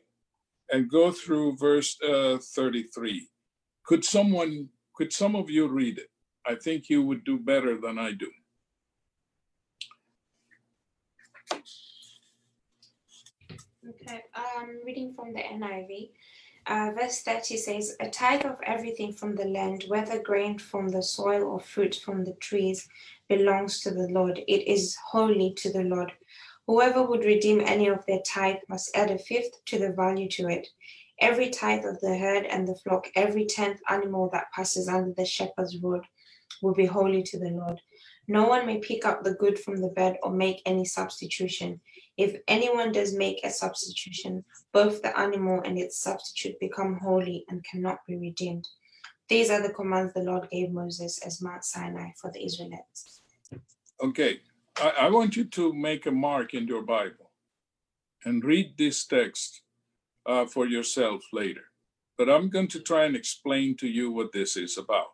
and 0.71 0.89
go 0.89 1.11
through 1.11 1.57
verse 1.57 1.97
uh, 2.01 2.37
33. 2.37 3.27
Could 3.83 4.05
someone 4.05 4.69
could 4.93 5.11
some 5.11 5.35
of 5.35 5.49
you 5.49 5.67
read 5.67 5.97
it? 5.97 6.09
I 6.45 6.55
think 6.55 6.89
you 6.89 7.01
would 7.01 7.23
do 7.23 7.39
better 7.39 7.79
than 7.79 7.97
I 7.97 8.11
do. 8.11 8.29
Okay, 13.89 14.21
I'm 14.35 14.81
reading 14.85 15.13
from 15.15 15.33
the 15.33 15.39
NIV. 15.39 16.11
Uh, 16.69 16.91
verse 16.95 17.23
30 17.23 17.57
says, 17.57 17.95
A 17.99 18.11
tithe 18.11 18.45
of 18.45 18.57
everything 18.63 19.11
from 19.11 19.35
the 19.35 19.45
land, 19.45 19.85
whether 19.87 20.21
grain 20.21 20.59
from 20.59 20.89
the 20.89 21.01
soil 21.01 21.41
or 21.41 21.59
fruit 21.59 21.95
from 21.95 22.23
the 22.23 22.33
trees, 22.33 22.87
belongs 23.27 23.81
to 23.81 23.89
the 23.89 24.07
Lord. 24.07 24.39
It 24.47 24.67
is 24.67 24.95
holy 25.11 25.55
to 25.57 25.73
the 25.73 25.81
Lord. 25.81 26.11
Whoever 26.67 27.01
would 27.01 27.25
redeem 27.25 27.61
any 27.61 27.87
of 27.87 28.05
their 28.05 28.21
tithe 28.23 28.59
must 28.69 28.95
add 28.95 29.09
a 29.09 29.17
fifth 29.17 29.65
to 29.65 29.79
the 29.79 29.93
value 29.93 30.29
to 30.29 30.47
it. 30.47 30.67
Every 31.19 31.49
tithe 31.49 31.85
of 31.85 31.99
the 32.01 32.15
herd 32.15 32.45
and 32.45 32.67
the 32.67 32.75
flock, 32.75 33.07
every 33.15 33.47
tenth 33.47 33.79
animal 33.89 34.29
that 34.33 34.51
passes 34.53 34.87
under 34.87 35.11
the 35.11 35.25
shepherd's 35.25 35.75
rod, 35.81 36.05
will 36.61 36.75
be 36.75 36.85
holy 36.85 37.23
to 37.23 37.39
the 37.39 37.49
Lord. 37.49 37.81
No 38.27 38.47
one 38.47 38.67
may 38.67 38.77
pick 38.77 39.05
up 39.05 39.23
the 39.23 39.33
good 39.33 39.57
from 39.57 39.81
the 39.81 39.89
bad 39.89 40.17
or 40.21 40.31
make 40.31 40.61
any 40.67 40.85
substitution. 40.85 41.81
If 42.19 42.41
anyone 42.49 42.91
does 42.91 43.15
make 43.15 43.39
a 43.45 43.49
substitution, 43.49 44.43
both 44.73 45.01
the 45.01 45.17
animal 45.17 45.61
and 45.63 45.79
its 45.79 46.01
substitute 46.01 46.59
become 46.59 46.99
holy 47.01 47.45
and 47.47 47.63
cannot 47.63 47.99
be 48.05 48.17
redeemed. 48.17 48.67
These 49.29 49.49
are 49.49 49.61
the 49.61 49.73
commands 49.73 50.13
the 50.13 50.23
Lord 50.23 50.49
gave 50.51 50.69
Moses 50.69 51.25
as 51.25 51.41
Mount 51.41 51.63
Sinai 51.63 52.09
for 52.21 52.29
the 52.29 52.43
Israelites. 52.43 53.21
Okay, 54.03 54.41
I, 54.75 54.89
I 55.03 55.09
want 55.09 55.37
you 55.37 55.45
to 55.45 55.71
make 55.71 56.07
a 56.07 56.11
mark 56.11 56.53
in 56.53 56.67
your 56.67 56.81
Bible 56.81 57.31
and 58.25 58.43
read 58.43 58.77
this 58.77 59.05
text 59.05 59.61
uh, 60.25 60.45
for 60.45 60.67
yourself 60.67 61.21
later. 61.31 61.71
But 62.17 62.29
I'm 62.29 62.49
going 62.49 62.67
to 62.69 62.81
try 62.81 63.05
and 63.05 63.15
explain 63.15 63.77
to 63.77 63.87
you 63.87 64.11
what 64.11 64.33
this 64.33 64.57
is 64.57 64.77
about. 64.77 65.13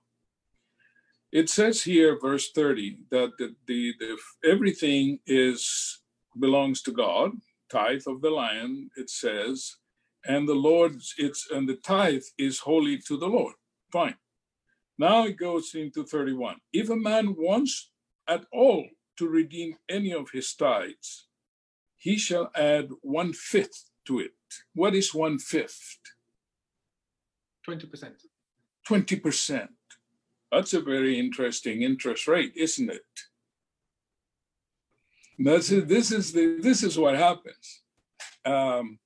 It 1.32 1.52
says 1.52 1.84
here, 1.84 2.18
verse 2.20 2.50
30, 2.50 2.98
that 3.12 3.34
the, 3.38 3.54
the, 3.68 3.94
the 4.00 4.18
everything 4.50 5.20
is 5.28 6.02
belongs 6.40 6.82
to 6.84 6.92
God, 6.92 7.32
tithe 7.72 8.04
of 8.08 8.22
the 8.22 8.30
land, 8.30 8.92
it 8.98 9.10
says, 9.10 9.76
and 10.26 10.48
the 10.48 10.56
Lord's 10.56 11.14
it's 11.18 11.48
and 11.52 11.70
the 11.70 11.76
tithe 11.76 12.24
is 12.38 12.60
holy 12.60 12.98
to 13.08 13.18
the 13.18 13.28
Lord. 13.28 13.56
Fine. 13.92 14.16
Now 14.98 15.26
it 15.26 15.38
goes 15.38 15.76
into 15.76 16.04
31. 16.04 16.58
If 16.74 16.90
a 16.90 16.96
man 16.96 17.36
wants 17.38 17.92
at 18.28 18.46
all 18.52 18.86
to 19.18 19.28
redeem 19.28 19.76
any 19.90 20.14
of 20.14 20.30
his 20.32 20.54
tithes, 20.54 21.28
he 21.98 22.18
shall 22.18 22.52
add 22.56 22.90
one 23.02 23.34
fifth 23.34 23.90
to 24.08 24.20
it. 24.20 24.32
What 24.74 24.96
is 24.96 25.14
one 25.14 25.38
fifth? 25.40 26.00
20%. 27.68 28.12
20%. 28.88 29.68
That's 30.52 30.74
a 30.74 30.82
very 30.82 31.20
interesting 31.20 31.82
interest 31.82 32.28
rate, 32.28 32.54
isn't 32.56 32.90
it? 32.90 33.02
That's 35.38 35.72
it. 35.72 35.88
This 35.88 36.12
is 36.12 36.32
the 36.32 36.60
this 36.62 36.84
is 36.84 36.98
what 36.98 37.16
happens. 37.16 37.82
Um, 38.46 39.00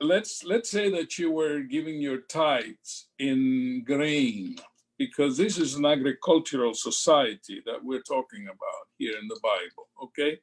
let's 0.00 0.44
let's 0.44 0.70
say 0.70 0.90
that 0.90 1.18
you 1.18 1.30
were 1.30 1.60
giving 1.60 2.00
your 2.00 2.18
tithes 2.18 3.08
in 3.18 3.82
grain 3.86 4.56
because 4.98 5.36
this 5.36 5.58
is 5.58 5.74
an 5.74 5.86
agricultural 5.86 6.74
society 6.74 7.62
that 7.64 7.82
we're 7.82 8.02
talking 8.02 8.44
about 8.44 8.84
here 8.98 9.14
in 9.18 9.26
the 9.28 9.40
bible 9.42 9.88
okay 10.02 10.38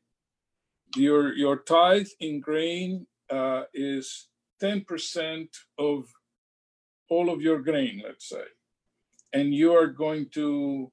your 0.96 1.34
your 1.34 1.58
tithe 1.58 2.08
in 2.20 2.40
grain 2.40 3.06
uh, 3.30 3.64
is 3.74 4.28
10% 4.62 5.48
of 5.80 6.06
all 7.10 7.30
of 7.30 7.42
your 7.42 7.62
grain 7.62 8.02
let's 8.04 8.30
say 8.30 8.46
and 9.34 9.54
you 9.54 9.74
are 9.76 9.88
going 9.88 10.28
to 10.30 10.92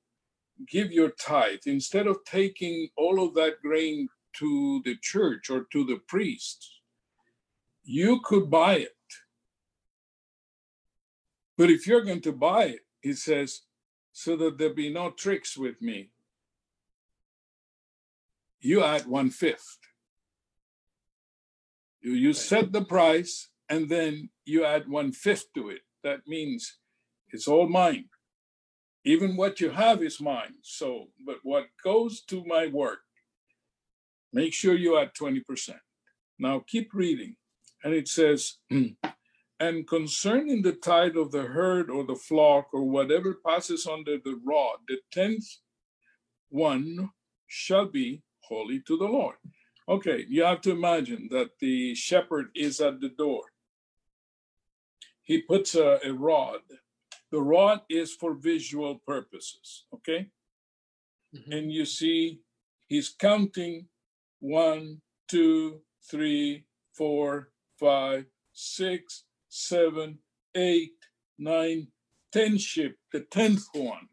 give 0.68 0.92
your 0.92 1.10
tithe 1.10 1.60
instead 1.66 2.06
of 2.06 2.18
taking 2.24 2.88
all 2.96 3.24
of 3.24 3.34
that 3.34 3.60
grain 3.62 4.08
to 4.34 4.82
the 4.84 4.96
church 5.02 5.50
or 5.50 5.66
to 5.72 5.84
the 5.84 6.00
priest 6.08 6.80
you 7.90 8.20
could 8.22 8.50
buy 8.50 8.74
it. 8.74 8.96
But 11.56 11.70
if 11.70 11.86
you're 11.86 12.04
going 12.04 12.22
to 12.22 12.32
buy 12.32 12.64
it, 12.64 12.80
he 13.00 13.14
says, 13.14 13.62
so 14.12 14.36
that 14.36 14.58
there 14.58 14.72
be 14.72 14.92
no 14.92 15.10
tricks 15.10 15.56
with 15.56 15.80
me, 15.82 16.10
you 18.60 18.82
add 18.84 19.06
one 19.06 19.30
fifth. 19.30 19.78
You, 22.00 22.12
you 22.12 22.32
set 22.32 22.72
the 22.72 22.84
price 22.84 23.48
and 23.68 23.88
then 23.88 24.30
you 24.44 24.64
add 24.64 24.88
one 24.88 25.12
fifth 25.12 25.52
to 25.54 25.70
it. 25.70 25.80
That 26.02 26.20
means 26.26 26.78
it's 27.30 27.48
all 27.48 27.68
mine. 27.68 28.06
Even 29.04 29.36
what 29.36 29.60
you 29.60 29.70
have 29.70 30.02
is 30.02 30.20
mine. 30.20 30.54
So, 30.62 31.08
but 31.24 31.38
what 31.42 31.66
goes 31.82 32.20
to 32.22 32.44
my 32.44 32.66
work, 32.66 33.00
make 34.32 34.52
sure 34.52 34.74
you 34.74 34.98
add 34.98 35.14
20%. 35.14 35.42
Now 36.38 36.64
keep 36.66 36.92
reading. 36.92 37.36
And 37.82 37.94
it 37.94 38.08
says, 38.08 38.56
and 39.60 39.86
concerning 39.86 40.62
the 40.62 40.72
tithe 40.72 41.16
of 41.16 41.32
the 41.32 41.42
herd 41.42 41.90
or 41.90 42.04
the 42.04 42.16
flock 42.16 42.68
or 42.72 42.84
whatever 42.84 43.38
passes 43.46 43.86
under 43.86 44.18
the 44.18 44.38
rod, 44.44 44.78
the 44.88 44.98
tenth 45.12 45.46
one 46.50 47.10
shall 47.46 47.86
be 47.86 48.22
holy 48.40 48.80
to 48.80 48.96
the 48.96 49.06
Lord. 49.06 49.36
Okay, 49.88 50.24
you 50.28 50.44
have 50.44 50.60
to 50.62 50.70
imagine 50.70 51.28
that 51.30 51.58
the 51.58 51.94
shepherd 51.94 52.50
is 52.54 52.80
at 52.80 53.00
the 53.00 53.08
door. 53.08 53.42
He 55.22 55.42
puts 55.42 55.74
a, 55.74 55.98
a 56.04 56.12
rod. 56.12 56.60
The 57.30 57.40
rod 57.40 57.82
is 57.88 58.12
for 58.14 58.34
visual 58.34 59.00
purposes, 59.06 59.84
okay? 59.94 60.30
Mm-hmm. 61.34 61.52
And 61.52 61.72
you 61.72 61.84
see, 61.84 62.40
he's 62.88 63.08
counting 63.08 63.86
one, 64.40 65.00
two, 65.28 65.80
three, 66.10 66.64
four, 66.92 67.50
five, 67.78 68.26
six, 68.52 69.24
seven, 69.48 70.18
eight, 70.54 70.92
nine, 71.38 71.88
ten 72.32 72.58
sheep, 72.58 72.96
the 73.12 73.20
tenth 73.20 73.64
one, 73.72 74.08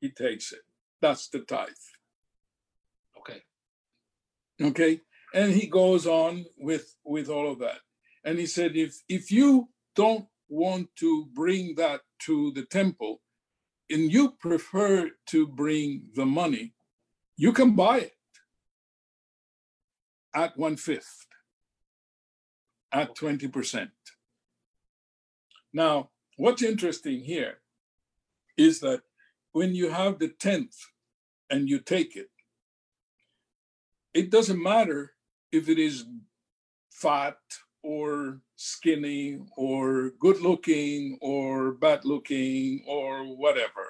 he 0.00 0.10
takes 0.10 0.52
it. 0.52 0.60
That's 1.00 1.28
the 1.28 1.40
tithe. 1.40 1.68
Okay. 3.18 3.42
Okay. 4.60 5.00
And 5.34 5.52
he 5.52 5.66
goes 5.66 6.06
on 6.06 6.46
with 6.58 6.96
with 7.04 7.28
all 7.28 7.50
of 7.50 7.58
that. 7.60 7.80
And 8.24 8.38
he 8.38 8.46
said, 8.46 8.76
if 8.76 8.96
if 9.08 9.30
you 9.30 9.68
don't 9.94 10.26
want 10.50 10.88
to 10.96 11.26
bring 11.32 11.76
that 11.76 12.02
to 12.26 12.52
the 12.52 12.64
temple, 12.66 13.22
and 13.88 14.12
you 14.12 14.32
prefer 14.32 15.10
to 15.26 15.46
bring 15.46 16.02
the 16.14 16.26
money, 16.26 16.74
you 17.36 17.52
can 17.52 17.74
buy 17.74 17.98
it 17.98 18.16
at 20.34 20.56
one 20.58 20.76
fifth 20.76 21.26
at 22.92 23.16
20%. 23.16 23.88
Now, 25.72 26.10
what's 26.36 26.62
interesting 26.62 27.20
here 27.20 27.58
is 28.56 28.80
that 28.80 29.02
when 29.52 29.74
you 29.74 29.90
have 29.90 30.18
the 30.18 30.28
10th 30.28 30.76
and 31.48 31.68
you 31.68 31.78
take 31.78 32.16
it, 32.16 32.30
it 34.12 34.30
doesn't 34.30 34.62
matter 34.62 35.12
if 35.52 35.68
it 35.68 35.78
is 35.78 36.04
fat 36.90 37.38
or 37.82 38.40
skinny 38.56 39.38
or 39.56 40.10
good 40.20 40.40
looking 40.40 41.18
or 41.20 41.72
bad 41.72 42.04
looking 42.04 42.84
or 42.86 43.24
whatever. 43.24 43.86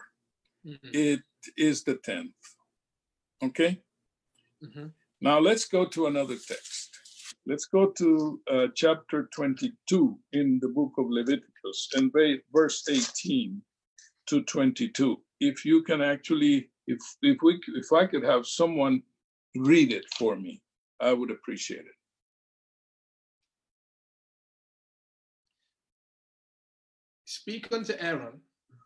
Mm-hmm. 0.67 0.91
It 0.93 1.21
is 1.57 1.85
the 1.85 1.95
10th. 1.97 2.33
Okay? 3.43 3.81
Mm-hmm. 4.65 4.87
Now 5.21 5.39
let's 5.39 5.67
go 5.67 5.87
to 5.87 6.07
another 6.07 6.37
text. 6.37 6.91
Let's 7.47 7.67
go 7.67 7.87
to 7.87 8.41
uh, 8.51 8.67
chapter 8.75 9.29
22 9.35 10.19
in 10.33 10.59
the 10.63 10.69
book 10.69 10.93
of 10.99 11.07
Leviticus 11.09 11.89
and 11.95 12.13
verse 12.53 12.85
18 12.89 13.61
to 14.27 14.43
22. 14.43 15.21
If 15.41 15.65
you 15.65 15.83
can 15.83 16.03
actually, 16.03 16.71
if 16.87 16.99
if 17.23 17.39
we 17.43 17.59
if 17.75 17.93
I 17.93 18.07
could 18.07 18.25
have 18.25 18.47
someone 18.47 19.03
read 19.57 19.93
it 19.93 20.05
for 20.19 20.37
me, 20.37 20.61
I 21.01 21.13
would 21.13 21.31
appreciate 21.31 21.81
it. 21.81 22.00
Speak 27.41 27.73
unto 27.73 27.95
Aaron 27.99 28.39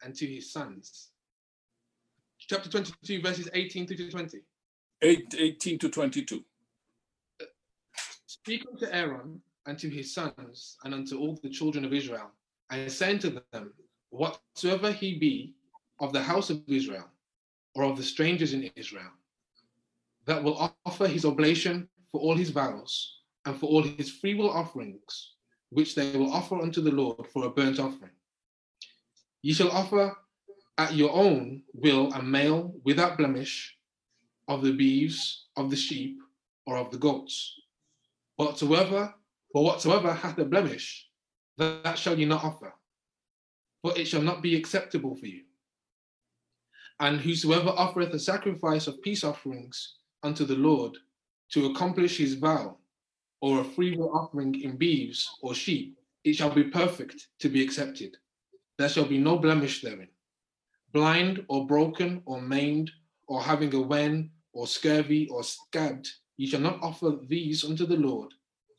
and 0.05 0.15
to 0.15 0.27
his 0.29 0.53
sons. 0.53 1.09
Chapter 2.39 2.71
22, 2.71 3.21
verses 3.21 3.49
18 3.53 3.85
to 3.87 4.11
20. 4.11 4.39
8, 5.03 5.35
18 5.37 5.79
to 5.81 5.89
22. 5.89 6.45
Speak 8.27 8.65
unto 8.71 8.87
Aaron 8.93 9.41
and 9.67 9.77
to 9.77 9.91
his 9.91 10.15
sons 10.15 10.77
and 10.85 10.95
unto 10.95 11.19
all 11.19 11.37
the 11.43 11.51
children 11.51 11.85
of 11.85 11.93
Israel, 11.93 12.31
and 12.71 12.93
say 12.93 13.11
unto 13.11 13.41
them, 13.51 13.73
Whatsoever 14.11 14.93
he 14.93 15.19
be 15.19 15.57
of 15.99 16.13
the 16.13 16.23
house 16.23 16.49
of 16.49 16.63
Israel, 16.69 17.11
or 17.75 17.83
of 17.83 17.97
the 17.97 18.05
strangers 18.05 18.53
in 18.53 18.71
Israel, 18.77 19.11
that 20.27 20.45
will 20.45 20.73
offer 20.87 21.09
his 21.09 21.25
oblation 21.25 21.89
for 22.13 22.21
all 22.21 22.37
his 22.37 22.51
vows, 22.51 23.19
and 23.47 23.59
for 23.59 23.67
all 23.67 23.83
his 23.83 24.13
freewill 24.13 24.51
offerings, 24.51 25.33
which 25.71 25.97
they 25.97 26.17
will 26.17 26.33
offer 26.33 26.63
unto 26.63 26.81
the 26.81 26.93
Lord 26.93 27.27
for 27.33 27.47
a 27.47 27.51
burnt 27.51 27.81
offering. 27.81 28.14
Ye 29.45 29.53
shall 29.53 29.71
offer 29.71 30.17
at 30.79 30.95
your 30.95 31.13
own 31.13 31.65
will 31.75 32.11
a 32.15 32.23
male 32.23 32.73
without 32.83 33.19
blemish 33.19 33.77
of 34.49 34.63
the 34.63 34.73
beeves, 34.73 35.49
of 35.55 35.69
the 35.69 35.77
sheep, 35.77 36.19
or 36.67 36.79
of 36.79 36.91
the 36.91 36.97
goats 36.97 37.61
but 38.39 38.59
whatsoever 39.53 40.15
hath 40.15 40.39
a 40.39 40.45
blemish, 40.47 41.09
that, 41.59 41.85
that 41.85 41.99
shall 41.99 42.19
ye 42.19 42.25
not 42.25 42.43
offer, 42.43 42.73
for 43.83 43.93
it 43.99 44.07
shall 44.07 44.23
not 44.23 44.43
be 44.43 44.57
acceptable 44.57 45.15
for 45.15 45.27
you. 45.27 45.43
And 47.01 47.21
whosoever 47.21 47.69
offereth 47.69 48.15
a 48.15 48.19
sacrifice 48.19 48.87
of 48.87 49.03
peace 49.03 49.25
offerings 49.25 49.97
unto 50.23 50.47
the 50.47 50.57
Lord 50.57 50.97
to 51.51 51.67
accomplish 51.67 52.17
his 52.17 52.35
vow, 52.35 52.79
or 53.43 53.61
a 53.61 53.65
freewill 53.65 54.11
offering 54.17 54.59
in 54.63 54.79
beeves 54.79 55.29
or 55.43 55.55
sheep, 55.55 55.99
it 56.25 56.33
shall 56.33 56.51
be 56.51 56.65
perfect 56.65 57.29
to 57.41 57.51
be 57.51 57.63
accepted. 57.63 58.17
There 58.79 58.89
shall 58.89 59.07
be 59.07 59.19
no 59.19 59.39
blemish 59.39 59.83
therein. 59.83 60.09
Blind 60.93 61.45
or 61.49 61.67
broken 61.67 62.23
or 62.25 62.41
maimed, 62.41 62.91
or 63.27 63.43
having 63.43 63.75
a 63.75 63.81
wen 63.81 64.31
or 64.53 64.67
scurvy 64.67 65.29
or 65.29 65.43
scabbed, 65.43 66.09
Ye 66.37 66.47
shall 66.47 66.61
not 66.61 66.83
offer 66.83 67.19
these 67.29 67.65
unto 67.65 67.87
the 67.87 67.97
Lord, 67.97 68.33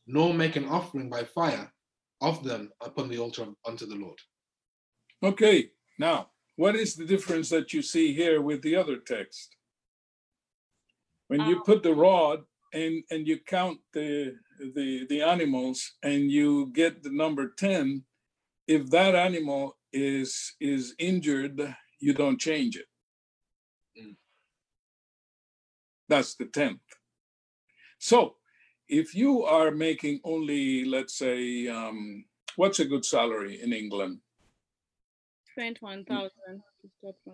nor 0.06 0.34
make 0.34 0.56
an 0.56 0.68
offering 0.68 1.08
by 1.08 1.24
fire 1.24 1.72
of 2.20 2.44
them 2.44 2.70
upon 2.80 3.08
the 3.08 3.18
altar 3.18 3.46
unto 3.64 3.86
the 3.86 3.94
Lord. 3.94 4.18
Okay, 5.22 5.70
now, 5.98 6.28
what 6.56 6.76
is 6.76 6.94
the 6.94 7.06
difference 7.06 7.48
that 7.50 7.72
you 7.72 7.82
see 7.82 8.12
here 8.12 8.42
with 8.42 8.62
the 8.62 8.76
other 8.76 8.98
text? 8.98 9.56
When 11.28 11.40
you 11.42 11.56
um, 11.56 11.62
put 11.64 11.82
the 11.82 11.94
rod 11.94 12.44
and, 12.72 13.02
and 13.10 13.26
you 13.26 13.38
count 13.38 13.78
the, 13.92 14.36
the, 14.74 15.06
the 15.08 15.22
animals 15.22 15.92
and 16.02 16.30
you 16.30 16.70
get 16.74 17.02
the 17.02 17.10
number 17.10 17.54
10, 17.58 18.04
if 18.68 18.88
that 18.90 19.14
animal 19.14 19.76
is, 19.96 20.54
is 20.60 20.94
injured, 20.98 21.74
you 22.00 22.12
don't 22.12 22.40
change 22.40 22.76
it. 22.76 22.86
Mm. 24.00 24.16
That's 26.08 26.34
the 26.34 26.44
10th. 26.44 26.80
So 27.98 28.36
if 28.88 29.14
you 29.14 29.44
are 29.44 29.70
making 29.70 30.20
only, 30.24 30.84
let's 30.84 31.16
say, 31.16 31.68
um, 31.68 32.24
what's 32.56 32.78
a 32.78 32.84
good 32.84 33.04
salary 33.04 33.60
in 33.62 33.72
England? 33.72 34.20
21,000. 35.54 36.30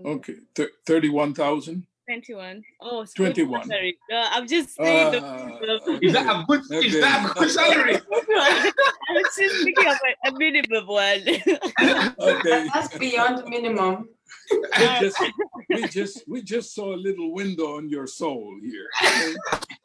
Okay, 0.06 0.36
Th- 0.54 0.70
31,000? 0.86 1.86
21. 2.06 2.62
Oh, 2.80 3.04
21. 3.04 3.68
Sorry. 3.68 3.98
Uh, 4.12 4.28
I'm 4.30 4.48
just 4.48 4.74
saying. 4.74 5.14
Uh, 5.14 5.58
the, 5.60 5.98
is 6.02 6.12
that 6.12 6.26
a 6.26 6.44
good, 6.46 6.60
okay. 6.72 6.86
is 6.86 7.00
that 7.00 7.30
a 7.30 7.34
good 7.38 7.50
salary? 7.50 7.94
I 8.12 8.72
was 9.10 9.36
just 9.38 9.64
thinking 9.64 9.86
of 9.86 9.96
a, 9.96 10.28
a 10.28 10.38
minimum 10.38 10.86
one. 10.86 11.20
okay. 12.18 12.68
That's 12.72 12.98
beyond 12.98 13.44
minimum 13.48 14.08
we 14.50 14.58
just 15.00 15.22
we 15.68 15.88
just 15.88 16.28
we 16.28 16.42
just 16.42 16.74
saw 16.74 16.94
a 16.94 16.96
little 16.96 17.32
window 17.32 17.76
on 17.76 17.88
your 17.88 18.06
soul 18.06 18.56
here. 18.62 18.88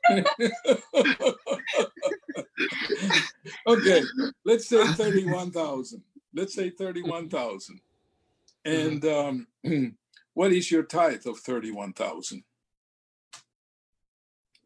okay, 3.68 4.01
let's 4.45 4.68
say 4.68 4.86
31,000. 4.86 6.03
Let's 6.34 6.53
say 6.53 6.70
31,000. 6.70 7.80
And 8.65 9.05
um, 9.05 9.47
what 10.38 10.54
is 10.54 10.70
your 10.70 10.84
tithe 10.84 11.26
of 11.26 11.40
31,000? 11.40 12.44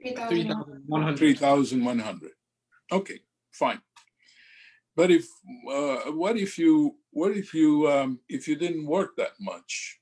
3,100. 0.01 1.17
3,100. 1.17 2.31
Okay, 2.91 3.19
fine. 3.53 3.81
But 4.97 5.11
if 5.11 5.25
uh, 5.71 6.11
what 6.11 6.35
if 6.35 6.59
you 6.59 6.97
what 7.11 7.31
if 7.37 7.53
you 7.53 7.89
um, 7.89 8.19
if 8.27 8.49
you 8.49 8.57
didn't 8.57 8.85
work 8.85 9.11
that 9.15 9.35
much, 9.39 10.01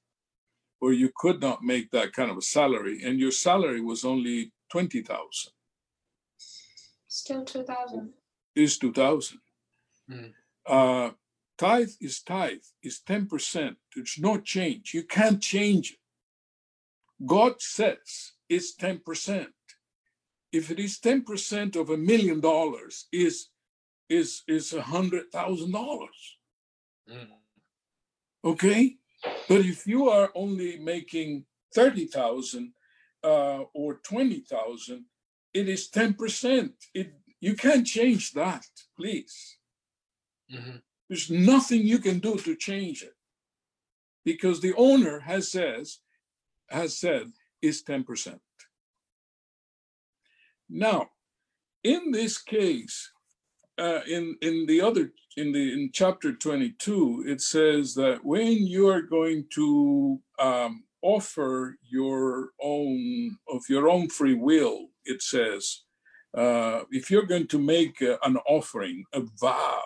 or 0.82 0.92
you 0.92 1.12
could 1.16 1.40
not 1.40 1.62
make 1.62 1.92
that 1.92 2.14
kind 2.14 2.32
of 2.32 2.38
a 2.38 2.42
salary, 2.42 3.04
and 3.06 3.20
your 3.20 3.32
salary 3.32 3.82
was 3.82 4.04
only 4.04 4.52
twenty 4.72 5.04
thousand, 5.04 5.54
Still 7.08 7.46
2,000. 7.46 8.12
is 8.56 8.80
two 8.80 8.92
thousand. 8.92 9.40
Mm. 10.10 10.34
Uh, 10.66 11.12
tithe 11.60 11.92
is 12.02 12.22
tithe 12.22 12.68
is 12.82 13.02
ten 13.02 13.28
percent. 13.28 13.78
There's 13.94 14.18
no 14.18 14.40
change. 14.40 14.94
You 14.94 15.04
can't 15.04 15.42
change 15.42 15.92
it. 15.92 16.00
God 17.26 17.62
says 17.62 18.32
it's 18.48 18.76
ten 18.76 19.00
percent. 19.00 19.54
If 20.52 20.72
it 20.72 20.80
is 20.80 21.00
ten 21.00 21.24
percent 21.24 21.76
of 21.76 21.90
a 21.90 21.98
million 21.98 22.40
dollars, 22.40 23.08
is 23.12 23.50
is 24.10 24.44
is 24.48 24.74
a 24.74 24.82
hundred 24.82 25.26
thousand 25.32 25.72
dollars. 25.74 26.38
Mm. 27.12 27.28
Okay, 28.44 28.96
but 29.50 29.62
if 29.74 29.86
you 29.86 30.10
are 30.10 30.32
only 30.34 30.80
making 30.80 31.46
thirty 31.76 32.06
thousand 32.06 32.74
uh, 33.24 33.64
or 33.74 33.96
twenty 33.96 34.40
thousand, 34.40 35.06
it 35.54 35.68
is 35.68 35.90
ten 35.90 36.14
percent. 36.14 36.74
It 36.94 37.14
you 37.42 37.56
can't 37.56 37.86
change 37.86 38.32
that, 38.34 38.66
please. 38.98 39.58
Mhm. 40.52 40.82
There's 41.10 41.30
nothing 41.30 41.82
you 41.82 42.00
can 42.00 42.20
do 42.20 42.38
to 42.38 42.56
change 42.56 43.02
it 43.02 43.16
because 44.24 44.62
the 44.62 44.74
owner 44.76 45.20
has 45.20 45.52
says 45.52 46.00
has 46.70 47.00
said 47.00 47.32
is 47.62 47.82
ten 47.82 48.04
percent. 48.04 48.42
Now, 50.70 51.10
in 51.84 52.12
this 52.12 52.38
case, 52.38 53.12
uh, 53.80 54.02
in 54.08 54.36
in 54.42 54.66
the 54.68 54.82
other 54.82 55.12
in 55.38 55.52
the 55.54 55.74
in 55.74 55.90
chapter 55.94 56.34
22 56.34 57.24
it 57.26 57.42
says 57.42 57.94
that 57.94 58.20
when 58.24 58.68
you 58.68 58.88
are 58.90 59.02
going 59.02 59.46
to 59.54 60.20
um, 60.40 60.84
offer 61.02 61.78
your 61.90 62.50
own 62.62 63.38
of 63.48 63.62
your 63.70 63.90
own 63.90 64.10
free 64.10 64.34
will 64.34 64.88
it 65.06 65.22
says 65.22 65.84
uh, 66.38 66.82
if 66.92 67.10
you're 67.10 67.26
going 67.26 67.48
to 67.48 67.58
make 67.58 68.02
uh, 68.02 68.18
an 68.24 68.38
offering 68.48 69.04
a 69.14 69.22
vow 69.40 69.82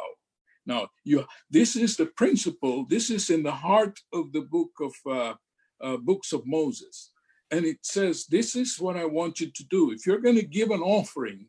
now 0.66 0.88
you 1.04 1.26
this 1.50 1.76
is 1.76 1.98
the 1.98 2.06
principle 2.06 2.86
this 2.90 3.10
is 3.10 3.30
in 3.30 3.44
the 3.44 3.52
heart 3.52 4.00
of 4.14 4.32
the 4.32 4.42
book 4.42 4.72
of 4.82 4.94
uh, 5.10 5.34
uh, 5.82 5.98
books 5.98 6.34
of 6.34 6.46
moses 6.46 7.12
and 7.52 7.66
it 7.66 7.78
says 7.82 8.26
this 8.28 8.56
is 8.56 8.80
what 8.80 8.98
i 8.98 9.06
want 9.06 9.40
you 9.40 9.52
to 9.52 9.64
do 9.66 9.92
if 9.92 10.06
you're 10.06 10.22
going 10.22 10.36
to 10.36 10.46
give 10.46 10.72
an 10.72 10.82
offering 10.82 11.48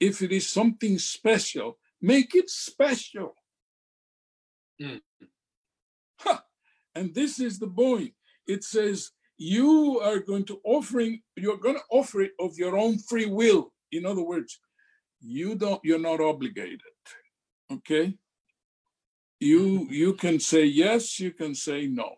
if 0.00 0.22
it 0.22 0.32
is 0.32 0.48
something 0.48 0.98
special, 0.98 1.78
make 2.00 2.34
it 2.34 2.48
special. 2.48 3.36
Mm. 4.80 5.02
Ha! 6.20 6.42
And 6.94 7.14
this 7.14 7.38
is 7.38 7.58
the 7.58 7.68
point. 7.68 8.14
It 8.46 8.64
says 8.64 9.10
you 9.36 10.00
are 10.00 10.18
going 10.18 10.46
to 10.46 10.60
offering, 10.64 11.20
you're 11.36 11.58
going 11.58 11.76
to 11.76 11.84
offer 11.90 12.22
it 12.22 12.32
of 12.40 12.56
your 12.56 12.76
own 12.78 12.98
free 12.98 13.26
will. 13.26 13.72
In 13.92 14.06
other 14.06 14.22
words, 14.22 14.58
you 15.20 15.54
don't, 15.54 15.80
you're 15.84 15.98
not 15.98 16.20
obligated. 16.20 16.80
Okay? 17.70 18.14
You 19.40 19.86
you 19.90 20.12
can 20.14 20.38
say 20.38 20.64
yes, 20.64 21.18
you 21.18 21.32
can 21.32 21.54
say 21.54 21.86
no. 21.86 22.16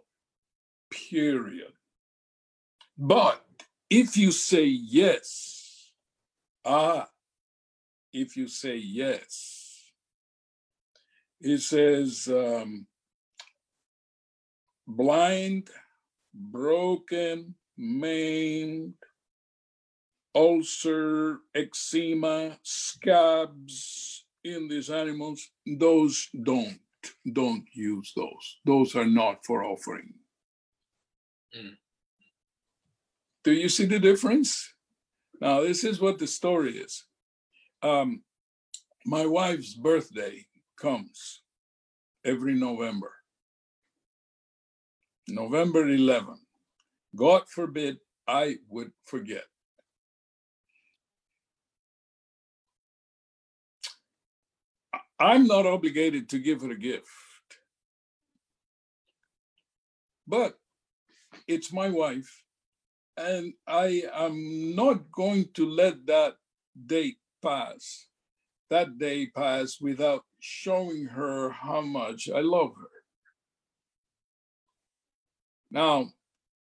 Period. 0.91 1.73
But 2.99 3.45
if 3.89 4.17
you 4.17 4.33
say 4.33 4.65
yes, 4.65 5.93
ah, 6.65 7.09
if 8.13 8.37
you 8.37 8.49
say 8.49 8.77
yes. 8.77 9.61
It 11.41 11.59
says 11.59 12.29
um, 12.29 12.87
blind, 14.87 15.69
broken, 16.35 17.55
maimed, 17.77 18.95
ulcer, 20.35 21.39
eczema, 21.55 22.59
scabs 22.63 24.25
in 24.45 24.69
these 24.69 24.91
animals. 24.91 25.49
Those 25.67 26.29
don't 26.43 26.79
don't 27.33 27.65
use 27.73 28.13
those. 28.17 28.59
Those 28.65 28.97
are 28.97 29.07
not 29.07 29.45
for 29.47 29.65
offering. 29.65 30.15
Mm. 31.57 31.77
Do 33.45 33.53
you 33.53 33.69
see 33.69 33.87
the 33.87 33.99
difference? 33.99 34.73
Now, 35.41 35.63
this 35.63 35.85
is 35.85 36.01
what 36.01 36.19
the 36.19 36.27
story 36.27 36.77
is 36.79 37.05
um, 37.83 38.23
my 39.05 39.27
wife's 39.27 39.75
birthday 39.75 40.47
comes 40.81 41.43
every 42.25 42.55
November. 42.55 43.13
November 45.29 45.89
11. 45.89 46.37
God 47.17 47.43
forbid 47.49 47.99
I 48.27 48.57
would 48.69 48.93
forget. 49.05 49.45
I- 54.95 55.01
I'm 55.23 55.47
not 55.47 55.67
obligated 55.67 56.29
to 56.31 56.41
give 56.41 56.63
her 56.63 56.73
a 56.73 56.77
gift. 56.77 57.07
But 60.27 60.59
it's 61.47 61.73
my 61.73 61.91
wife, 61.91 62.43
and 63.17 63.53
I 63.69 64.03
am 64.13 64.75
not 64.75 65.13
going 65.13 65.47
to 65.55 65.65
let 65.65 66.07
that 66.07 66.35
date 66.87 67.19
pass, 67.41 68.09
that 68.69 68.99
day 68.99 69.27
pass 69.27 69.81
without 69.81 70.25
showing 70.41 71.07
her 71.07 71.51
how 71.51 71.83
much 71.83 72.29
I 72.29 72.41
love 72.41 72.73
her. 72.77 72.97
Now, 75.71 76.09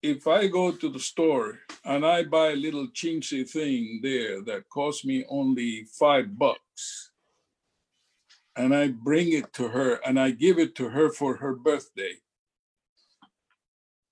if 0.02 0.26
I 0.26 0.48
go 0.48 0.72
to 0.72 0.88
the 0.90 0.98
store 0.98 1.61
and 1.84 2.04
I 2.04 2.24
buy 2.24 2.50
a 2.50 2.56
little 2.56 2.88
chintzy 2.88 3.48
thing 3.48 4.00
there 4.02 4.42
that 4.42 4.68
costs 4.68 5.04
me 5.04 5.24
only 5.28 5.86
five 5.96 6.36
bucks, 6.36 7.07
and 8.59 8.74
I 8.74 8.88
bring 8.88 9.32
it 9.32 9.52
to 9.54 9.68
her 9.68 9.94
and 10.04 10.18
I 10.18 10.32
give 10.32 10.59
it 10.59 10.74
to 10.74 10.88
her 10.90 11.11
for 11.11 11.36
her 11.36 11.54
birthday, 11.54 12.14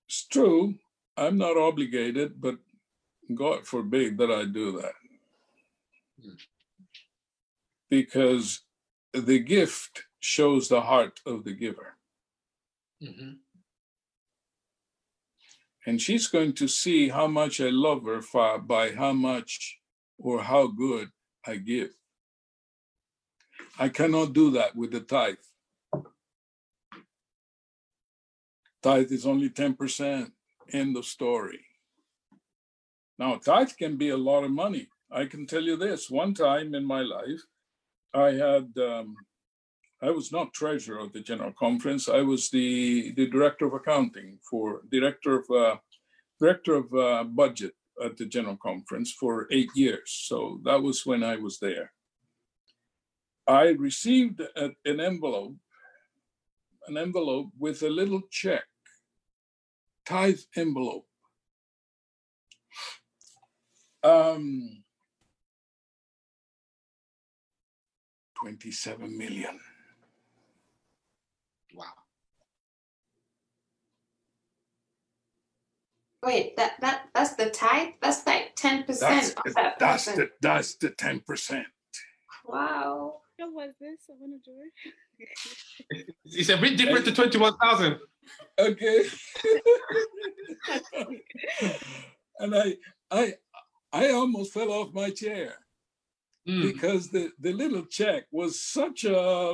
it's 0.07 0.25
true, 0.25 0.75
I'm 1.17 1.37
not 1.37 1.57
obligated, 1.57 2.39
but 2.39 2.57
God 3.35 3.67
forbid 3.67 4.17
that 4.19 4.31
I 4.31 4.45
do 4.45 4.81
that 4.81 4.93
because 7.89 8.61
the 9.13 9.39
gift 9.39 10.05
shows 10.19 10.69
the 10.69 10.81
heart 10.81 11.19
of 11.25 11.43
the 11.43 11.53
giver. 11.53 11.97
Mhm. 13.01 13.39
And 15.85 16.01
she's 16.01 16.27
going 16.27 16.53
to 16.53 16.67
see 16.67 17.09
how 17.09 17.27
much 17.27 17.59
I 17.61 17.69
love 17.69 18.03
her 18.03 18.21
by 18.59 18.91
how 18.91 19.13
much 19.13 19.79
or 20.17 20.43
how 20.43 20.67
good 20.67 21.11
I 21.45 21.57
give. 21.57 21.93
I 23.79 23.89
cannot 23.89 24.33
do 24.33 24.51
that 24.51 24.75
with 24.75 24.91
the 24.91 25.01
tithe. 25.01 25.35
Tithe 28.81 29.11
is 29.11 29.25
only 29.25 29.49
10%. 29.49 30.31
End 30.71 30.97
of 30.97 31.05
story. 31.05 31.59
Now, 33.19 33.37
tithe 33.37 33.71
can 33.77 33.97
be 33.97 34.09
a 34.09 34.17
lot 34.17 34.43
of 34.43 34.51
money. 34.51 34.89
I 35.11 35.25
can 35.25 35.45
tell 35.45 35.61
you 35.61 35.77
this 35.77 36.09
one 36.09 36.33
time 36.33 36.75
in 36.75 36.85
my 36.85 37.01
life, 37.01 37.41
I 38.13 38.31
had 38.31 38.71
um, 38.77 39.15
I 40.01 40.11
was 40.11 40.31
not 40.31 40.53
treasurer 40.53 40.99
of 40.99 41.13
the 41.13 41.21
general 41.21 41.53
conference. 41.53 42.09
I 42.09 42.21
was 42.21 42.49
the 42.49 43.13
the 43.13 43.27
director 43.27 43.65
of 43.65 43.73
accounting 43.73 44.39
for 44.49 44.81
director 44.91 45.39
of 45.39 45.49
uh, 45.49 45.77
director 46.39 46.75
of 46.75 46.93
uh, 46.93 47.23
budget 47.23 47.73
at 48.03 48.17
the 48.17 48.25
general 48.25 48.57
conference 48.57 49.11
for 49.11 49.47
eight 49.51 49.69
years. 49.75 50.11
So 50.27 50.59
that 50.65 50.81
was 50.81 51.05
when 51.05 51.23
I 51.23 51.37
was 51.37 51.59
there. 51.59 51.91
I 53.47 53.69
received 53.69 54.41
a, 54.41 54.71
an 54.85 54.99
envelope, 54.99 55.55
an 56.87 56.97
envelope 56.97 57.49
with 57.57 57.81
a 57.81 57.89
little 57.89 58.21
check, 58.29 58.65
tithe 60.05 60.39
envelope. 60.55 61.05
Um, 64.03 64.83
27 68.39 69.17
million. 69.17 69.59
Wow. 71.73 71.85
Wait, 76.23 76.57
that 76.57 76.73
that 76.81 77.03
that's 77.13 77.35
the 77.35 77.49
tithe? 77.49 77.93
That's 78.01 78.25
like 78.25 78.55
10% 78.55 78.85
That's, 78.99 79.29
of 79.29 79.53
that 79.55 79.79
that's 79.79 80.05
the, 80.05 80.29
that's 80.41 80.75
the 80.75 80.89
10%. 80.89 81.63
Wow. 82.45 83.21
What 83.37 83.53
was 83.53 83.73
this? 83.79 83.99
I 84.09 84.13
want 84.19 84.43
to 84.43 84.51
do 84.51 84.57
it. 85.19 86.15
It's 86.25 86.49
a 86.49 86.57
bit 86.57 86.77
different 86.77 87.05
to 87.05 87.11
21,000. 87.13 87.99
Okay. 88.59 89.05
and 92.39 92.55
I, 92.55 92.75
I, 93.11 93.33
I 93.93 94.09
almost 94.11 94.53
fell 94.53 94.71
off 94.71 94.93
my 94.93 95.11
chair 95.11 95.55
Mm. 96.47 96.61
because 96.61 97.09
the, 97.09 97.29
the 97.41 97.51
little 97.51 97.83
check 97.87 98.23
was 98.31 98.61
such 98.61 99.03
a 99.03 99.49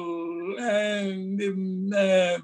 and 0.59 1.91
uh, 1.91 2.37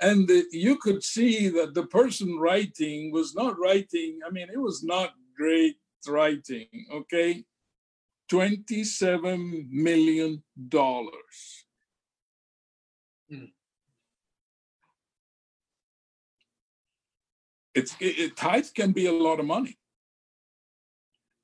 and 0.00 0.26
the, 0.26 0.44
you 0.50 0.76
could 0.76 1.04
see 1.04 1.48
that 1.50 1.72
the 1.72 1.86
person 1.86 2.36
writing 2.36 3.12
was 3.12 3.32
not 3.36 3.56
writing. 3.56 4.18
I 4.26 4.30
mean, 4.32 4.48
it 4.52 4.60
was 4.60 4.82
not 4.82 5.12
great 5.36 5.76
writing. 6.08 6.66
Okay, 6.92 7.44
twenty-seven 8.28 9.68
million 9.70 10.42
dollars. 10.68 11.66
Mm. 13.32 13.50
It's 17.74 17.96
it, 18.00 18.18
it, 18.18 18.36
tithe 18.36 18.66
can 18.74 18.92
be 18.92 19.06
a 19.06 19.12
lot 19.12 19.40
of 19.40 19.46
money, 19.46 19.76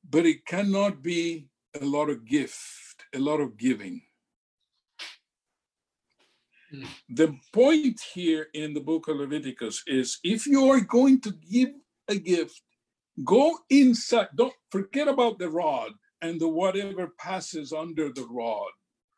but 0.09 0.27
it 0.27 0.47
cannot 0.47 1.03
be 1.03 1.49
a 1.81 1.85
lot 1.85 2.09
of 2.09 2.25
gift, 2.25 3.05
a 3.15 3.19
lot 3.19 3.41
of 3.41 3.57
giving. 3.57 4.03
Mm. 6.73 6.87
The 7.09 7.37
point 7.53 8.01
here 8.15 8.47
in 8.55 8.75
the 8.75 8.81
book 8.81 9.09
of 9.09 9.17
Leviticus 9.17 9.83
is 9.87 10.19
if 10.23 10.47
you 10.47 10.71
are 10.71 10.81
going 10.81 11.21
to 11.23 11.33
give 11.51 11.71
a 12.09 12.15
gift, 12.15 12.63
go 13.25 13.59
inside, 13.69 14.29
don't 14.37 14.55
forget 14.71 15.09
about 15.09 15.39
the 15.39 15.49
rod 15.49 15.93
and 16.23 16.41
the 16.41 16.49
whatever 16.49 17.09
passes 17.19 17.73
under 17.73 18.13
the 18.13 18.27
rod 18.31 18.71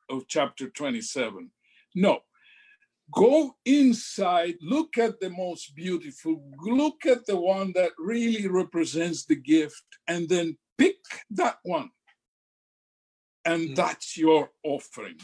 of 0.09 0.26
chapter 0.28 0.68
27. 0.70 1.50
No, 1.94 2.20
go 3.12 3.57
inside, 3.64 4.55
look 4.62 4.98
at 4.98 5.20
the 5.20 5.30
most 5.30 5.74
beautiful, 5.74 6.42
look 6.64 7.07
at 7.07 7.26
the 7.26 7.36
one 7.36 7.72
that 7.74 7.92
really 7.98 8.46
represents 8.48 9.24
the 9.24 9.36
gift, 9.36 9.84
and 10.09 10.28
then 10.28 10.57
pick 10.78 10.96
that 11.30 11.59
one 11.62 11.90
and 13.44 13.70
Mm. 13.70 13.74
that's 13.76 14.16
your 14.16 14.53
offering. 14.62 15.18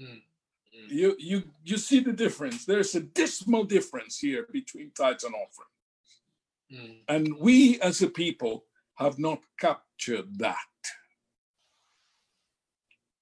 Mm, 0.00 0.22
mm. 0.76 0.90
You 0.90 1.16
you 1.18 1.42
you 1.62 1.76
see 1.78 2.00
the 2.00 2.12
difference. 2.12 2.64
There's 2.64 2.94
a 2.96 3.00
dismal 3.00 3.64
difference 3.64 4.18
here 4.18 4.46
between 4.52 4.90
tithes 4.90 5.24
and 5.24 5.34
offering, 5.34 5.74
Mm. 6.72 7.04
and 7.08 7.38
we 7.38 7.80
as 7.80 8.02
a 8.02 8.10
people 8.10 8.66
have 8.96 9.18
not 9.18 9.40
captured 9.58 10.38
that. 10.38 10.56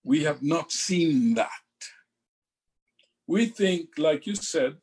We 0.04 0.24
have 0.24 0.42
not 0.42 0.72
seen 0.72 1.34
that. 1.34 1.50
We 3.26 3.46
think, 3.46 3.90
like 3.98 4.26
you 4.26 4.34
said, 4.34 4.76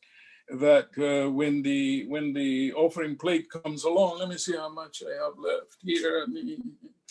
that 0.49 0.89
uh, 0.97 1.29
when 1.29 1.61
the 1.61 2.07
when 2.07 2.33
the 2.33 2.73
offering 2.73 3.15
plate 3.15 3.47
comes 3.51 3.83
along, 3.83 4.19
let 4.19 4.29
me 4.29 4.37
see 4.37 4.55
how 4.55 4.69
much 4.69 5.03
I 5.05 5.23
have 5.23 5.37
left 5.37 5.75
here. 5.81 6.25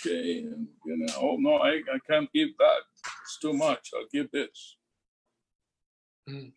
Okay, 0.01 0.39
and 0.39 0.67
you 0.85 0.97
know, 0.97 1.15
oh 1.21 1.37
no, 1.39 1.57
I, 1.57 1.75
I 1.93 1.99
can't 2.09 2.33
give 2.33 2.49
that. 2.59 2.81
It's 3.23 3.39
too 3.41 3.53
much. 3.53 3.91
I'll 3.95 4.07
give 4.13 4.31
this. 4.33 4.77
Mm. 6.29 6.53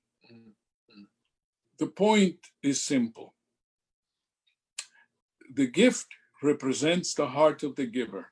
The 1.78 1.88
point 1.88 2.38
is 2.61 2.84
simple. 2.84 3.34
The 5.53 5.67
gift 5.67 6.07
represents 6.42 7.14
the 7.14 7.28
heart 7.28 7.64
of 7.64 7.76
the 7.76 7.86
giver. 7.86 8.32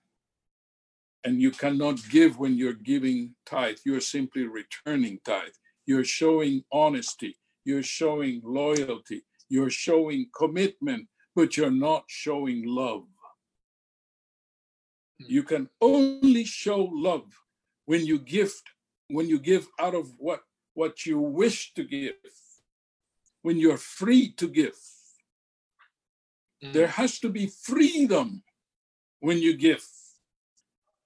And 1.24 1.42
you 1.42 1.52
cannot 1.52 2.00
give 2.10 2.40
when 2.40 2.56
you're 2.56 2.74
giving 2.74 3.36
tithe. 3.46 3.78
You're 3.86 4.02
simply 4.02 4.44
returning 4.44 5.20
tithe. 5.26 5.58
You're 5.86 6.06
showing 6.06 6.64
honesty. 6.72 7.38
You're 7.66 7.84
showing 7.84 8.42
loyalty. 8.44 9.24
You're 9.50 9.70
showing 9.70 10.28
commitment, 10.36 11.08
but 11.36 11.58
you're 11.58 11.72
not 11.72 12.04
showing 12.08 12.64
love. 12.66 13.06
Hmm. 15.20 15.26
You 15.28 15.44
can 15.44 15.70
only 15.82 16.46
show 16.46 16.90
love 16.92 17.28
when 17.86 18.06
you 18.06 18.20
gift, 18.20 18.64
when 19.10 19.28
you 19.28 19.40
give 19.40 19.68
out 19.80 19.96
of 19.96 20.12
what, 20.18 20.42
what 20.74 21.06
you 21.06 21.20
wish 21.20 21.74
to 21.74 21.84
give, 21.84 22.14
when 23.42 23.58
you're 23.58 23.78
free 23.78 24.32
to 24.38 24.48
give. 24.48 24.78
Mm. 26.64 26.74
There 26.74 26.88
has 26.88 27.20
to 27.20 27.30
be 27.30 27.48
freedom 27.48 28.44
when 29.20 29.38
you 29.38 29.56
give. 29.56 29.86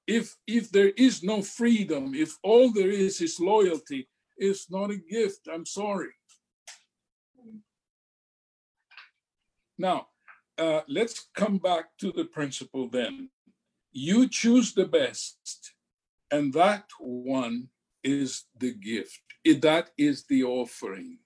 If 0.07 0.35
if 0.47 0.69
there 0.71 0.89
is 0.97 1.23
no 1.23 1.41
freedom, 1.41 2.13
if 2.13 2.37
all 2.43 2.71
there 2.71 2.89
is 2.89 3.21
is 3.21 3.39
loyalty, 3.39 4.09
it's 4.37 4.69
not 4.69 4.91
a 4.91 4.97
gift. 4.97 5.47
I'm 5.53 5.65
sorry. 5.65 6.11
Now, 9.77 10.07
uh, 10.57 10.81
let's 10.87 11.27
come 11.33 11.57
back 11.57 11.85
to 11.99 12.11
the 12.11 12.25
principle 12.25 12.87
then. 12.89 13.29
You 13.91 14.27
choose 14.27 14.73
the 14.73 14.85
best, 14.85 15.73
and 16.31 16.53
that 16.53 16.85
one 16.99 17.69
is 18.03 18.45
the 18.57 18.73
gift. 18.73 19.21
It- 19.43 19.61
That 19.61 19.91
is 19.97 20.25
the 20.25 20.43
offering. 20.43 21.19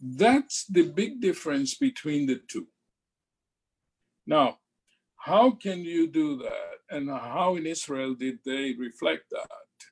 That's 0.00 0.64
the 0.66 0.82
big 0.82 1.20
difference 1.20 1.74
between 1.74 2.26
the 2.26 2.40
two. 2.48 2.66
Now, 4.26 4.58
how 5.16 5.50
can 5.50 5.84
you 5.84 6.06
do 6.06 6.36
that? 6.38 6.74
And 6.90 7.10
how 7.10 7.56
in 7.56 7.66
Israel 7.66 8.14
did 8.14 8.38
they 8.44 8.74
reflect 8.78 9.24
that? 9.30 9.48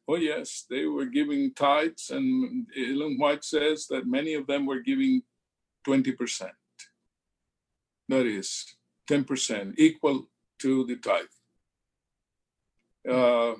Oh, 0.08 0.16
yes, 0.16 0.64
they 0.70 0.86
were 0.86 1.06
giving 1.06 1.52
tithes, 1.54 2.10
and 2.10 2.66
Ellen 2.76 3.18
White 3.18 3.44
says 3.44 3.86
that 3.88 4.06
many 4.06 4.34
of 4.34 4.46
them 4.46 4.64
were 4.64 4.80
giving 4.80 5.22
20%. 5.86 6.50
That 8.08 8.26
is 8.26 8.76
10%, 9.10 9.74
equal 9.78 10.28
to 10.60 10.86
the 10.86 10.96
tithe. 10.96 11.24
Uh, 13.08 13.54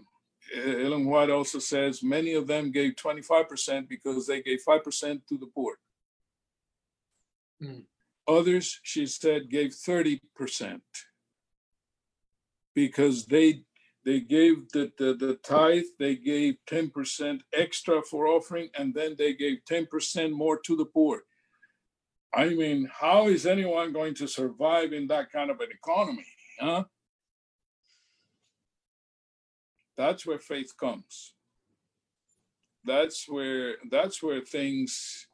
Ellen 0.55 1.07
White 1.07 1.30
also 1.30 1.59
says 1.59 2.03
many 2.03 2.34
of 2.34 2.47
them 2.47 2.70
gave 2.70 2.94
25% 2.94 3.88
because 3.88 4.26
they 4.26 4.40
gave 4.42 4.61
5% 4.66 5.20
to 5.28 5.38
the 5.38 5.47
poor. 5.55 5.78
Mm. 7.62 7.84
Others, 8.28 8.80
she 8.82 9.07
said, 9.07 9.50
gave 9.50 9.70
30% 9.70 10.80
because 12.74 13.26
they 13.26 13.62
they 14.04 14.20
gave 14.20 14.70
the, 14.70 14.92
the, 14.98 15.14
the 15.14 15.34
tithe, 15.42 15.82
they 15.98 16.14
gave 16.14 16.59
10% 16.70 17.40
extra 17.52 18.02
for 18.02 18.28
offering, 18.28 18.68
and 18.78 18.94
then 18.94 19.16
they 19.18 19.34
gave 19.34 19.59
10% 19.68 20.30
more 20.30 20.61
to 20.61 20.76
the 20.76 20.84
poor. 20.84 21.22
I 22.32 22.50
mean, 22.50 22.88
how 23.00 23.26
is 23.26 23.46
anyone 23.46 23.92
going 23.92 24.14
to 24.14 24.28
survive 24.28 24.92
in 24.92 25.09
that 25.09 25.32
kind 25.32 25.50
of 25.50 25.61
an 25.61 25.70
economy? 25.72 26.26
Huh? 26.61 26.84
That's 29.96 30.24
where 30.24 30.38
faith 30.38 30.72
comes. 30.78 31.34
That's 32.84 33.28
where 33.28 33.76
that's 33.90 34.22
where 34.22 34.40
things 34.40 35.26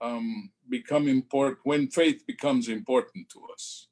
um, 0.00 0.50
become 0.68 1.08
important 1.08 1.58
when 1.64 1.88
faith 1.88 2.24
becomes 2.26 2.68
important 2.68 3.28
to 3.30 3.40
us. 3.52 3.88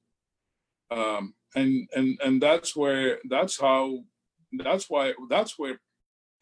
Um, 0.91 1.35
and 1.55 1.89
and 1.95 2.19
and 2.25 2.43
that's 2.43 2.75
where 2.77 3.19
that's 3.29 3.59
how 3.61 4.05
that's 4.53 4.89
why 4.91 5.15
that's 5.31 5.59
where 5.59 5.81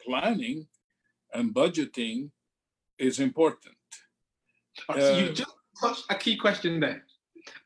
planning 0.05 0.67
and 1.33 1.53
budgeting 1.53 2.31
is 2.97 3.19
important. 3.19 3.75
Uh, 4.89 4.99
so 4.99 5.17
you 5.17 5.27
Uh, 5.29 5.33
just 5.33 5.55
touched 5.81 6.05
a 6.09 6.15
key 6.15 6.35
question 6.37 6.79
there. 6.79 7.05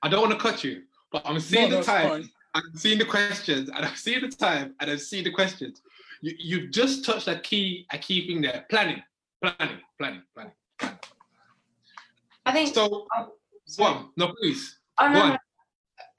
I 0.02 0.10
don't 0.10 0.22
want 0.22 0.34
to 0.34 0.40
cut 0.40 0.64
you, 0.64 0.84
but 1.12 1.22
I'm 1.26 1.40
seeing 1.40 1.70
No, 1.70 1.78
the 1.78 1.84
time. 1.84 2.10
fine. 2.10 2.30
I'm 2.56 2.72
seeing 2.76 3.00
the 3.00 3.06
questions, 3.06 3.70
and 3.70 3.86
I'm 3.86 3.96
seeing 3.96 4.22
the 4.22 4.30
time, 4.30 4.76
and 4.80 4.90
I'm 4.92 4.98
seeing 4.98 5.26
the 5.26 5.32
questions. 5.32 5.82
You 6.22 6.34
you've 6.40 6.72
just 6.72 7.04
touched 7.04 7.28
a 7.28 7.40
key 7.40 7.86
a 7.92 7.98
key 7.98 8.26
thing 8.28 8.42
there. 8.42 8.66
Planning, 8.70 9.04
planning, 9.42 9.80
planning, 9.98 10.24
planning. 10.34 10.54
I 12.46 12.52
think. 12.52 12.74
So 12.74 12.86
oh, 12.86 13.08
go 13.18 13.32
sorry. 13.66 13.96
on. 13.96 14.10
No, 14.18 14.34
please. 14.40 14.78
Oh, 15.00 15.08
no, 15.08 15.30
no. 15.30 15.38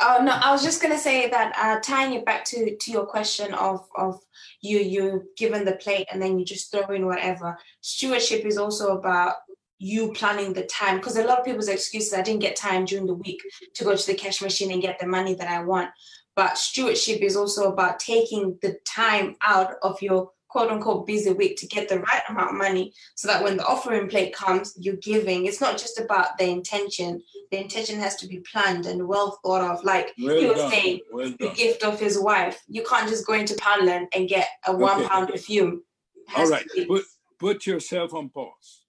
Oh 0.01 0.20
no, 0.22 0.33
I 0.33 0.53
was 0.53 0.62
just 0.62 0.83
gonna 0.83 0.99
say 0.99 1.31
that 1.31 1.55
uh, 1.57 1.81
tying 1.81 2.12
it 2.12 2.27
back 2.27 2.45
to 2.47 2.77
to 2.77 2.91
your 2.91 3.07
question 3.07 3.55
of 3.55 3.89
of 3.97 4.20
you 4.61 4.79
you 4.79 5.24
given 5.39 5.64
the 5.64 5.77
plate 5.77 6.07
and 6.12 6.20
then 6.20 6.39
you 6.39 6.45
just 6.45 6.70
throw 6.70 6.87
in 6.95 7.07
whatever. 7.07 7.59
Stewardship 7.81 8.45
is 8.45 8.59
also 8.59 8.99
about 8.99 9.37
you 9.79 10.12
planning 10.12 10.53
the 10.53 10.64
time 10.64 10.97
because 10.97 11.16
a 11.16 11.24
lot 11.24 11.39
of 11.39 11.45
people's 11.45 11.68
excuses 11.68 12.12
I 12.12 12.22
didn't 12.22 12.41
get 12.41 12.57
time 12.57 12.85
during 12.85 13.07
the 13.07 13.14
week 13.14 13.41
to 13.74 13.85
go 13.85 13.97
to 13.97 14.07
the 14.07 14.14
cash 14.14 14.43
machine 14.43 14.70
and 14.70 14.83
get 14.83 14.99
the 14.99 15.07
money 15.07 15.35
that 15.35 15.49
I 15.49 15.62
want. 15.62 15.91
But 16.35 16.59
stewardship 16.59 17.22
is 17.22 17.37
also 17.37 17.72
about 17.72 17.99
taking 17.99 18.59
the 18.61 18.79
time 18.85 19.37
out 19.43 19.77
of 19.83 20.03
your 20.03 20.31
quote 20.57 20.71
unquote 20.71 21.07
busy 21.07 21.35
week 21.35 21.55
to 21.59 21.67
get 21.67 21.87
the 21.87 22.01
right 22.01 22.23
amount 22.31 22.49
of 22.49 22.57
money 22.57 22.91
so 23.15 23.29
that 23.29 23.45
when 23.45 23.59
the 23.59 23.67
offering 23.67 24.09
plate 24.09 24.35
comes, 24.35 24.75
you're 24.81 24.97
giving. 24.97 25.45
It's 25.45 25.61
not 25.61 25.77
just 25.77 26.01
about 26.01 26.39
the 26.39 26.49
intention. 26.49 27.23
The 27.51 27.61
intention 27.61 28.01
has 28.01 28.17
to 28.17 28.27
be 28.27 28.41
planned 28.51 28.87
and 28.87 29.07
well 29.07 29.39
thought 29.45 29.61
of. 29.61 29.85
Like 29.85 30.15
Well 30.19 30.41
he 30.41 30.47
was 30.47 30.57
done, 30.57 30.71
saying, 30.71 31.01
well 31.13 31.29
the 31.29 31.49
done. 31.49 31.55
gift 31.55 31.85
of 31.85 32.01
his 32.01 32.19
wife. 32.19 32.63
You 32.69 32.83
can't 32.85 33.07
just 33.07 33.27
go 33.27 33.35
into 33.35 33.53
Poundland 33.57 34.07
and 34.15 34.31
get 34.31 34.49
a 34.67 34.75
one 34.75 35.01
Okay, 35.01 35.09
pound 35.09 35.29
perfume. 35.29 35.83
It 36.15 36.33
All 36.33 36.41
has 36.41 36.51
right, 36.51 36.67
to 36.71 36.75
be- 36.75 36.87
put, 36.87 37.05
put 37.39 37.67
yourself 37.67 38.15
on 38.15 38.31
pause. 38.31 38.85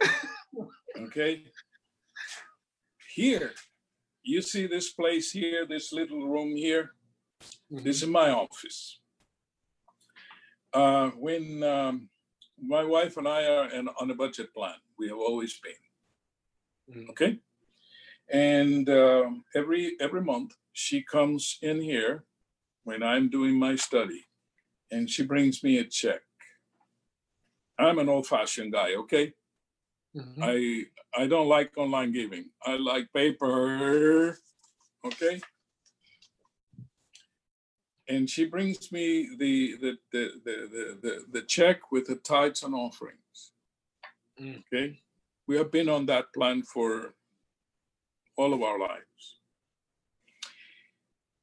Okay? 0.98 1.42
Here, 3.14 3.52
you 4.22 4.40
see 4.40 4.66
this 4.66 4.94
place 4.94 5.30
here, 5.30 5.66
this 5.66 5.92
little 5.92 6.26
room 6.26 6.56
here? 6.56 6.92
This 7.70 7.80
mm-hmm. 7.80 7.88
is 7.88 8.06
my 8.06 8.30
office. 8.30 8.98
Uh, 10.76 11.08
when 11.16 11.62
um, 11.62 12.08
my 12.60 12.84
wife 12.84 13.16
and 13.16 13.26
I 13.26 13.46
are 13.46 13.70
in, 13.72 13.88
on 14.00 14.10
a 14.10 14.14
budget 14.14 14.52
plan, 14.52 14.74
we 14.98 15.08
have 15.08 15.16
always 15.16 15.58
been. 15.64 15.82
Mm. 16.94 17.10
Okay, 17.10 17.38
and 18.30 18.88
um 18.90 19.44
every 19.54 19.96
every 20.00 20.20
month 20.20 20.52
she 20.72 21.02
comes 21.02 21.58
in 21.62 21.80
here 21.80 22.24
when 22.84 23.02
I'm 23.02 23.30
doing 23.30 23.58
my 23.58 23.74
study, 23.76 24.22
and 24.90 25.08
she 25.08 25.24
brings 25.24 25.64
me 25.64 25.78
a 25.78 25.84
check. 25.84 26.20
I'm 27.78 27.98
an 27.98 28.08
old-fashioned 28.08 28.72
guy. 28.72 28.94
Okay, 29.02 29.32
Mhm. 30.14 30.42
I 30.42 30.56
I 31.22 31.26
don't 31.26 31.48
like 31.48 31.72
online 31.76 32.12
giving. 32.12 32.50
I 32.64 32.76
like 32.76 33.12
paper. 33.12 34.38
Okay. 35.04 35.40
And 38.08 38.30
she 38.30 38.44
brings 38.46 38.92
me 38.92 39.28
the 39.36 39.76
the 39.80 39.98
the 40.12 40.30
the 40.44 40.98
the, 41.02 41.24
the, 41.32 41.42
check 41.42 41.90
with 41.90 42.06
the 42.06 42.16
tithes 42.16 42.62
and 42.62 42.74
offerings. 42.74 43.52
Mm. 44.40 44.62
Okay. 44.72 45.00
We 45.48 45.56
have 45.56 45.72
been 45.72 45.88
on 45.88 46.06
that 46.06 46.32
plan 46.32 46.62
for 46.62 47.14
all 48.36 48.52
of 48.54 48.62
our 48.62 48.78
lives. 48.78 49.38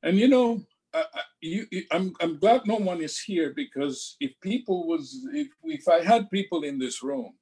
And 0.03 0.17
you 0.17 0.27
know, 0.27 0.63
I, 0.93 0.99
I, 1.13 1.21
you- 1.41 1.67
I'm 1.91 2.13
I'm 2.21 2.37
glad 2.39 2.61
no 2.65 2.75
one 2.75 3.01
is 3.01 3.19
here 3.19 3.53
because 3.55 4.15
if 4.19 4.31
people 4.41 4.87
was 4.87 5.27
if 5.33 5.47
if 5.63 5.87
I 5.87 6.01
had 6.01 6.31
people 6.31 6.63
in 6.63 6.79
this 6.79 7.03
room 7.03 7.33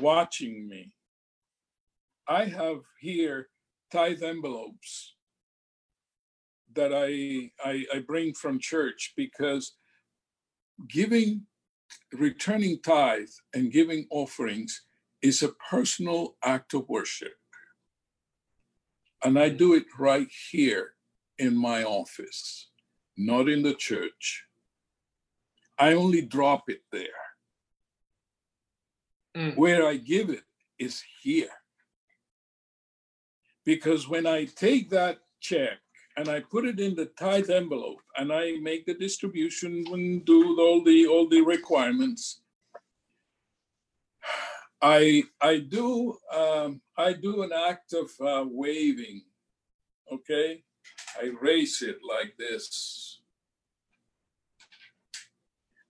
watching 0.00 0.66
me, 0.68 0.92
I 2.26 2.44
have 2.46 2.80
here 3.00 3.48
tithe 3.92 4.22
envelopes 4.22 5.14
that 6.74 6.92
I, 6.92 7.50
I 7.64 7.84
I 7.94 7.98
bring 8.00 8.34
from 8.34 8.58
church 8.58 9.12
because 9.16 9.76
giving, 10.88 11.42
returning 12.12 12.80
tithe 12.80 13.28
and 13.54 13.72
giving 13.72 14.06
offerings 14.10 14.82
is 15.22 15.42
a 15.42 15.52
personal 15.70 16.36
act 16.44 16.74
of 16.74 16.88
worship. 16.88 17.34
And 19.24 19.38
I 19.38 19.48
do 19.48 19.74
it 19.74 19.86
right 19.98 20.28
here 20.50 20.92
in 21.38 21.56
my 21.56 21.82
office, 21.82 22.68
not 23.16 23.48
in 23.48 23.62
the 23.62 23.74
church. 23.74 24.44
I 25.78 25.94
only 25.94 26.22
drop 26.22 26.64
it 26.68 26.82
there. 26.92 27.22
Mm. 29.36 29.56
Where 29.56 29.86
I 29.86 29.96
give 29.96 30.30
it 30.30 30.44
is 30.78 31.02
here. 31.22 31.48
Because 33.64 34.06
when 34.06 34.26
I 34.26 34.44
take 34.44 34.90
that 34.90 35.18
check 35.40 35.78
and 36.16 36.28
I 36.28 36.40
put 36.40 36.64
it 36.64 36.78
in 36.80 36.94
the 36.94 37.06
tithe 37.06 37.50
envelope 37.50 38.00
and 38.16 38.32
I 38.32 38.52
make 38.60 38.86
the 38.86 38.94
distribution 38.94 39.84
and 39.92 40.24
do 40.24 40.60
all 40.60 40.82
the 40.84 41.06
all 41.06 41.28
the 41.28 41.40
requirements, 41.40 42.42
I 44.80 45.24
I 45.40 45.58
do 45.58 46.18
um, 46.32 46.80
I 46.96 47.14
do 47.14 47.42
an 47.42 47.52
act 47.52 47.94
of 47.94 48.10
uh, 48.20 48.44
waving. 48.46 49.22
Okay, 50.12 50.62
I 51.20 51.32
raise 51.40 51.82
it 51.82 51.98
like 52.06 52.34
this. 52.38 53.20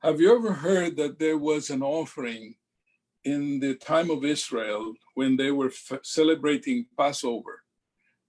Have 0.02 0.20
you 0.20 0.36
ever 0.36 0.52
heard 0.52 0.96
that 0.96 1.18
there 1.18 1.38
was 1.38 1.70
an 1.70 1.82
offering 1.82 2.54
in 3.24 3.58
the 3.58 3.74
time 3.74 4.10
of 4.10 4.24
Israel 4.24 4.94
when 5.14 5.36
they 5.36 5.50
were 5.50 5.68
f- 5.70 6.00
celebrating 6.02 6.86
Passover, 6.96 7.63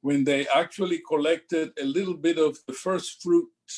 when 0.06 0.24
they 0.24 0.42
actually 0.62 1.00
collected 1.12 1.68
a 1.82 1.86
little 1.98 2.18
bit 2.28 2.38
of 2.48 2.54
the 2.68 2.74
first 2.86 3.10
fruits 3.24 3.74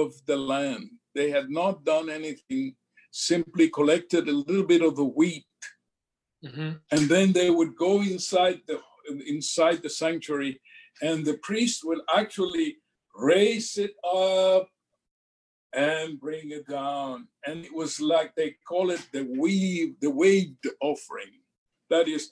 of 0.00 0.08
the 0.28 0.36
land? 0.36 0.86
They 1.16 1.28
had 1.36 1.48
not 1.60 1.84
done 1.84 2.08
anything, 2.10 2.64
simply 3.30 3.66
collected 3.78 4.24
a 4.28 4.40
little 4.48 4.66
bit 4.74 4.82
of 4.88 4.94
the 5.00 5.10
wheat 5.18 5.46
Mhm. 6.48 6.72
and 6.94 7.02
then 7.14 7.28
they 7.32 7.50
would 7.58 7.74
go 7.86 7.92
inside 8.14 8.58
the 8.68 8.78
inside 9.34 9.78
the 9.82 9.94
sanctuary 10.02 10.54
and 11.06 11.18
the 11.24 11.38
priest 11.48 11.78
would 11.86 12.02
actually 12.20 12.68
raise 13.14 13.70
it 13.84 13.94
up 14.04 14.66
and 15.88 16.20
bring 16.26 16.46
it 16.58 16.66
down 16.80 17.16
and 17.46 17.56
it 17.68 17.74
was 17.82 17.92
like 18.00 18.30
they 18.34 18.50
call 18.70 18.86
it 18.96 19.04
the 19.14 19.24
weave 19.42 19.90
the 20.04 20.12
waved 20.22 20.66
offering 20.90 21.34
that 21.92 22.06
is 22.16 22.24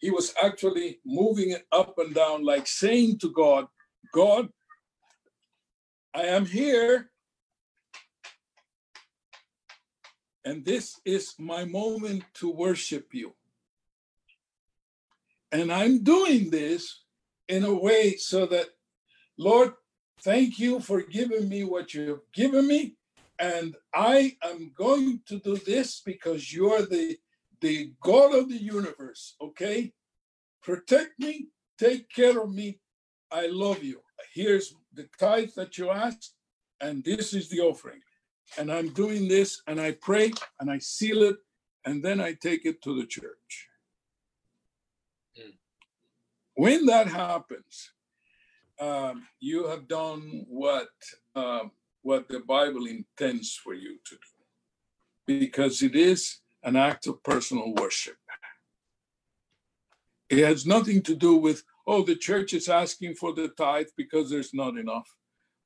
he 0.00 0.10
was 0.10 0.34
actually 0.42 1.00
moving 1.04 1.50
it 1.50 1.66
up 1.72 1.98
and 1.98 2.14
down 2.14 2.44
like 2.44 2.66
saying 2.66 3.18
to 3.18 3.30
god 3.32 3.66
god 4.12 4.48
i 6.14 6.22
am 6.22 6.46
here 6.46 7.10
and 10.44 10.64
this 10.64 11.00
is 11.04 11.34
my 11.38 11.64
moment 11.64 12.22
to 12.34 12.50
worship 12.50 13.08
you 13.12 13.34
and 15.52 15.72
I'm 15.72 16.02
doing 16.02 16.50
this 16.50 17.02
in 17.48 17.64
a 17.64 17.74
way 17.74 18.16
so 18.16 18.46
that, 18.46 18.66
Lord, 19.38 19.72
thank 20.22 20.58
you 20.58 20.80
for 20.80 21.02
giving 21.02 21.48
me 21.48 21.64
what 21.64 21.94
you've 21.94 22.30
given 22.34 22.66
me. 22.66 22.96
And 23.38 23.76
I 23.94 24.36
am 24.42 24.72
going 24.74 25.20
to 25.28 25.38
do 25.38 25.56
this 25.56 26.02
because 26.04 26.52
you're 26.52 26.82
the, 26.82 27.16
the 27.60 27.92
God 28.00 28.34
of 28.34 28.48
the 28.48 28.62
universe, 28.62 29.34
okay? 29.40 29.92
Protect 30.62 31.18
me, 31.18 31.48
take 31.78 32.08
care 32.10 32.40
of 32.40 32.52
me. 32.52 32.80
I 33.30 33.46
love 33.46 33.82
you. 33.82 34.00
Here's 34.34 34.74
the 34.92 35.08
tithe 35.18 35.50
that 35.56 35.78
you 35.78 35.90
asked, 35.90 36.34
and 36.80 37.04
this 37.04 37.34
is 37.34 37.48
the 37.48 37.60
offering. 37.60 38.00
And 38.58 38.72
I'm 38.72 38.90
doing 38.90 39.28
this, 39.28 39.62
and 39.66 39.80
I 39.80 39.92
pray, 39.92 40.32
and 40.60 40.70
I 40.70 40.78
seal 40.78 41.22
it, 41.22 41.36
and 41.84 42.02
then 42.02 42.20
I 42.20 42.34
take 42.34 42.64
it 42.64 42.82
to 42.82 42.96
the 42.98 43.06
church 43.06 43.68
when 46.56 46.86
that 46.86 47.06
happens, 47.06 47.92
um, 48.80 49.26
you 49.38 49.68
have 49.68 49.86
done 49.86 50.44
what 50.48 50.88
um, 51.34 51.70
what 52.02 52.28
the 52.28 52.40
Bible 52.40 52.86
intends 52.86 53.54
for 53.54 53.74
you 53.74 53.98
to 54.04 54.14
do, 54.14 55.38
because 55.40 55.82
it 55.82 55.94
is 55.94 56.38
an 56.66 56.76
act 56.76 57.06
of 57.06 57.22
personal 57.22 57.72
worship. 57.74 58.16
It 60.28 60.44
has 60.44 60.66
nothing 60.66 61.00
to 61.02 61.14
do 61.14 61.36
with 61.36 61.62
oh 61.86 62.02
the 62.02 62.16
church 62.16 62.52
is 62.52 62.68
asking 62.68 63.14
for 63.14 63.32
the 63.32 63.48
tithe 63.48 63.92
because 63.96 64.28
there's 64.28 64.52
not 64.52 64.76
enough, 64.76 65.08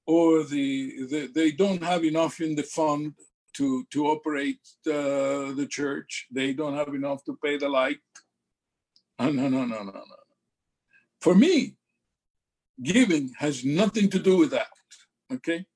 or 0.06 0.44
the, 0.44 1.06
the 1.10 1.30
they 1.34 1.50
don't 1.50 1.82
have 1.82 2.04
enough 2.04 2.40
in 2.40 2.54
the 2.54 2.62
fund 2.62 3.14
to 3.56 3.84
to 3.92 4.06
operate 4.06 4.60
uh, 4.86 5.56
the 5.60 5.66
church. 5.68 6.26
They 6.30 6.52
don't 6.52 6.76
have 6.76 6.94
enough 6.94 7.24
to 7.24 7.38
pay 7.42 7.56
the 7.56 7.68
light. 7.68 8.04
No, 9.18 9.30
no, 9.30 9.48
no, 9.48 9.64
no, 9.64 9.82
no, 9.82 9.92
no. 9.92 10.20
For 11.20 11.34
me, 11.34 11.76
giving 12.82 13.32
has 13.38 13.64
nothing 13.64 14.08
to 14.10 14.18
do 14.18 14.36
with 14.36 14.50
that. 14.50 14.72
Okay? 15.32 15.66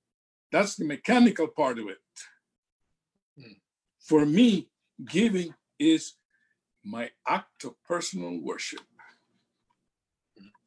That's 0.52 0.76
the 0.76 0.86
mechanical 0.86 1.48
part 1.48 1.78
of 1.78 1.88
it. 1.88 1.98
Hmm. 3.38 3.58
For 4.00 4.24
me, 4.24 4.68
giving 5.05 5.55
is 5.78 6.14
my 6.84 7.11
act 7.26 7.64
of 7.64 7.74
personal 7.84 8.38
worship. 8.40 8.80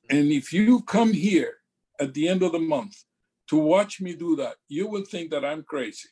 And 0.10 0.32
if 0.32 0.54
you 0.54 0.82
come 0.82 1.14
here 1.14 1.58
at 2.00 2.14
the 2.14 2.28
end 2.28 2.44
of 2.44 2.52
the 2.52 2.60
month 2.60 3.04
to 3.50 3.58
watch 3.58 4.02
me 4.02 4.14
do 4.14 4.36
that, 4.38 4.56
you 4.68 4.88
will 4.88 5.06
think 5.06 5.32
that 5.32 5.46
I'm 5.46 5.64
crazy. 5.64 6.10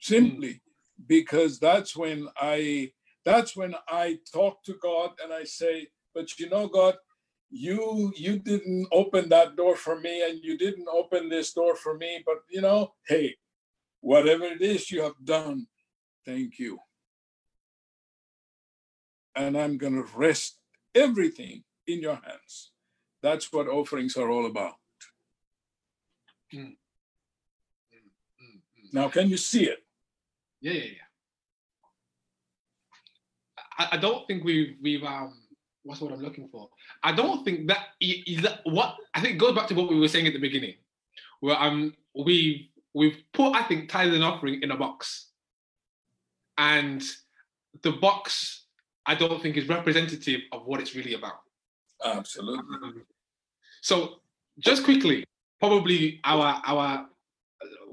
Simply 0.00 0.60
because 1.06 1.58
that's 1.58 1.96
when 1.96 2.28
I 2.40 2.92
that's 3.24 3.56
when 3.56 3.74
I 3.88 4.18
talk 4.32 4.64
to 4.64 4.74
God 4.82 5.12
and 5.22 5.32
I 5.32 5.44
say, 5.44 5.88
but 6.14 6.38
you 6.38 6.48
know, 6.48 6.66
God, 6.68 6.96
you 7.50 8.12
you 8.16 8.38
didn't 8.38 8.88
open 8.90 9.28
that 9.28 9.56
door 9.56 9.76
for 9.76 10.00
me 10.00 10.28
and 10.28 10.42
you 10.42 10.58
didn't 10.58 10.88
open 10.92 11.28
this 11.28 11.52
door 11.52 11.76
for 11.76 11.96
me, 11.96 12.22
but 12.26 12.38
you 12.50 12.60
know, 12.60 12.94
hey, 13.06 13.36
whatever 14.02 14.44
it 14.44 14.60
is 14.60 14.90
you 14.90 15.02
have 15.02 15.24
done, 15.24 15.66
thank 16.26 16.58
you. 16.58 16.78
And 19.34 19.56
I'm 19.56 19.78
gonna 19.78 20.04
rest 20.14 20.58
everything 20.94 21.64
in 21.86 22.00
your 22.00 22.16
hands. 22.16 22.72
That's 23.22 23.50
what 23.50 23.68
offerings 23.68 24.16
are 24.16 24.28
all 24.28 24.46
about. 24.46 24.74
Now, 28.92 29.08
can 29.08 29.30
you 29.30 29.38
see 29.38 29.64
it? 29.64 29.78
Yeah, 30.60 30.72
yeah, 30.72 30.84
yeah. 30.84 31.08
I, 33.78 33.88
I 33.92 33.96
don't 33.96 34.26
think 34.26 34.44
we've 34.44 34.76
we've 34.82 35.02
um 35.02 35.32
what's 35.84 36.00
what 36.00 36.12
I'm 36.12 36.20
looking 36.20 36.48
for. 36.48 36.68
I 37.02 37.12
don't 37.12 37.44
think 37.44 37.68
that, 37.68 37.86
is 38.00 38.42
that 38.42 38.60
what 38.64 38.96
I 39.14 39.20
think 39.20 39.34
it 39.34 39.38
goes 39.38 39.54
back 39.54 39.66
to 39.68 39.74
what 39.74 39.88
we 39.88 39.98
were 39.98 40.08
saying 40.08 40.26
at 40.26 40.34
the 40.34 40.38
beginning, 40.38 40.74
where 41.40 41.60
um 41.60 41.94
we 42.14 42.71
we've 42.94 43.22
put 43.32 43.54
I 43.54 43.62
think 43.62 43.88
tithe 43.88 44.14
and 44.14 44.24
offering 44.24 44.62
in 44.62 44.70
a 44.70 44.76
box, 44.76 45.28
and 46.58 47.02
the 47.82 47.92
box 47.92 48.66
I 49.06 49.14
don't 49.14 49.42
think 49.42 49.56
is 49.56 49.68
representative 49.68 50.42
of 50.52 50.66
what 50.66 50.80
it's 50.80 50.94
really 50.94 51.14
about. 51.14 51.40
Absolutely. 52.04 52.76
Um, 52.82 53.04
so 53.80 54.20
just 54.58 54.84
quickly, 54.84 55.24
probably 55.60 56.20
our 56.24 56.60
our 56.64 57.06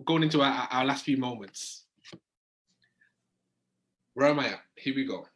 going 0.06 0.24
into 0.24 0.42
our, 0.42 0.68
our 0.72 0.86
last 0.86 1.06
few 1.06 1.18
moments. 1.18 1.86
Where 4.14 4.30
am 4.30 4.40
I 4.40 4.48
at? 4.50 4.62
Here 4.76 4.96
we 4.96 5.06
go. 5.06 5.28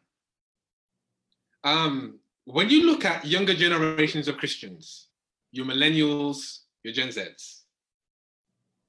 Um, 1.63 2.19
when 2.45 2.69
you 2.69 2.85
look 2.85 3.05
at 3.05 3.25
younger 3.25 3.53
generations 3.53 4.27
of 4.27 4.37
Christians, 4.37 5.07
your 5.51 5.65
millennials, 5.65 6.59
your 6.83 6.93
Gen 6.93 7.09
Zs, 7.09 7.61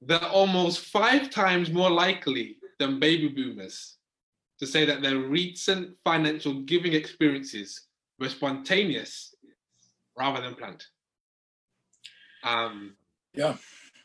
they're 0.05 0.23
almost 0.29 0.79
five 0.79 1.29
times 1.29 1.71
more 1.71 1.89
likely 1.89 2.57
than 2.79 2.99
baby 2.99 3.27
boomers 3.27 3.97
to 4.59 4.67
say 4.67 4.85
that 4.85 5.01
their 5.01 5.17
recent 5.17 5.95
financial 6.03 6.61
giving 6.61 6.93
experiences 6.93 7.87
were 8.19 8.29
spontaneous 8.29 9.35
rather 10.17 10.41
than 10.41 10.55
planned. 10.55 10.83
Um, 12.43 12.95
Yeah, 13.33 13.57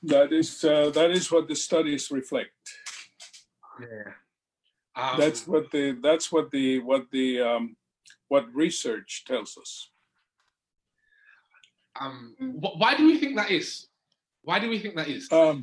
that 0.02 0.32
is 0.32 0.64
uh, 0.64 0.90
that 0.90 1.10
is 1.10 1.30
what 1.30 1.46
the 1.48 1.54
studies 1.54 2.10
reflect. 2.10 2.56
yeah. 3.80 4.12
Um, 4.96 5.20
That's 5.20 5.46
what 5.46 5.70
the 5.70 5.92
that's 6.02 6.32
what 6.32 6.50
the 6.50 6.80
what 6.80 7.10
the 7.12 7.40
um, 7.40 7.76
what 8.28 8.52
research 8.54 9.24
tells 9.26 9.56
us. 9.56 9.90
um, 12.00 12.34
why 12.38 12.96
do 12.96 13.06
we 13.06 13.18
think 13.18 13.36
that 13.36 13.50
is? 13.50 13.86
Why 14.42 14.58
do 14.58 14.68
we 14.68 14.78
think 14.78 14.96
that 14.96 15.08
is? 15.08 15.30
Um, 15.30 15.62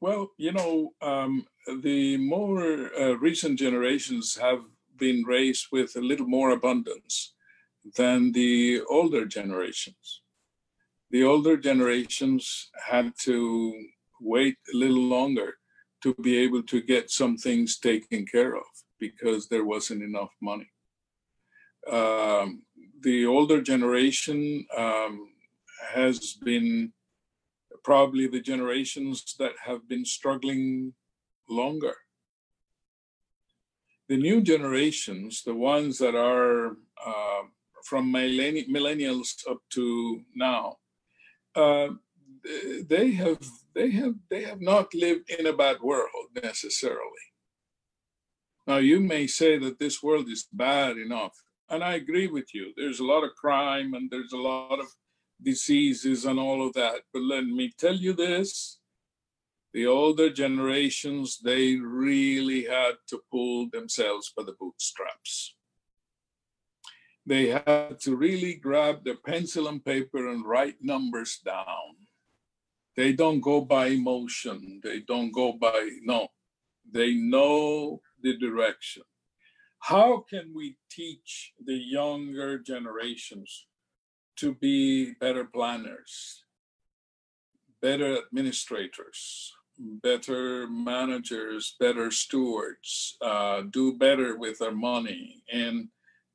well, 0.00 0.30
you 0.36 0.52
know, 0.52 0.92
um, 1.02 1.44
the 1.82 2.16
more 2.16 2.90
uh, 2.98 3.14
recent 3.14 3.58
generations 3.58 4.36
have 4.40 4.60
been 4.96 5.24
raised 5.24 5.66
with 5.72 5.96
a 5.96 6.00
little 6.00 6.26
more 6.26 6.50
abundance 6.50 7.34
than 7.96 8.32
the 8.32 8.82
older 8.88 9.24
generations. 9.26 10.22
The 11.10 11.24
older 11.24 11.56
generations 11.56 12.70
had 12.86 13.12
to 13.22 13.74
wait 14.20 14.56
a 14.72 14.76
little 14.76 15.02
longer 15.02 15.54
to 16.02 16.14
be 16.14 16.36
able 16.38 16.62
to 16.64 16.80
get 16.80 17.10
some 17.10 17.36
things 17.36 17.78
taken 17.78 18.26
care 18.26 18.54
of 18.56 18.66
because 19.00 19.48
there 19.48 19.64
wasn't 19.64 20.02
enough 20.02 20.30
money. 20.40 20.70
Um, 21.90 22.62
the 23.00 23.26
older 23.26 23.62
generation 23.62 24.66
um, 24.76 25.28
has 25.92 26.34
been 26.34 26.92
probably 27.88 28.26
the 28.26 28.38
generations 28.52 29.34
that 29.38 29.54
have 29.64 29.88
been 29.88 30.04
struggling 30.04 30.92
longer. 31.48 31.96
The 34.10 34.18
new 34.18 34.42
generations, 34.42 35.42
the 35.42 35.54
ones 35.54 35.96
that 35.96 36.14
are 36.14 36.76
uh, 37.12 37.42
from 37.88 38.12
millenni- 38.12 38.68
millennials 38.68 39.30
up 39.50 39.60
to 39.70 40.20
now, 40.34 40.76
uh, 41.56 41.88
they 42.94 43.12
have 43.12 43.42
they 43.74 43.90
have 44.00 44.16
they 44.28 44.42
have 44.50 44.60
not 44.60 44.92
lived 44.92 45.30
in 45.38 45.46
a 45.46 45.58
bad 45.64 45.78
world 45.80 46.28
necessarily. 46.42 47.26
Now 48.66 48.80
you 48.90 49.00
may 49.00 49.26
say 49.26 49.56
that 49.64 49.78
this 49.78 50.02
world 50.02 50.28
is 50.28 50.46
bad 50.52 50.98
enough, 50.98 51.34
and 51.70 51.82
I 51.82 51.94
agree 51.94 52.26
with 52.26 52.54
you. 52.54 52.64
There's 52.76 53.00
a 53.00 53.10
lot 53.12 53.24
of 53.24 53.34
crime 53.42 53.94
and 53.94 54.10
there's 54.10 54.34
a 54.34 54.44
lot 54.52 54.78
of 54.78 54.88
diseases 55.42 56.24
and 56.24 56.38
all 56.38 56.66
of 56.66 56.72
that. 56.74 57.02
But 57.12 57.22
let 57.22 57.44
me 57.44 57.72
tell 57.78 57.94
you 57.94 58.12
this 58.12 58.78
the 59.74 59.86
older 59.86 60.30
generations, 60.30 61.38
they 61.38 61.76
really 61.76 62.64
had 62.64 62.94
to 63.08 63.20
pull 63.30 63.68
themselves 63.70 64.32
by 64.36 64.42
the 64.42 64.56
bootstraps. 64.58 65.54
They 67.26 67.48
had 67.48 68.00
to 68.00 68.16
really 68.16 68.54
grab 68.54 69.04
the 69.04 69.16
pencil 69.16 69.68
and 69.68 69.84
paper 69.84 70.30
and 70.30 70.46
write 70.46 70.76
numbers 70.80 71.40
down. 71.44 71.96
They 72.96 73.12
don't 73.12 73.40
go 73.40 73.60
by 73.60 73.88
emotion, 73.88 74.80
they 74.82 75.00
don't 75.00 75.30
go 75.30 75.52
by, 75.52 75.90
no, 76.02 76.28
they 76.90 77.14
know 77.14 78.00
the 78.22 78.36
direction. 78.38 79.02
How 79.78 80.24
can 80.28 80.52
we 80.54 80.76
teach 80.90 81.52
the 81.64 81.76
younger 81.76 82.58
generations 82.58 83.66
to 84.38 84.54
be 84.54 85.12
better 85.14 85.44
planners, 85.44 86.44
better 87.82 88.18
administrators, 88.18 89.52
better 89.78 90.68
managers, 90.68 91.76
better 91.78 92.10
stewards, 92.10 93.16
uh, 93.20 93.62
do 93.70 93.96
better 93.96 94.36
with 94.36 94.58
their 94.58 94.74
money, 94.74 95.42
and 95.52 95.88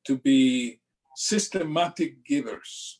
to 0.05 0.17
be 0.17 0.79
systematic 1.15 2.25
givers. 2.25 2.99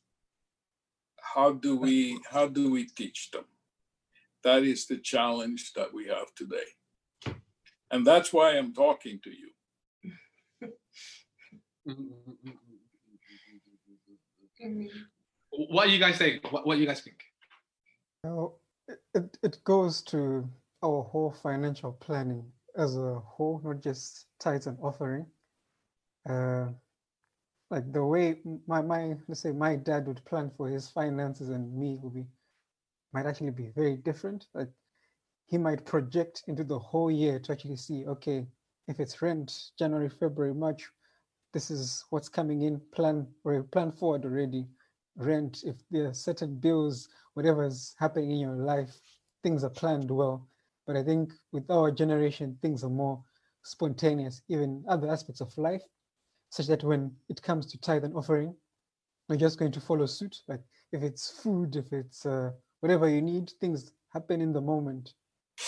How 1.33 1.53
do 1.53 1.75
we 1.75 2.19
how 2.29 2.47
do 2.47 2.71
we 2.71 2.85
teach 2.85 3.31
them? 3.31 3.45
That 4.43 4.63
is 4.63 4.85
the 4.87 4.97
challenge 4.97 5.73
that 5.73 5.93
we 5.93 6.07
have 6.07 6.33
today. 6.35 7.35
And 7.91 8.05
that's 8.05 8.31
why 8.33 8.57
I'm 8.57 8.73
talking 8.73 9.19
to 9.23 9.29
you. 9.29 9.49
Mm-hmm, 11.85 12.01
mm-hmm, 12.01 12.49
mm-hmm. 12.49 12.62
Mm. 14.63 14.87
What 15.51 15.87
are 15.87 15.91
you 15.91 15.99
guys 15.99 16.17
saying? 16.17 16.39
What, 16.49 16.65
what 16.65 16.75
do 16.75 16.81
you 16.81 16.87
guys 16.87 17.01
think? 17.01 17.23
It, 18.87 18.99
it, 19.13 19.37
it 19.43 19.63
goes 19.63 20.01
to 20.03 20.49
our 20.83 21.03
whole 21.03 21.35
financial 21.43 21.93
planning 21.93 22.43
as 22.77 22.97
a 22.97 23.19
whole, 23.19 23.61
not 23.63 23.81
just 23.81 24.25
tithes 24.39 24.67
and 24.67 24.77
offering. 24.81 25.25
Uh, 26.27 26.67
like 27.69 27.91
the 27.91 28.03
way 28.03 28.37
my, 28.67 28.81
my 28.81 29.15
let's 29.27 29.41
say 29.41 29.51
my 29.51 29.75
dad 29.75 30.07
would 30.07 30.23
plan 30.25 30.51
for 30.55 30.67
his 30.67 30.89
finances 30.89 31.49
and 31.49 31.75
me 31.75 31.97
would 32.01 32.13
be 32.13 32.25
might 33.13 33.25
actually 33.25 33.51
be 33.51 33.69
very 33.75 33.97
different. 33.97 34.47
Like 34.53 34.69
he 35.45 35.57
might 35.57 35.85
project 35.85 36.43
into 36.47 36.63
the 36.63 36.79
whole 36.79 37.11
year 37.11 37.39
to 37.39 37.51
actually 37.51 37.75
see, 37.75 38.05
okay, 38.05 38.45
if 38.87 38.99
it's 38.99 39.21
rent 39.21 39.71
January, 39.77 40.09
February, 40.09 40.53
March, 40.53 40.89
this 41.53 41.69
is 41.69 42.03
what's 42.09 42.29
coming 42.29 42.63
in, 42.63 42.81
plan 42.93 43.27
or 43.43 43.63
plan 43.63 43.91
forward 43.91 44.25
already. 44.25 44.65
Rent, 45.15 45.63
if 45.63 45.75
there 45.91 46.07
are 46.07 46.13
certain 46.13 46.55
bills, 46.55 47.07
whatever's 47.35 47.95
happening 47.99 48.31
in 48.31 48.39
your 48.39 48.55
life, 48.55 48.99
things 49.43 49.63
are 49.63 49.69
planned 49.69 50.09
well. 50.09 50.47
But 50.87 50.97
I 50.97 51.03
think 51.03 51.31
with 51.51 51.69
our 51.69 51.91
generation, 51.91 52.57
things 52.61 52.83
are 52.83 52.89
more 52.89 53.23
spontaneous, 53.63 54.41
even 54.49 54.83
other 54.89 55.09
aspects 55.09 55.41
of 55.41 55.55
life, 55.57 55.83
such 56.49 56.67
that 56.67 56.83
when 56.83 57.11
it 57.29 57.41
comes 57.41 57.67
to 57.67 57.77
tithe 57.77 58.03
and 58.03 58.15
offering, 58.15 58.55
we're 59.29 59.37
just 59.37 59.59
going 59.59 59.71
to 59.71 59.79
follow 59.79 60.05
suit. 60.05 60.35
Like 60.47 60.61
if 60.91 61.03
it's 61.03 61.29
food, 61.29 61.75
if 61.75 61.93
it's 61.93 62.25
uh, 62.25 62.51
whatever 62.81 63.07
you 63.07 63.21
need, 63.21 63.51
things 63.61 63.93
happen 64.11 64.41
in 64.41 64.53
the 64.53 64.61
moment. 64.61 65.13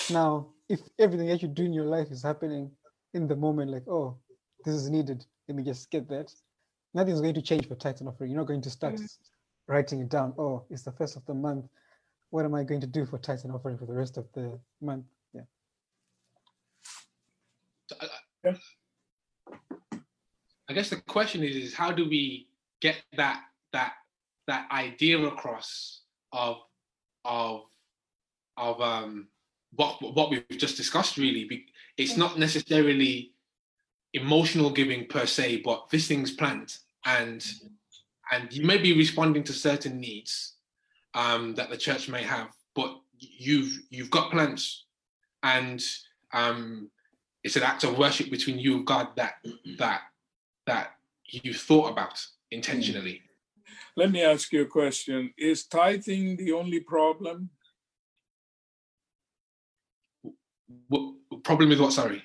Now, 0.09 0.47
if 0.69 0.81
everything 0.99 1.27
that 1.27 1.41
you 1.41 1.47
do 1.47 1.63
in 1.63 1.73
your 1.73 1.85
life 1.85 2.11
is 2.11 2.23
happening 2.23 2.71
in 3.13 3.27
the 3.27 3.35
moment, 3.35 3.71
like, 3.71 3.87
oh, 3.87 4.17
this 4.63 4.73
is 4.75 4.89
needed, 4.89 5.25
let 5.47 5.55
me 5.55 5.63
just 5.63 5.89
get 5.91 6.07
that. 6.09 6.33
Nothing's 6.93 7.21
going 7.21 7.33
to 7.35 7.41
change 7.41 7.67
for 7.67 7.75
tithe 7.75 7.97
and 7.99 8.09
offering. 8.09 8.31
You're 8.31 8.39
not 8.39 8.47
going 8.47 8.61
to 8.61 8.69
start 8.69 8.95
Mm. 8.95 9.17
writing 9.67 9.99
it 10.01 10.09
down. 10.09 10.33
Oh, 10.37 10.65
it's 10.69 10.83
the 10.83 10.91
first 10.91 11.15
of 11.15 11.25
the 11.25 11.33
month. 11.33 11.65
What 12.29 12.45
am 12.45 12.55
I 12.55 12.63
going 12.63 12.81
to 12.81 12.87
do 12.87 13.05
for 13.05 13.17
tithe 13.17 13.41
and 13.43 13.53
offering 13.53 13.77
for 13.77 13.85
the 13.85 13.93
rest 13.93 14.17
of 14.17 14.31
the 14.33 14.59
month? 14.81 15.05
Yeah. 15.33 15.41
So, 17.89 17.95
I- 18.01 18.49
I- 18.49 18.59
I 20.67 20.73
guess 20.73 20.89
the 20.89 21.01
question 21.01 21.43
is, 21.43 21.55
is 21.55 21.73
how 21.75 21.91
do 21.91 22.09
we 22.09 22.49
get 22.79 23.03
that 23.13 23.43
that 23.71 23.93
that 24.47 24.69
idea 24.71 25.19
across 25.19 26.01
of 26.31 26.57
of 27.23 27.69
of 28.57 28.81
um 28.81 29.29
what 29.73 30.01
what 30.01 30.29
we've 30.31 30.47
just 30.49 30.75
discussed 30.77 31.17
really 31.17 31.45
Be- 31.45 31.71
it's 31.97 32.17
not 32.17 32.39
necessarily 32.39 33.34
emotional 34.15 34.69
giving 34.69 35.05
per 35.07 35.25
se 35.25 35.61
but 35.63 35.89
this 35.89 36.07
thing's 36.07 36.31
planned 36.31 36.77
and 37.05 37.45
and 38.31 38.51
you 38.53 38.65
may 38.65 38.77
be 38.77 38.97
responding 38.97 39.43
to 39.43 39.53
certain 39.53 39.99
needs 39.99 40.55
um 41.13 41.53
that 41.55 41.69
the 41.69 41.77
church 41.77 42.07
may 42.09 42.23
have 42.23 42.49
but 42.75 42.99
you've 43.19 43.79
you've 43.89 44.09
got 44.09 44.31
plans 44.31 44.85
and 45.43 45.83
um 46.33 46.89
it's 47.43 47.55
an 47.55 47.63
act 47.63 47.83
of 47.83 47.97
worship 47.97 48.31
between 48.31 48.57
you 48.57 48.77
and 48.77 48.87
God 48.87 49.09
that 49.17 49.35
that 49.77 50.01
that 50.65 50.95
you 51.27 51.53
thought 51.53 51.91
about 51.91 52.25
intentionally. 52.49 53.21
Let 53.95 54.11
me 54.11 54.23
ask 54.23 54.51
you 54.51 54.63
a 54.63 54.65
question. 54.65 55.31
Is 55.37 55.65
tithing 55.65 56.37
the 56.37 56.51
only 56.53 56.79
problem? 56.79 57.49
Wh- 60.91 61.13
problem 61.43 61.71
is 61.71 61.79
what? 61.79 61.93
Sorry. 61.93 62.23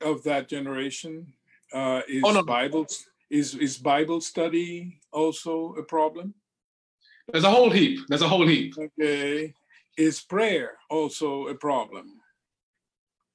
Of 0.00 0.22
that 0.24 0.48
generation? 0.48 1.32
Uh, 1.72 2.02
is 2.08 2.22
Oh, 2.24 2.30
no, 2.32 2.40
no. 2.40 2.44
Bible 2.44 2.86
is 3.30 3.54
is 3.54 3.76
Bible 3.76 4.20
study 4.20 5.00
also 5.12 5.74
a 5.74 5.82
problem? 5.82 6.34
There's 7.30 7.44
a 7.44 7.50
whole 7.50 7.70
heap. 7.70 8.00
There's 8.08 8.22
a 8.22 8.28
whole 8.28 8.46
heap. 8.46 8.74
Okay. 8.78 9.52
Is 9.96 10.20
prayer 10.20 10.78
also 10.88 11.48
a 11.48 11.54
problem? 11.54 12.20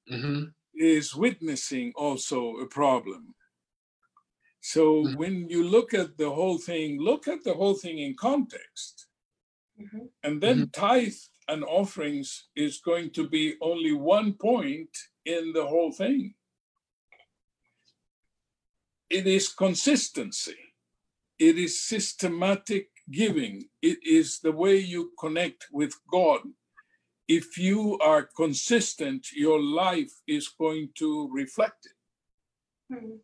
hmm 0.08 0.44
Is 0.74 1.14
witnessing 1.14 1.92
also 1.94 2.56
a 2.56 2.66
problem? 2.66 3.34
So 4.60 5.04
Mhm. 5.04 5.16
when 5.16 5.48
you 5.50 5.62
look 5.62 5.94
at 5.94 6.16
the 6.16 6.30
whole 6.30 6.58
thing, 6.58 6.98
look 7.00 7.28
at 7.28 7.44
the 7.44 7.54
whole 7.54 7.74
thing 7.74 7.98
in 7.98 8.14
context. 8.16 9.06
Mhm. 9.78 10.10
And 10.24 10.40
then 10.42 10.70
tithe 10.70 11.20
and 11.48 11.62
offerings 11.64 12.48
is 12.56 12.80
going 12.80 13.10
to 13.12 13.28
be 13.28 13.56
only 13.60 13.92
one 13.92 14.32
point 14.34 14.90
in 15.24 15.52
the 15.52 15.66
whole 15.66 15.92
thing. 15.92 16.34
It 19.14 19.28
is 19.28 19.48
consistency, 19.48 20.58
it 21.38 21.56
is 21.56 21.80
systematic 21.80 22.88
giving, 23.12 23.68
it 23.80 23.98
is 24.02 24.40
the 24.40 24.50
way 24.50 24.76
you 24.78 25.12
connect 25.20 25.68
with 25.72 25.94
God. 26.10 26.40
If 27.28 27.56
you 27.56 27.96
are 28.00 28.24
consistent, 28.36 29.30
your 29.32 29.62
life 29.62 30.14
is 30.26 30.48
going 30.48 30.88
to 30.98 31.30
reflect 31.32 31.86
it. 31.86 31.96
Mhm. 32.94 33.20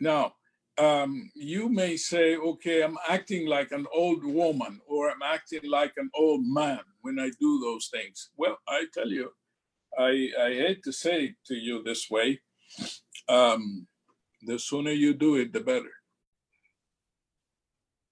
Now, 0.00 0.36
um, 0.78 1.30
you 1.34 1.68
may 1.68 1.98
say, 1.98 2.36
okay, 2.36 2.82
I'm 2.82 2.96
acting 3.06 3.46
like 3.46 3.72
an 3.72 3.86
old 3.92 4.24
woman 4.24 4.80
or 4.86 5.10
I'm 5.10 5.22
acting 5.22 5.64
like 5.78 5.94
an 5.98 6.08
old 6.14 6.46
man 6.46 6.80
when 7.02 7.18
I 7.18 7.28
do 7.38 7.60
those 7.60 7.88
things. 7.88 8.30
Well, 8.34 8.56
I 8.66 8.86
tell 8.94 9.10
you, 9.10 9.28
I, 9.98 10.12
I 10.46 10.50
hate 10.62 10.82
to 10.84 10.92
say 10.92 11.16
it 11.26 11.36
to 11.48 11.54
you 11.54 11.82
this 11.82 12.08
way. 12.10 12.40
Um, 13.28 13.86
the 14.42 14.58
sooner 14.58 14.90
you 14.90 15.14
do 15.14 15.36
it, 15.36 15.52
the 15.52 15.60
better. 15.60 15.92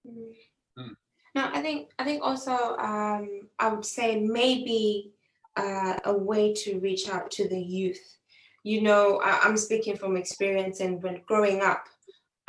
Mm. 0.06 0.32
Mm. 0.78 0.96
No, 1.34 1.50
I 1.52 1.60
think 1.60 1.90
I 1.98 2.04
think 2.04 2.22
also 2.22 2.52
um, 2.52 3.40
I 3.58 3.68
would 3.68 3.84
say 3.84 4.20
maybe 4.20 5.12
uh, 5.56 5.98
a 6.04 6.16
way 6.16 6.54
to 6.54 6.78
reach 6.80 7.08
out 7.08 7.30
to 7.32 7.48
the 7.48 7.60
youth. 7.60 8.16
You 8.64 8.82
know, 8.82 9.20
I, 9.22 9.40
I'm 9.42 9.56
speaking 9.56 9.96
from 9.96 10.16
experience, 10.16 10.80
and 10.80 11.02
when 11.02 11.22
growing 11.26 11.62
up, 11.62 11.84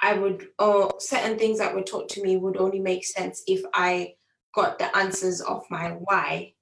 I 0.02 0.14
would 0.14 0.48
oh 0.60 0.92
certain 1.00 1.38
things 1.38 1.60
that 1.60 1.76
were 1.76 1.84
taught 1.84 2.10
to 2.10 2.24
me 2.24 2.38
would 2.38 2.58
only 2.58 2.80
make 2.80 3.06
sense 3.06 3.44
if 3.48 3.62
I 3.74 4.16
got 4.56 4.80
the 4.80 4.96
answers 4.96 5.42
of 5.42 5.64
my 5.70 5.92
why. 5.92 6.54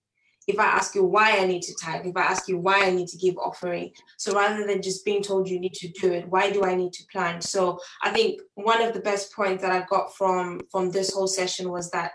If 0.48 0.60
I 0.60 0.66
ask 0.66 0.96
you 0.96 1.04
why 1.04 1.38
I 1.38 1.46
need 1.46 1.62
to 1.64 1.76
tithe, 1.76 2.06
if 2.06 2.16
I 2.16 2.22
ask 2.22 2.48
you 2.48 2.58
why 2.58 2.86
I 2.86 2.92
need 2.92 3.10
to 3.10 3.18
give 3.18 3.38
offering, 3.38 3.92
so 4.18 4.34
rather 4.34 4.66
than 4.66 4.82
just 4.82 5.04
being 5.04 5.22
told 5.22 5.50
you 5.50 5.60
need 5.60 5.74
to 5.74 5.90
do 5.90 6.14
it, 6.14 6.30
why 6.30 6.52
do 6.52 6.64
I 6.64 6.74
need 6.74 6.94
to 6.94 7.04
plan? 7.12 7.42
So 7.42 7.80
I 8.02 8.12
think 8.12 8.40
one 8.56 8.82
of 8.82 8.94
the 8.94 9.02
best 9.02 9.34
points 9.34 9.62
that 9.62 9.74
I 9.74 9.86
got 9.90 10.16
from 10.16 10.62
from 10.72 10.92
this 10.92 11.14
whole 11.14 11.28
session 11.28 11.70
was 11.70 11.92
that 11.92 12.12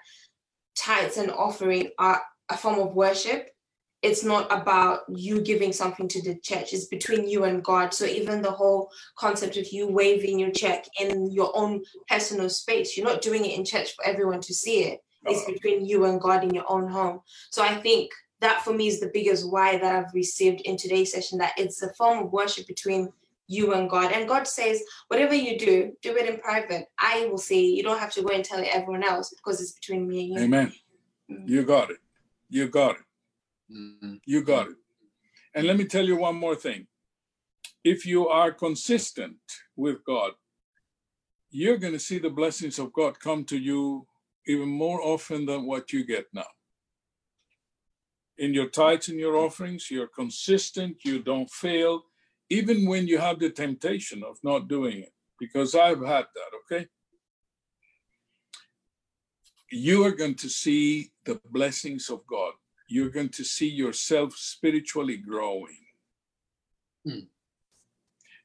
tithes 0.75 1.19
and 1.19 1.31
offering 1.31 1.91
are 1.99 2.23
a 2.49 2.57
form 2.57 2.79
of 2.79 2.95
worship. 2.95 3.51
It's 4.01 4.25
not 4.25 4.51
about 4.51 5.01
you 5.09 5.41
giving 5.43 5.73
something 5.73 6.09
to 6.09 6.23
the 6.23 6.37
church. 6.41 6.73
It's 6.73 6.87
between 6.87 7.29
you 7.29 7.45
and 7.45 7.63
God. 7.63 7.95
So 7.95 8.05
even 8.05 8.43
the 8.43 8.51
whole 8.51 8.91
concept 9.17 9.57
of 9.57 9.69
you 9.73 9.87
waving 9.87 10.41
your 10.41 10.51
check 10.51 10.87
in 10.99 11.31
your 11.31 11.57
own 11.57 11.83
personal 12.09 12.49
space, 12.49 12.97
you're 12.97 13.07
not 13.07 13.23
doing 13.23 13.45
it 13.45 13.57
in 13.57 13.65
church 13.65 13.95
for 13.95 14.05
everyone 14.05 14.41
to 14.41 14.55
see 14.55 14.85
it. 14.85 15.01
It's 15.25 15.43
uh-huh. 15.43 15.53
between 15.53 15.87
you 15.87 16.05
and 16.07 16.21
God 16.21 16.43
in 16.43 16.51
your 16.51 16.65
own 16.69 16.89
home. 16.89 17.21
So 17.53 17.63
I 17.63 17.77
think 17.77 18.11
that 18.43 18.63
for 18.63 18.73
me 18.73 18.89
is 18.89 19.01
the 19.01 19.11
biggest 19.13 19.51
why 19.51 19.79
that 19.79 19.95
I've 19.95 20.13
received 20.15 20.61
in 20.63 20.77
today's 20.77 21.13
session. 21.13 21.39
That 21.39 21.55
it's 21.57 21.83
a 21.83 21.93
form 21.95 22.19
of 22.19 22.33
worship 22.33 22.67
between 22.67 23.13
you 23.47 23.73
and 23.73 23.89
God. 23.89 24.13
And 24.13 24.29
God 24.29 24.47
says, 24.47 24.83
whatever 25.09 25.35
you 25.35 25.59
do, 25.59 25.93
do 26.03 26.17
it 26.17 26.29
in 26.29 26.39
private. 26.39 26.87
I 26.99 27.27
will 27.27 27.39
see. 27.39 27.75
You 27.75 27.83
don't 27.83 27.99
have 27.99 28.13
to 28.15 28.23
go 28.23 28.35
and 28.35 28.45
tell 28.45 28.63
everyone 28.73 29.05
else 29.05 29.31
because 29.31 29.61
it's 29.61 29.73
between 29.73 30.07
me 30.09 30.21
and 30.21 30.33
you. 30.33 30.41
Amen. 30.41 30.73
Mm. 31.31 31.49
You 31.49 31.65
got 31.65 31.91
it. 31.91 31.99
You 32.51 32.69
got 32.69 32.97
it. 32.97 33.07
Mhm. 33.71 34.21
You 34.27 34.43
got 34.43 34.69
it. 34.69 34.77
And 35.55 35.67
let 35.67 35.77
me 35.77 35.85
tell 35.85 36.05
you 36.05 36.17
one 36.17 36.37
more 36.37 36.57
thing. 36.57 36.87
If 37.85 38.07
you 38.07 38.29
are 38.29 38.53
consistent 38.53 39.37
with 39.77 40.05
God, 40.05 40.33
you're 41.51 41.79
going 41.79 41.93
to 41.93 41.99
see 41.99 42.19
the 42.19 42.31
blessings 42.31 42.79
of 42.79 42.93
God 42.93 43.21
come 43.21 43.45
to 43.45 43.59
you 43.59 44.07
even 44.47 44.69
more 44.69 45.01
often 45.03 45.47
than 45.47 45.67
what 45.67 45.93
you 45.93 46.05
get 46.05 46.27
now. 46.33 46.47
In 48.43 48.53
your 48.53 48.69
tithes 48.69 49.09
and 49.09 49.19
your 49.19 49.37
offerings, 49.37 49.91
you're 49.91 50.15
consistent, 50.21 51.05
you 51.05 51.23
don't 51.23 51.51
fail, 51.51 52.03
even 52.51 52.87
when 52.87 53.07
you 53.07 53.19
have 53.19 53.39
the 53.39 53.51
temptation 53.51 54.23
of 54.23 54.37
not 54.43 54.69
doing 54.69 54.99
it, 55.07 55.13
because 55.39 55.75
I've 55.75 56.05
had 56.05 56.27
that, 56.37 56.51
okay? 56.61 56.87
You 59.71 60.05
are 60.05 60.17
going 60.23 60.35
to 60.45 60.49
see 60.51 61.13
the 61.25 61.41
blessings 61.51 62.11
of 62.11 62.27
God 62.27 62.53
you're 62.93 63.09
going 63.09 63.31
to 63.31 63.45
see 63.45 63.69
yourself 63.69 64.35
spiritually 64.37 65.17
growing. 65.17 65.79
Hmm. 67.07 67.27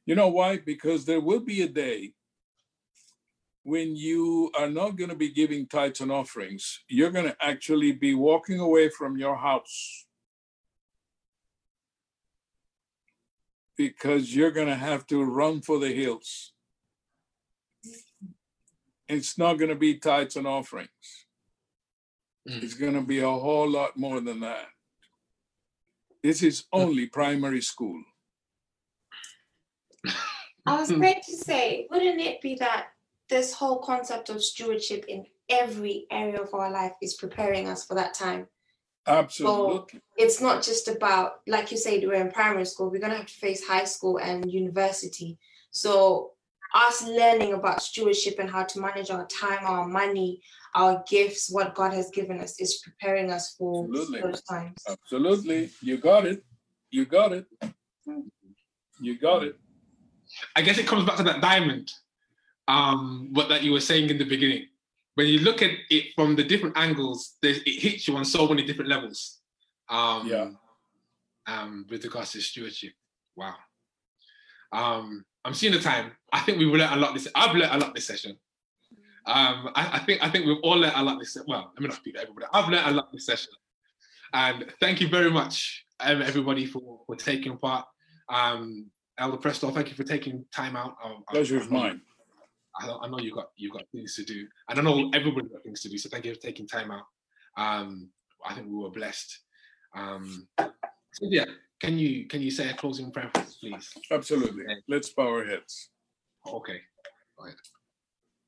You 0.05 0.15
know 0.15 0.29
why? 0.29 0.57
Because 0.57 1.03
there 1.03 1.19
will 1.19 1.41
be 1.41 1.63
a 1.63 1.67
day 1.67 2.13
when 3.67 3.97
you 3.97 4.49
are 4.57 4.69
not 4.69 4.95
going 4.95 5.09
to 5.09 5.15
be 5.15 5.29
giving 5.29 5.67
tithes 5.67 5.99
and 5.99 6.09
offerings. 6.09 6.85
You're 6.87 7.11
going 7.11 7.25
to 7.25 7.35
actually 7.41 7.91
be 7.91 8.13
walking 8.13 8.61
away 8.61 8.87
from 8.87 9.17
your 9.17 9.35
house 9.35 10.05
because 13.75 14.33
you're 14.33 14.51
going 14.51 14.69
to 14.69 14.75
have 14.75 15.05
to 15.07 15.21
run 15.21 15.59
for 15.59 15.79
the 15.79 15.91
hills. 15.91 16.53
It's 19.09 19.37
not 19.37 19.55
going 19.55 19.69
to 19.69 19.75
be 19.75 19.95
tithes 19.95 20.37
and 20.37 20.47
offerings. 20.47 21.27
Mm. 22.49 22.63
It's 22.63 22.73
going 22.73 22.93
to 22.93 23.01
be 23.01 23.19
a 23.19 23.29
whole 23.29 23.69
lot 23.69 23.97
more 23.97 24.21
than 24.21 24.39
that. 24.39 24.67
This 26.23 26.41
is 26.41 26.63
only 26.71 27.07
primary 27.07 27.61
school. 27.61 28.01
I 30.65 30.79
was 30.79 30.89
going 31.01 31.21
to 31.21 31.35
say, 31.35 31.85
wouldn't 31.91 32.21
it 32.21 32.41
be 32.41 32.55
that 32.61 32.91
this 33.29 33.53
whole 33.53 33.79
concept 33.79 34.29
of 34.29 34.43
stewardship 34.43 35.05
in 35.07 35.25
every 35.49 36.05
area 36.11 36.41
of 36.41 36.53
our 36.53 36.71
life 36.71 36.93
is 37.01 37.15
preparing 37.15 37.67
us 37.67 37.85
for 37.85 37.95
that 37.95 38.13
time? 38.13 38.47
Absolutely. 39.07 40.01
It's 40.17 40.41
not 40.41 40.61
just 40.61 40.87
about, 40.87 41.39
like 41.47 41.71
you 41.71 41.77
said, 41.77 42.03
we're 42.03 42.15
in 42.15 42.31
primary 42.31 42.65
school, 42.65 42.89
we're 42.89 42.99
going 42.99 43.11
to 43.11 43.17
have 43.17 43.27
to 43.27 43.33
face 43.33 43.65
high 43.65 43.85
school 43.85 44.17
and 44.17 44.51
university. 44.51 45.37
So, 45.71 46.31
us 46.73 47.07
learning 47.07 47.53
about 47.53 47.81
stewardship 47.81 48.39
and 48.39 48.49
how 48.49 48.63
to 48.63 48.81
manage 48.81 49.09
our 49.09 49.25
time, 49.27 49.59
our 49.61 49.87
money, 49.87 50.41
our 50.75 51.01
gifts, 51.07 51.49
what 51.49 51.73
God 51.73 51.93
has 51.93 52.09
given 52.11 52.39
us 52.41 52.59
is 52.59 52.81
preparing 52.83 53.31
us 53.31 53.55
for 53.57 53.85
Absolutely. 53.85 54.21
those 54.21 54.41
times. 54.43 54.75
Absolutely. 54.87 55.69
You 55.81 55.97
got 55.97 56.25
it. 56.25 56.43
You 56.91 57.05
got 57.05 57.31
it. 57.31 57.45
You 58.99 59.17
got 59.17 59.43
it. 59.43 59.55
I 60.55 60.61
guess 60.61 60.77
it 60.77 60.87
comes 60.87 61.05
back 61.05 61.15
to 61.17 61.23
that 61.23 61.41
diamond, 61.41 61.89
um, 62.67 63.29
what 63.33 63.49
that 63.49 63.63
you 63.63 63.71
were 63.71 63.79
saying 63.79 64.09
in 64.09 64.17
the 64.17 64.25
beginning. 64.25 64.67
When 65.15 65.27
you 65.27 65.39
look 65.39 65.61
at 65.61 65.71
it 65.89 66.13
from 66.15 66.35
the 66.35 66.43
different 66.43 66.77
angles, 66.77 67.37
it 67.41 67.81
hits 67.81 68.07
you 68.07 68.15
on 68.17 68.25
so 68.25 68.47
many 68.47 68.63
different 68.63 68.89
levels. 68.89 69.39
Um, 69.89 70.27
Yeah. 70.27 70.49
Um, 71.47 71.85
with 71.89 72.03
regards 72.03 72.33
to 72.33 72.41
stewardship, 72.41 72.91
wow. 73.37 73.55
Um, 74.73 75.23
I'm 75.45 75.53
seeing 75.53 75.71
the 75.71 75.79
time. 75.79 76.11
I 76.33 76.41
think 76.41 76.59
we've 76.59 76.67
learned 76.67 76.93
a 76.93 76.97
lot 76.97 77.13
this. 77.13 77.27
I've 77.33 77.55
learned 77.55 77.71
a 77.73 77.77
lot 77.77 77.95
this 77.95 78.05
session. 78.05 78.37
Um, 79.25 79.69
I, 79.75 79.91
I 79.93 79.99
think 79.99 80.21
I 80.21 80.29
think 80.29 80.45
we've 80.45 80.57
all 80.61 80.77
learned 80.77 80.95
a 80.95 81.03
lot 81.03 81.19
this. 81.19 81.37
Well, 81.47 81.71
let 81.73 81.81
me 81.81 81.87
not 81.87 81.97
speak 81.97 82.15
to 82.15 82.21
everybody. 82.21 82.47
I've 82.53 82.69
learned 82.69 82.87
a 82.87 82.91
lot 82.91 83.13
this 83.13 83.25
session, 83.25 83.53
and 84.33 84.65
thank 84.81 84.99
you 84.99 85.07
very 85.07 85.31
much, 85.31 85.85
um, 86.01 86.21
everybody, 86.21 86.65
for 86.65 86.99
for 87.05 87.15
taking 87.15 87.57
part. 87.57 87.85
Um, 88.27 88.91
Elder 89.17 89.37
Prestol, 89.37 89.73
thank 89.73 89.89
you 89.89 89.95
for 89.95 90.03
taking 90.03 90.45
time 90.53 90.75
out. 90.75 90.95
Um, 91.03 91.23
Pleasure 91.29 91.59
is 91.59 91.69
mine. 91.69 92.01
I, 92.79 92.87
know- 92.87 92.99
I 93.03 93.07
know 93.07 93.19
you 93.19 93.33
got 93.33 93.49
you've 93.55 93.73
got 93.73 93.83
things 93.91 94.15
to 94.15 94.23
do, 94.23 94.47
and 94.69 94.79
I 94.79 94.81
know 94.81 95.09
everybody's 95.13 95.51
got 95.51 95.63
things 95.63 95.81
to 95.81 95.89
do. 95.89 95.97
So 95.97 96.09
thank 96.09 96.25
you 96.25 96.33
for 96.33 96.41
taking 96.41 96.67
time 96.67 96.91
out. 96.91 97.05
Um, 97.57 98.09
I 98.45 98.53
think 98.53 98.67
we 98.67 98.75
were 98.75 98.91
blessed. 98.91 99.39
Um, 99.95 100.47
so 100.59 101.21
yeah, 101.23 101.45
can 101.81 101.97
you 101.97 102.27
can 102.27 102.41
you 102.41 102.51
say 102.51 102.69
a 102.69 102.73
closing 102.73 103.11
prayer, 103.11 103.31
please? 103.33 103.93
Absolutely. 104.11 104.65
Let's 104.87 105.09
bow 105.09 105.27
our 105.27 105.45
heads. 105.45 105.89
Okay. 106.45 106.81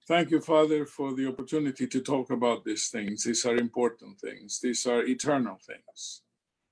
Thank 0.07 0.31
you, 0.31 0.41
Father, 0.41 0.88
for 0.88 1.14
the 1.14 1.27
opportunity 1.27 1.85
to 1.85 2.01
talk 2.01 2.31
about 2.31 2.65
these 2.65 2.88
things. 2.89 3.23
These 3.23 3.45
are 3.45 3.56
important 3.56 4.19
things, 4.19 4.60
these 4.60 4.88
are 4.88 5.03
eternal 5.06 5.57
things. 5.65 6.23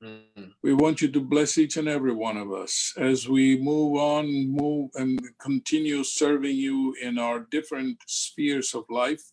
Mm, 0.03 0.53
We 0.61 0.73
want 0.73 1.01
you 1.01 1.11
to 1.11 1.19
bless 1.21 1.57
each 1.57 1.77
and 1.77 1.87
every 1.87 2.13
one 2.13 2.37
of 2.37 2.51
us 2.51 2.93
as 2.97 3.27
we 3.27 3.57
move 3.57 3.97
on, 3.97 4.47
move 4.49 4.91
and 4.95 5.19
continue 5.41 6.03
serving 6.03 6.55
you 6.55 6.95
in 7.01 7.17
our 7.17 7.47
different 7.51 7.97
spheres 8.05 8.75
of 8.75 8.83
life. 8.89 9.23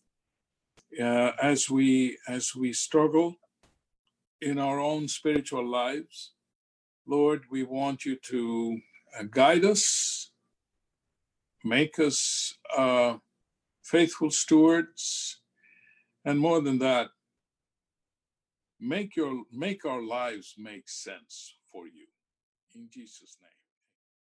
Uh, 0.99 1.33
as 1.43 1.69
we 1.69 2.17
as 2.29 2.55
we 2.55 2.73
struggle 2.73 3.35
in 4.41 4.59
our 4.59 4.79
own 4.79 5.09
spiritual 5.09 5.69
lives, 5.69 6.33
Lord, 7.07 7.43
we 7.51 7.65
want 7.65 8.05
you 8.05 8.17
to 8.17 8.79
uh, 9.19 9.25
guide 9.31 9.65
us, 9.65 10.31
make 11.65 11.99
us 11.99 12.55
uh, 12.77 13.17
faithful 13.83 14.31
stewards, 14.31 15.41
and 16.25 16.39
more 16.39 16.61
than 16.61 16.79
that, 16.79 17.09
make 18.81 19.17
your 19.17 19.45
make 19.53 19.85
our 19.85 20.03
lives 20.03 20.55
make 20.59 20.89
sense 20.89 21.57
for 21.73 21.87
you. 21.87 22.07
In 22.75 22.89
Jesus' 22.93 23.39
name. 23.43 23.54